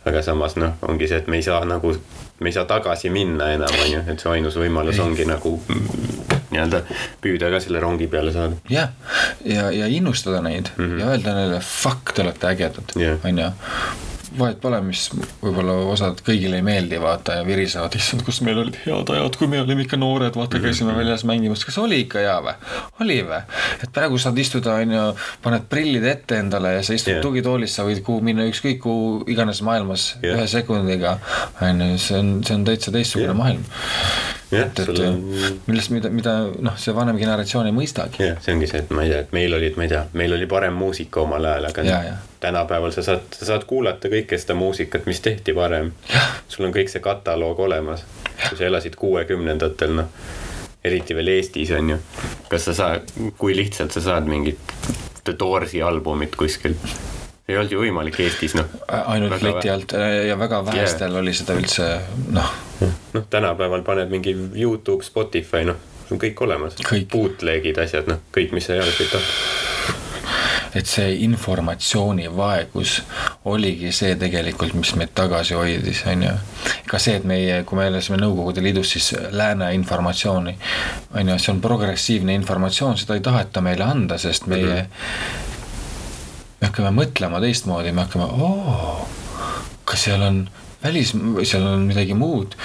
[0.08, 1.92] aga samas noh, ongi see, et me ei saa nagu,
[2.40, 5.58] me ei saa tagasi minna enam, on ju, et see ainus võimalus ongi nagu
[6.58, 6.82] nii-öelda
[7.24, 8.58] püüda ka selle rongi peale saada.
[8.72, 8.90] jah,
[9.46, 10.92] ja, ja innustada neid mm Mhm.
[10.92, 11.00] -hmm.
[11.00, 13.18] ja öelda neile fuck, te olete ägedad Jah.
[13.24, 13.50] on ju.
[14.38, 15.06] vahet pole, mis
[15.42, 19.48] võib-olla osad kõigile ei meeldi, vaata ja virisevad, issand, kus meil olid head ajad, kui
[19.50, 22.54] me olime ikka noored, vaata käisime väljas mängimas, kas oli ikka hea või?
[23.00, 23.40] oli või?
[23.82, 25.04] et praegu saad istuda, on ju,
[25.42, 27.22] paned prillid ette endale ja sa istud yeah.
[27.24, 30.36] tugitoolis, sa võid kuhu minna ükskõik kuhu iganes maailmas yeah.
[30.36, 31.18] ühe sekundiga.
[31.60, 33.36] on ju, see on, see on täitsa teistsugune yeah.
[33.42, 33.64] maailm.
[34.50, 35.18] jah, sul on
[35.66, 36.34] millest, mida, mida
[36.64, 38.22] noh, see vanem generatsioon ei mõistagi.
[38.24, 40.34] jah, see ongi see, et ma ei tea, et meil olid, ma ei tea, meil
[40.36, 42.14] oli parem muusika omal ajal, aga Ja, ja.
[42.40, 45.92] tänapäeval sa saad, sa saad kuulata kõike seda muusikat, mis tehti varem.
[46.48, 48.04] sul on kõik see kataloog olemas.
[48.48, 50.08] kui sa elasid kuuekümnendatel, noh,
[50.84, 52.00] eriti veel Eestis on ju.
[52.48, 54.58] kas sa saad, kui lihtsalt sa saad mingit
[55.24, 56.74] The Doorsi albumit kuskil?
[57.48, 58.66] Ei olnud ju võimalik Eestis, noh.
[59.08, 59.94] ainult Väga leti alt
[60.28, 61.20] ja väga vähestel yeah.
[61.22, 61.86] oli seda üldse
[62.34, 62.50] noh,
[63.14, 65.80] noh, tänapäeval paned mingi Youtube, Spotify, noh,
[66.12, 66.76] on kõik olemas
[67.12, 69.96] bootleg'id, asjad, noh, kõik, mis sa jalgsi tahad.
[70.76, 72.98] et see informatsioonivaegus
[73.48, 76.36] oligi see tegelikult, mis meid tagasi hoidis, on ju.
[76.88, 80.58] ka see, et meie, kui me elasime Nõukogude Liidus, siis lääne informatsiooni,
[81.16, 85.56] on ju, see on progressiivne informatsioon, seda ei taheta meile anda, sest meie mm, -hmm.
[86.60, 89.08] Me hakkame mõtlema teistmoodi, me hakkame, oo,
[89.88, 90.40] kas seal on
[90.82, 91.14] välis,
[91.48, 92.56] seal on midagi muud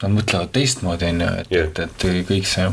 [0.00, 2.68] nad mõtlevad teistmoodi, on ju, et yeah., et, et kõik see.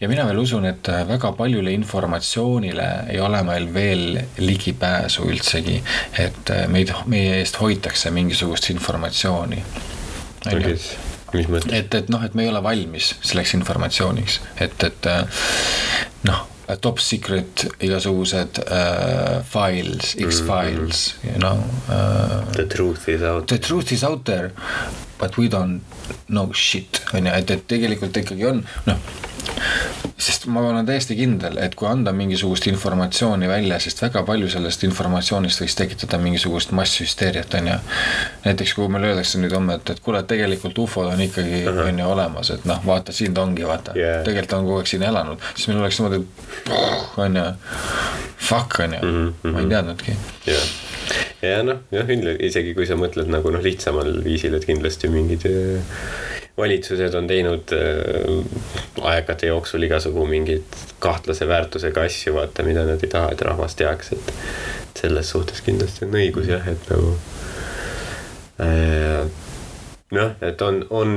[0.00, 5.78] ja mina veel usun, et väga paljule informatsioonile ei ole meil veel ligipääsu üldsegi,
[6.20, 9.62] et meid, meie eest hoitakse mingisugust informatsiooni.
[11.32, 11.72] mis mõttes?
[11.78, 15.10] et, et noh, et me ei ole valmis selleks informatsiooniks, et, et
[16.76, 21.32] top secret igasugused uh, files, X-files mm, -hmm.
[21.32, 22.52] you know uh,.
[22.52, 23.46] The truth is out.
[23.46, 24.50] The truth is out there,
[25.18, 25.80] but we don't
[26.26, 28.98] know shit, on ju, et, et tegelikult ikkagi on, noh
[30.20, 34.84] sest ma olen täiesti kindel, et kui anda mingisugust informatsiooni välja, sest väga palju sellest
[34.88, 37.78] informatsioonist võiks tekitada mingisugust masshüsteeriat, on ju.
[38.44, 42.10] näiteks kui meile öeldakse nüüd homme, et, et kuule, tegelikult ufod on ikkagi, on ju
[42.10, 43.96] olemas, et noh, vaata siin ta ongi, vaata.
[43.98, 44.22] Yeah..
[44.26, 46.22] tegelikult on kogu aeg siin elanud, siis meil oleks niimoodi,
[47.24, 47.48] on ju,
[48.50, 49.02] fuck on ju.
[49.02, 49.52] Mm, -hmm.
[49.52, 50.16] ma ei teadnudki.
[50.46, 50.70] Yeah
[51.42, 55.46] ja noh, jah, isegi kui sa mõtled nagu noh, lihtsamal viisil, et kindlasti mingid
[56.60, 63.10] valitsused on teinud äh, aegade jooksul igasugu mingeid kahtlase väärtusega asju, vaata, mida nad ei
[63.10, 64.34] taha, et rahvas teaks, et.
[65.00, 67.12] selles suhtes kindlasti on õigus jah, et nagu
[68.60, 69.22] äh,.
[70.12, 71.14] noh, et on, on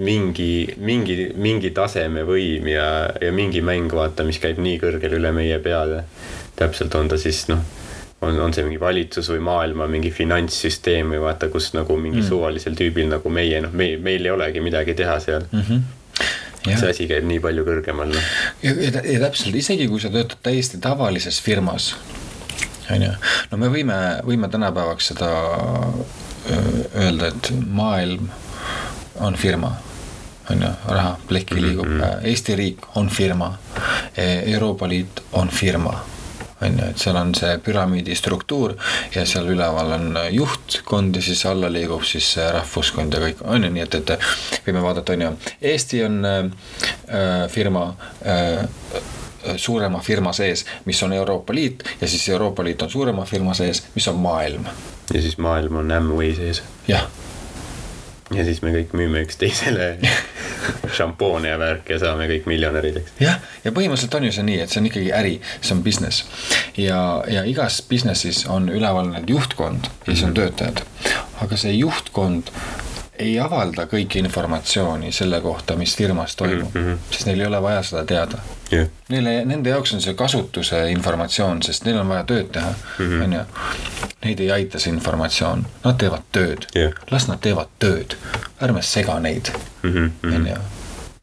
[0.00, 2.86] mingi, mingi, mingi tasemevõim ja,
[3.20, 6.04] ja mingi mäng, vaata, mis käib nii kõrgel üle meie peale.
[6.56, 7.66] täpselt on ta siis noh
[8.20, 12.28] on, on see mingi valitsus või maailma mingi finantssüsteem või vaata, kus nagu mingi mm.
[12.28, 15.64] suvalisel tüübil nagu meie, noh, me, meil ei olegi midagi teha seal mm.
[15.68, 15.96] -hmm.
[16.68, 16.76] Ja.
[16.76, 18.22] see asi käib nii palju kõrgemal no..
[18.62, 21.94] ja, ja, ja täpselt, isegi kui sa töötad täiesti tavalises firmas,
[22.92, 23.12] on ju,
[23.50, 23.96] no me võime,
[24.28, 25.30] võime tänapäevaks seda
[27.00, 28.28] öelda, et maailm
[29.24, 29.72] on firma
[30.50, 32.28] on ju, raha, plekki liigub mm, -hmm.
[32.28, 33.54] Eesti riik on firma,
[34.16, 35.96] e, Euroopa Liit on firma
[36.62, 38.74] on ju, et seal on see püramiidi struktuur
[39.14, 43.72] ja seal üleval on juhtkond ja siis alla liigub siis rahvuskond ja kõik, on ju,
[43.76, 45.32] nii et, et võime vaadata, on ju,
[45.72, 47.86] Eesti on äh, firma
[48.26, 48.66] äh,
[49.56, 53.86] suurema firma sees, mis on Euroopa Liit ja siis Euroopa Liit on suurema firma sees,
[53.94, 54.68] mis on maailm.
[55.14, 56.62] ja siis maailm on Amway sees.
[56.88, 57.08] jah
[58.34, 59.92] ja siis me kõik müüme üksteisele
[60.96, 63.16] šampoone ja värki ja saame kõik miljonärid, eks.
[63.22, 66.24] jah, ja põhimõtteliselt on ju see nii, et see on ikkagi äri, see on business.
[66.78, 67.00] ja,
[67.30, 70.38] ja igas business'is on üleval need juhtkond ja siis on mhm.
[70.42, 70.84] töötajad.
[71.42, 72.54] aga see juhtkond
[73.20, 77.12] ei avalda kõiki informatsiooni selle kohta, mis firmas toimub mm, -hmm.
[77.12, 78.40] sest neil ei ole vaja seda teada
[78.72, 78.88] yeah..
[79.08, 83.24] Neile, nende jaoks on see kasutuse informatsioon, sest neil on vaja tööd teha, mhm.
[83.26, 83.44] on ju.
[84.24, 88.18] Neid ei aita see informatsioon, nad teevad tööd yeah., las nad teevad tööd,
[88.62, 89.52] ärme sega neid,
[89.82, 90.36] mhm, mhm.
[90.36, 90.60] on ju.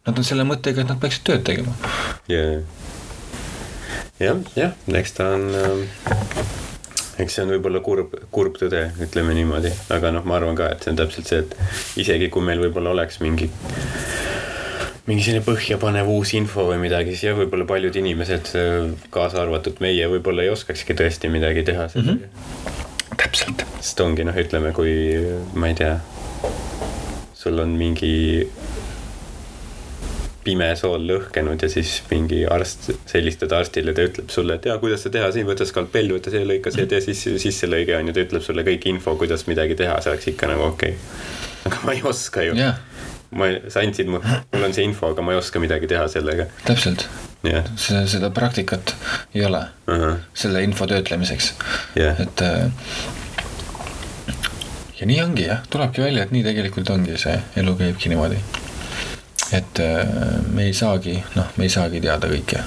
[0.07, 1.75] Nad on selle mõttega, et nad peaksid tööd tegema.
[2.31, 2.61] jah,
[4.19, 6.55] jah, jah, eks ta on äh
[7.17, 10.83] eks see on võib-olla kurb, kurb tõde, ütleme niimoodi, aga noh, ma arvan ka, et
[10.85, 13.49] see on täpselt see, et isegi kui meil võib-olla oleks mingi
[15.07, 18.51] mingi selline põhjapanev uus info või midagi, siis jah, võib-olla paljud inimesed,
[19.13, 22.47] kaasa arvatud meie, võib-olla ei oskakski tõesti midagi teha sellega mm.
[22.67, 23.15] -hmm.
[23.15, 23.63] täpselt.
[23.79, 24.95] sest ongi noh, ütleme, kui
[25.55, 25.95] ma ei tea,
[27.37, 28.49] sul on mingi
[30.47, 35.03] pime sool lõhkenud ja siis mingi arst, helistad arstile, ta ütleb sulle, et jaa, kuidas
[35.03, 38.15] seda teha, siin võta skalpell, võta see, lõika see, tee sisse, sisse lõige on ju,
[38.15, 41.67] ta ütleb sulle kõik info, kuidas midagi teha, see oleks ikka nagu okei okay..
[41.67, 42.79] aga ma ei oska ju yeah.
[43.31, 44.21] Ma, sa andsid mu,
[44.53, 46.47] mul on see info, aga ma ei oska midagi teha sellega.
[46.65, 47.07] täpselt
[47.43, 47.65] yeah..
[47.75, 48.95] see, seda praktikat
[49.35, 50.15] ei ole uh -huh.
[50.33, 51.53] selle info töötlemiseks
[51.99, 52.21] yeah..
[52.21, 52.71] et äh,
[54.99, 58.39] ja nii ongi jah, tulebki välja, et nii tegelikult ongi see elu käibki niimoodi
[59.53, 60.07] et äh,
[60.53, 62.63] me ei saagi, noh, me ei saagi teada kõike.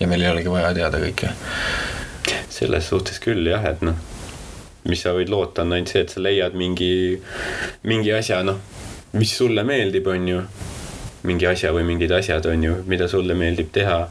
[0.00, 1.32] ja meil ei olegi vaja teada kõike.
[2.48, 3.96] selles suhtes küll jah, et noh,
[4.88, 7.20] mis sa võid loota, on ainult see, et sa leiad mingi,
[7.82, 8.60] mingi asja, noh,
[9.12, 10.42] mis sulle meeldib, on ju.
[11.22, 14.08] mingi asja või mingid asjad, on ju, mida sulle meeldib teha.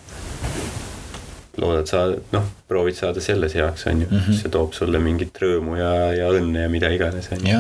[1.60, 4.42] loodad saada, noh, proovid saada selles heaks, on ju mm, -hmm.
[4.42, 7.58] see toob sulle mingit rõõmu ja, ja õnne ja mida iganes, on ju.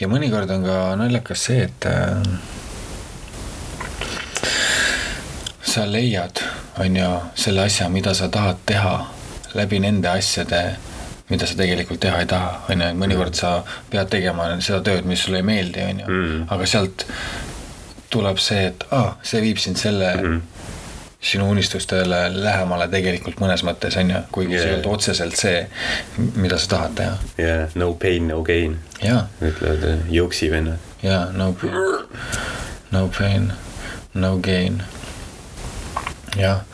[0.00, 2.22] ja, mõnikord on ka naljakas see, et äh,
[5.62, 6.42] sa leiad,
[6.78, 9.06] on ju, selle asja, mida sa tahad teha
[9.54, 10.76] läbi nende asjade,
[11.28, 13.58] mida sa tegelikult teha ei taha, on ju, et mõnikord sa
[13.90, 16.46] pead tegema seda tööd, mis sulle ei meeldi, on ju, mm.
[16.54, 17.04] aga sealt
[18.12, 20.40] tuleb see, et aa ah,, see viib sind selle mm.
[21.30, 24.62] sinu unistustele lähemale tegelikult mõnes mõttes on ju, kuigi yeah.
[24.62, 25.62] see ei olnud otseselt see,
[26.40, 27.16] mida sa tahad teha.
[27.44, 28.78] jaa, no pain, no gain.
[29.42, 30.90] ütlevad äh, jõuksi vennad.
[31.04, 31.76] jaa, no pain,
[32.96, 33.52] no pain,
[34.16, 34.82] no gain.
[36.40, 36.64] jah,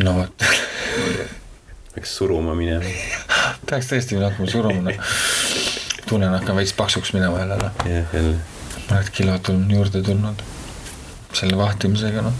[0.00, 0.48] no vot
[1.94, 2.84] peaks suruma minema.
[3.70, 4.94] peaks tõesti hakkama suruma,
[6.08, 7.86] tunnen, hakkan veits paksuks minema jälle, noh.
[7.90, 8.40] jah, jälle.
[8.88, 10.42] mõned kilod on juurde tulnud
[11.34, 12.34] selle vahtimisega, noh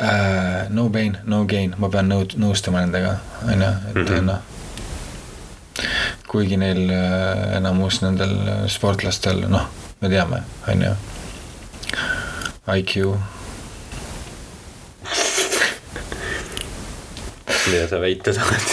[0.00, 0.70] uh,.
[0.70, 4.24] No pain, no gain, ma pean nõud-, nõustuma nendega, on ju, et mm -hmm.
[4.28, 4.38] noh.
[6.30, 8.36] kuigi neil uh, enamus nendel
[8.70, 9.66] sportlastel, noh,
[10.00, 10.94] me teame, on ju.
[12.76, 13.16] IQ.
[17.70, 18.70] Mida sa väita tahad?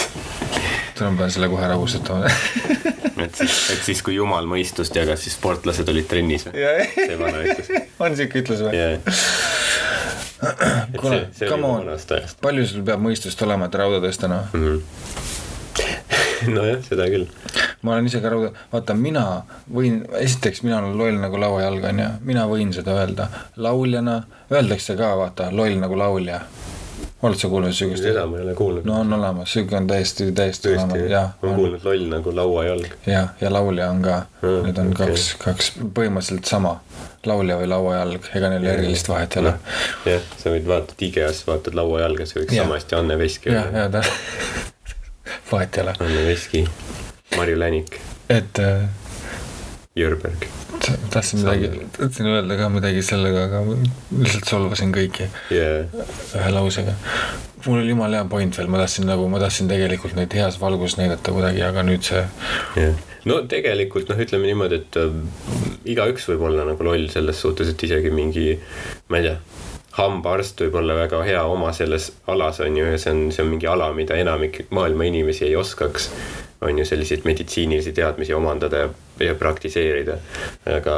[0.98, 2.26] pean selle kohe rahustama
[3.22, 6.66] et siis, et siis, kui jumal mõistust jagas, siis sportlased olid trennis või?
[6.94, 7.70] see vana ütlus.
[8.02, 8.98] on siuke ütlus või yeah.?
[11.00, 11.90] kuule, come on,
[12.42, 15.26] palju sul peab mõistust olema, et rauda tõsta, noh mm -hmm.
[16.56, 17.26] nojah, seda küll.
[17.82, 19.24] ma olen ise ka rauda, vaata, mina
[19.74, 23.28] võin, esiteks mina olen loll nagu lauajalg, on ju, mina võin seda öelda.
[23.56, 26.40] lauljana, öeldakse ka, vaata, loll nagu laulja
[27.22, 28.02] oled sa kuulnud siukest?
[28.02, 28.84] seda ma ei ole kuulnud.
[28.86, 31.30] no on olemas, siuke on täiesti, täiesti olemas, jah.
[31.42, 32.92] ma olen kuulnud loll nagu lauajalg.
[33.06, 35.06] jah, ja laulja on ka mm,, need on okay.
[35.06, 36.78] kaks, kaks põhimõtteliselt sama
[37.26, 39.54] laulja või lauajalg, ega neil erilist vahet ei ole.
[40.12, 42.66] jah, sa võid vaatad IKEA-s, vaatad lauajalga, see võiks ja.
[42.66, 43.64] sama hästi Anne Veski olla.
[43.66, 45.98] jah, ja ta, vahet ei ole.
[46.06, 46.64] Anne Veski,
[47.36, 48.00] Marju Länik.
[48.28, 48.88] et äh,.
[49.98, 50.46] Jürberg.
[51.12, 53.62] Tahtsin midagi, tahtsin öelda ka midagi sellega, aga
[54.22, 55.86] lihtsalt solvasin kõiki yeah.
[56.38, 56.96] ühe lausega.
[57.66, 60.98] mul oli jumala hea point veel, ma tahtsin nagu, ma tahtsin tegelikult neid heas valguses
[61.00, 62.24] näidata kuidagi, aga nüüd see
[62.78, 65.16] yeah no tegelikult noh, ütleme niimoodi, et äh,
[65.92, 68.52] igaüks võib olla nagu loll selles suhtes, et isegi mingi,
[69.10, 69.38] ma ei tea
[69.98, 73.50] hambaarst võib olla väga hea oma selles alas, on ju, ja see on, see on
[73.50, 76.10] mingi ala, mida enamik maailma inimesi ei oskaks.
[76.60, 78.88] On ju, selliseid meditsiinilisi teadmisi omandada ja,
[79.20, 80.18] ja praktiseerida.
[80.66, 80.96] aga,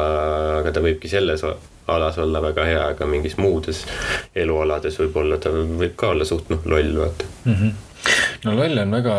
[0.61, 1.45] aga ta võibki selles
[1.91, 3.85] alas olla väga hea, aga mingis muudes
[4.37, 7.55] elualades võib-olla ta võib ka olla suht noh, loll, vaata mm.
[7.55, 7.79] -hmm
[8.45, 9.15] no loll on väga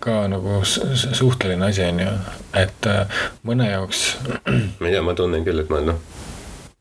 [0.00, 2.12] ka nagu suhteline asi, on ju,
[2.56, 4.06] et äh, mõne jaoks.
[4.80, 6.00] ma ei tea, ma tunnen küll, et ma noh,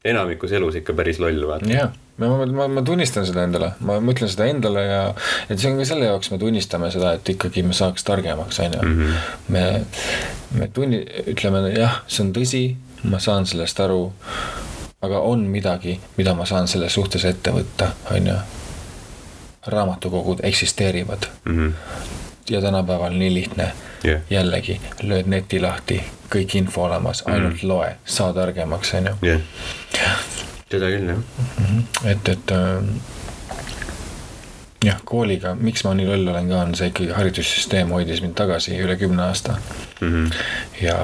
[0.05, 1.69] enamikus elus ikka päris loll, vaata.
[1.69, 5.01] jah, ma, ma, ma, tunnistan seda endale, ma mõtlen seda endale ja,
[5.49, 8.77] et see on ka selle jaoks, me tunnistame seda, et ikkagi me saaks targemaks, on
[8.77, 8.83] ju.
[8.89, 9.15] Mhm.
[9.55, 9.63] me,
[10.59, 12.65] me tunni-, ütleme jah, see on tõsi,
[13.11, 14.03] ma saan sellest aru,
[15.05, 18.37] aga on midagi, mida ma saan selles suhtes ette võtta, on ju
[19.65, 21.57] raamatukogud eksisteerivad mm.
[21.57, 21.73] -hmm.
[22.49, 23.71] ja tänapäeval nii lihtne
[24.05, 24.21] yeah..
[24.29, 26.03] jällegi lööd neti lahti,
[26.35, 27.67] kõik info olemas, ainult mm -hmm.
[27.67, 29.15] loe, saa targemaks, on ju.
[30.71, 31.65] Seda küll jah mm.
[31.65, 32.07] -hmm.
[32.11, 32.83] et, et äh,
[34.85, 38.77] jah, kooliga, miks ma nii loll olen ka, on see ikkagi haridussüsteem hoidis mind tagasi
[38.81, 39.57] üle kümne aasta
[40.01, 40.07] mm.
[40.07, 40.33] -hmm.
[40.81, 40.97] ja,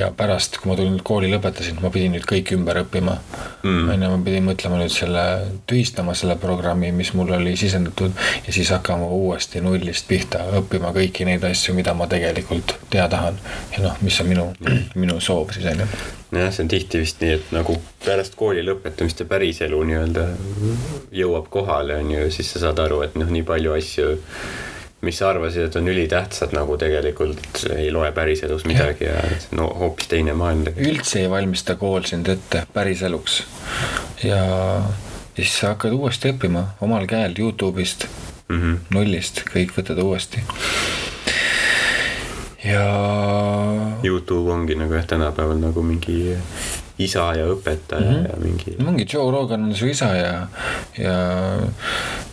[0.00, 3.16] ja pärast, kui ma tulin kooli lõpetasin, ma pidin nüüd kõik ümber õppima
[3.62, 3.88] mm..
[3.94, 5.24] on ju, ma pidin mõtlema nüüd selle,
[5.66, 8.12] tühistama selle programmi, mis mul oli sisendatud
[8.46, 13.40] ja siis hakkama uuesti nullist pihta õppima kõiki neid asju, mida ma tegelikult teha tahan.
[13.76, 15.90] ja noh, mis on minu mm., minu soov siis on ju
[16.30, 20.26] nojah, see on tihti vist nii, et nagu pärast kooli lõpetamist ja päriselu nii-öelda
[21.14, 24.10] jõuab kohale, on ju, siis sa saad aru, et noh, nii palju asju,
[25.00, 29.68] mis sa arvasid, et on ülitähtsad, nagu tegelikult ei loe päriselus midagi ja, ja no
[29.78, 30.96] hoopis teine maailm tegelikult.
[30.96, 33.42] üldse ei valmista kool sind ette päriseluks.
[34.24, 34.42] ja,
[35.38, 38.08] ja siis sa hakkad uuesti õppima omal käel Youtube'ist
[38.48, 38.78] mm, -hmm.
[38.94, 40.42] nullist, kõik võtad uuesti
[42.64, 42.86] ja.
[44.04, 46.34] Youtube ongi nagu jah, tänapäeval nagu mingi
[46.98, 48.28] isa ja õpetaja mm -hmm.
[48.28, 48.76] ja mingi.
[48.86, 50.46] ongi Joe Rogan on su isa ja,
[50.98, 51.16] ja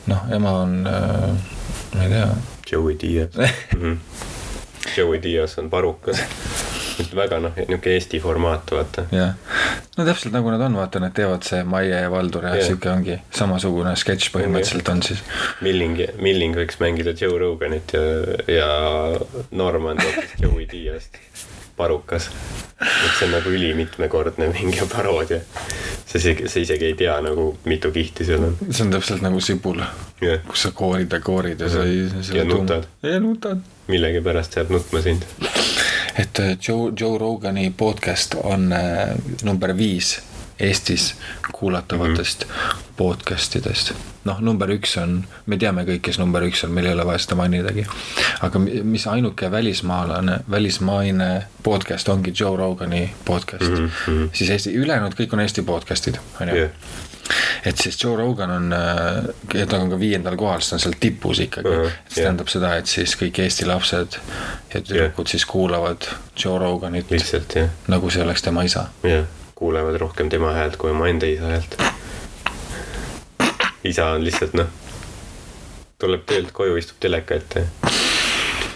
[0.07, 1.29] noh, ema on äh,,
[1.95, 2.27] ma ei tea.
[2.71, 3.81] Joey Diaz mm.
[3.81, 3.97] -hmm.
[4.97, 6.21] Joey Diaz on parukas
[7.15, 9.05] väga noh, niisugune Eesti formaat, vaata.
[9.11, 9.33] jah,
[9.97, 13.17] no täpselt nagu nad on, vaata, nad teevad see Maie ja Valdur ja sihuke ongi
[13.35, 15.23] samasugune sketš põhimõtteliselt on siis.
[15.65, 18.05] Milling, Milling võiks mängida Joe Roganit ja,
[18.55, 18.69] ja
[19.51, 21.19] Norman hoopis Joey Diast
[21.77, 22.30] parukas.
[22.81, 25.39] et see on nagu ülimitmekordne mingi paroodia.
[26.06, 28.57] sa isegi, sa isegi ei tea nagu mitu kihti seal on.
[28.69, 29.81] see on täpselt nagu sibul
[30.23, 32.07] yeah., kus sa koorid ja koorid ja sa ei.
[32.34, 32.88] ja nutad.
[33.03, 33.64] ja nutad.
[33.88, 35.27] millegipärast jääb nutma sind
[36.19, 40.22] et äh, Joe, Joe Rogani podcast on äh, number viis
[40.60, 41.15] Eestis
[41.52, 42.84] kuulatavatest mm -hmm.
[42.97, 43.93] Podcast idest.
[44.26, 47.22] noh, number üks on, me teame kõik, kes number üks on, meil ei ole vaja
[47.26, 47.85] seda mainidagi.
[48.41, 51.31] aga mi- mis ainuke välismaalane, välismaine
[51.63, 53.89] podcast ongi Joe Rogani podcast mm.
[54.05, 54.30] -hmm.
[54.34, 56.69] siis Eesti, ülejäänud kõik on Eesti podcast'id, on ju jah,
[57.65, 58.76] et siis Joe Rogan on,
[59.69, 61.85] ta on ka viiendal kohal, siis ta on seal tipus ikkagi uh.
[61.85, 62.30] -huh, see jah.
[62.30, 64.19] tähendab seda, et siis kõik Eesti lapsed
[64.73, 66.09] ja tüdrukud siis kuulavad
[66.43, 68.88] Joe Roganit lihtsalt jah, nagu see oleks tema isa.
[69.03, 71.77] jah, kuulevad rohkem tema häält kui omaenda isa häält.
[73.85, 74.67] Isa on lihtsalt noh,
[76.01, 77.65] tuleb töölt koju, istub teleka ette.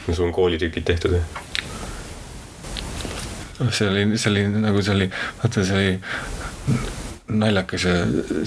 [0.08, 1.24] no sul on koolitükid tehtud või?
[3.76, 5.10] see oli, see oli nagu see oli,
[5.42, 6.00] vaata see oli
[7.40, 7.96] naljakas ja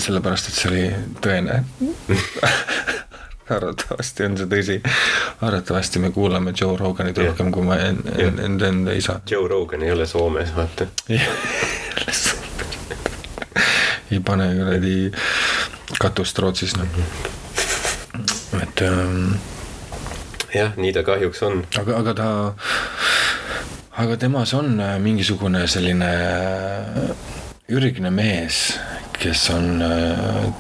[0.01, 0.85] sellepärast, et see oli
[1.23, 1.59] tõene.
[3.53, 4.79] arvatavasti on see tõsi.
[5.45, 7.27] arvatavasti me kuulame Joe Roganit Jah.
[7.29, 8.29] rohkem kui ma en- Jah.
[8.29, 9.21] en- enda enda isa.
[9.31, 10.87] Joe Rogan ei ole Soomes, vaata.
[14.13, 15.11] ei pane kuradi
[16.01, 16.87] katust Rootsis noh.
[18.63, 19.35] et ähm,
[20.55, 21.63] jah, nii ta kahjuks on.
[21.81, 22.31] aga, aga ta,
[24.05, 27.31] aga temas on äh, mingisugune selline äh,
[27.73, 28.79] ürgne mees,
[29.23, 29.85] kes on,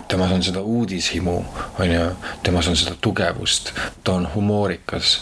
[0.09, 1.34] temas on seda uudishimu,
[1.82, 2.04] on ju,
[2.46, 3.72] temas on seda tugevust,
[4.04, 5.16] ta on humoorikas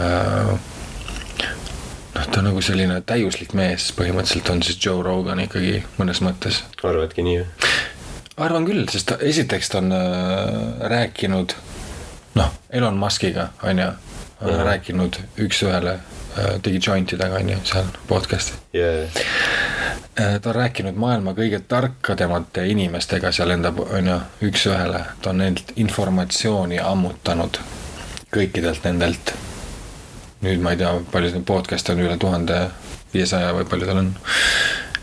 [0.00, 0.50] äh,
[2.14, 6.64] noh, ta on nagu selline täiuslik mees, põhimõtteliselt on siis Joe Rogan ikkagi mõnes mõttes
[6.82, 7.70] arvadki nii või?
[8.40, 11.56] Arvan küll, sest ta esiteks ta on äh, rääkinud
[12.34, 13.90] noh, Elon Muskiga on ju
[14.40, 14.50] Mhm.
[14.50, 14.64] -hmm.
[14.64, 19.02] rääkinud üks-ühele äh, tegi jointidega on ju seal podcast'i jaa,
[20.20, 20.40] äh,.
[20.40, 25.72] ta on rääkinud maailma kõige tarkademate inimestega seal enda, on ju, üks-ühele, ta on neilt
[25.76, 27.60] informatsiooni ammutanud
[28.36, 29.34] kõikidelt nendelt.
[30.42, 32.70] nüüd ma ei tea, palju neid podcast'e on üle tuhande
[33.14, 34.14] viiesaja või palju tal on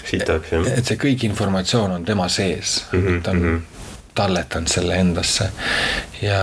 [0.10, 0.70] sitaks jah.
[0.78, 3.58] et see kõik informatsioon on tema sees mm, -hmm, ta on mm.
[3.58, 3.84] -hmm.
[4.16, 5.52] talletanud selle endasse
[6.22, 6.42] ja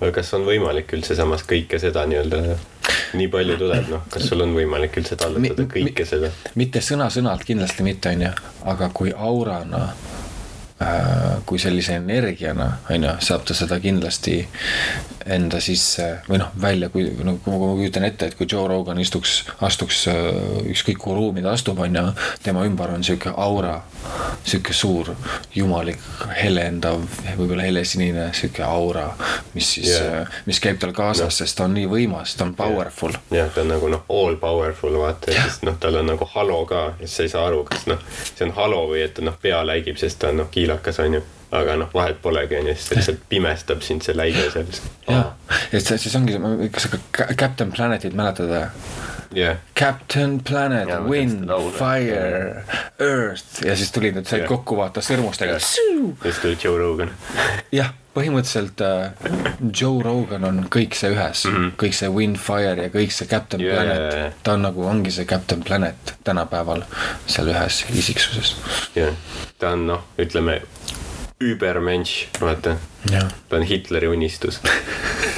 [0.00, 2.56] aga kas on võimalik üldse samas kõike seda nii-öelda,
[3.18, 6.30] nii palju tuleb, noh, kas sul on võimalik üldse talletada Mi- mi- kõike seda?
[6.60, 8.32] mitte sõna-sõnalt kindlasti mitte, on ju,
[8.74, 9.86] aga kui aurana
[11.46, 14.40] kui sellise energiana, on ju, saab ta seda kindlasti
[15.24, 18.98] enda sisse või noh, välja, kui no kui ma kujutan ette, et kui Joe Rogan
[19.00, 20.18] istuks, astuks äh,
[20.72, 22.04] ükskõik kuhu ruumi ta astub, on ju,
[22.44, 23.78] tema ümber on sihuke aura,
[24.44, 25.14] sihuke suur
[25.54, 26.02] jumalik
[26.36, 27.00] helendav,
[27.38, 29.06] võib-olla helesinine sihuke aura,
[29.54, 32.54] mis siis yeah., mis käib tal kaasas no., sest ta on nii võimas, ta on
[32.58, 36.28] powerful jah, ta on nagu noh, all powerful vaata ja siis noh, tal on nagu
[36.34, 38.04] halo ka ja siis sa ei saa aru, kas noh,
[38.34, 40.73] see on halo või et ta noh, pea läigib, sest ta on noh, kiilakas
[41.04, 41.22] on ju.
[41.54, 44.70] aga noh, vahet polegi on ju, sest lihtsalt pimestab sind see läige seal.
[45.06, 45.34] jah,
[45.70, 46.38] et see siis ongi,
[46.74, 48.64] kas sa ka Captain Planetit mäletad või?
[49.34, 52.64] jah, Captain Planet tean Wind Fire,
[52.98, 54.48] Earth ja siis tulid need, said Jah.
[54.48, 55.58] kokku vaata sõrmustega.
[55.58, 57.12] ja siis tuli Joe Rogan.
[57.78, 59.10] jah, põhimõtteliselt äh,
[59.80, 61.74] Joe Rogan on kõik see ühes mm, -hmm.
[61.80, 63.62] kõik see Wind, Fire ja kõik see Captain.
[63.64, 63.84] Yeah.
[63.84, 63.98] yeah.
[63.98, 66.86] Planet, ta on nagu, ongi see Captain Planet tänapäeval
[67.26, 68.56] seal ühes isiksuses.
[68.96, 69.14] jah,
[69.58, 70.60] ta on noh, ütleme
[71.44, 72.76] übermensch, vaata,
[73.48, 74.60] ta on Hitleri unistus.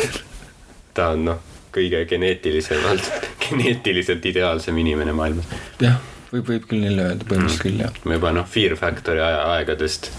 [0.94, 1.39] ta on noh,
[1.77, 3.11] kõige geneetilisemalt,
[3.47, 5.48] geneetiliselt ideaalsem inimene maailmas.
[5.82, 6.01] jah,
[6.32, 10.11] võib, võib küll nii öelda, põhimõtteliselt küll jah, ma juba noh, Fear Factory aja, aegadest,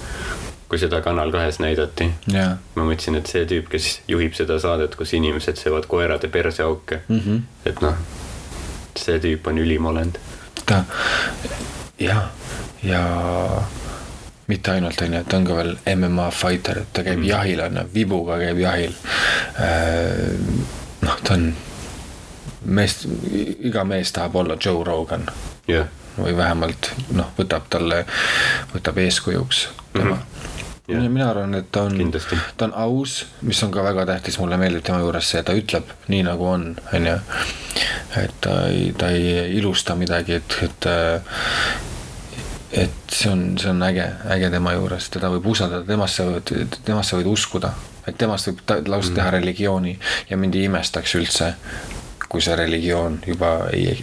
[0.68, 5.16] kui seda Kanal kahes näidati, ma mõtlesin, et see tüüp, kes juhib seda saadet, kus
[5.18, 7.20] inimesed söövad koerade perseauke mm.
[7.20, 7.42] -hmm.
[7.72, 8.00] et noh,
[9.00, 10.20] see tüüp on ülim olend.
[10.66, 10.84] ta
[12.00, 12.30] jah,
[12.84, 13.02] ja
[14.48, 17.30] mitte ainult onju, ta on ka veel MMA fighter, ta käib mm.
[17.30, 18.94] jahil onju, vibuga käib jahil.
[21.02, 21.52] noh, ta on
[22.66, 23.00] mees,
[23.60, 25.28] iga mees tahab olla Joe Rogan
[25.68, 25.88] jah,
[26.18, 28.04] või vähemalt noh, võtab talle,
[28.74, 30.22] võtab eeskujuks tema mm.
[30.88, 31.10] -hmm.
[31.10, 32.12] mina arvan, et ta on
[32.58, 35.92] ta on aus, mis on ka väga tähtis, mulle meeldib tema juures see, ta ütleb
[36.08, 37.18] nii nagu on, onju.
[38.24, 40.90] et ta ei, ta ei ilusta midagi, et, et
[42.72, 47.16] et see on, see on äge, äge tema juures, teda võib usaldada, temasse võid, temasse
[47.16, 47.72] võid uskuda,
[48.08, 49.98] et temast võib ta, lausa teha religiooni
[50.30, 51.54] ja mind ei imestaks üldse,
[52.28, 53.94] kui see religioon juba ei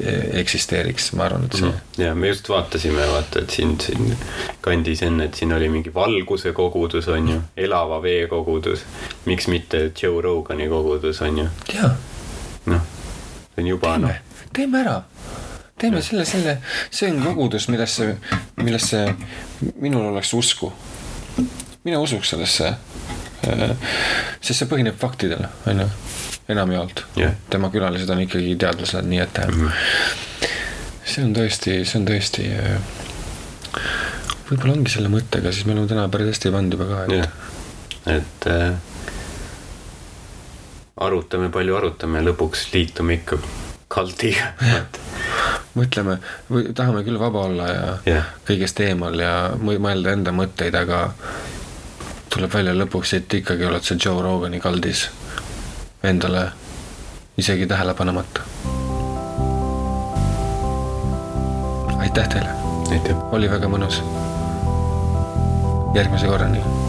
[0.41, 2.03] eksisteeriks, ma arvan, et see mm.
[2.05, 4.15] ja me just vaatasime, vaata, et siin, siin
[4.65, 8.85] kandis enne, et siin oli mingi valguse kogudus, on ju, elava vee kogudus.
[9.25, 11.75] miks mitte Joe Rogani kogudus, on ju, -hmm.
[11.77, 11.97] jaa,
[12.67, 12.87] noh,
[13.55, 14.23] see on juba noh
[14.55, 15.03] teeme ära.
[15.79, 16.59] teeme selle, selle,
[16.91, 18.15] see on kogudus, millesse,
[18.63, 19.01] millesse
[19.83, 20.73] minul oleks usku.
[21.85, 22.75] mina usuks sellesse.
[23.45, 25.89] Sest see põhineb faktidel, on ju,
[26.55, 27.35] enamjaolt Jah.
[27.51, 30.49] tema külalised on ikkagi teadlased, nii et mm -hmm.
[31.05, 32.81] see on tõesti, see on tõesti äh,
[34.51, 37.29] võib-olla ongi selle mõttega, siis me oleme täna päris hästi pannud juba ka, et jah,
[38.17, 38.75] et äh,
[40.97, 43.39] arutame, palju arutame lõpuks liitume ikka
[43.89, 44.53] kaldiga.
[45.79, 46.19] mõtleme
[46.51, 51.09] või tahame küll vaba olla ja jah, kõigest eemal ja mõ- mõelda enda mõtteid, aga
[52.35, 55.07] tuleb välja lõpuks, et ikkagi oled sa Joe Rogani kaldis
[56.03, 56.49] endale
[57.39, 58.41] isegi tähele panemata.
[62.05, 62.51] aitäh teile,
[63.33, 64.03] oli väga mõnus.
[65.95, 66.84] järgmise korrani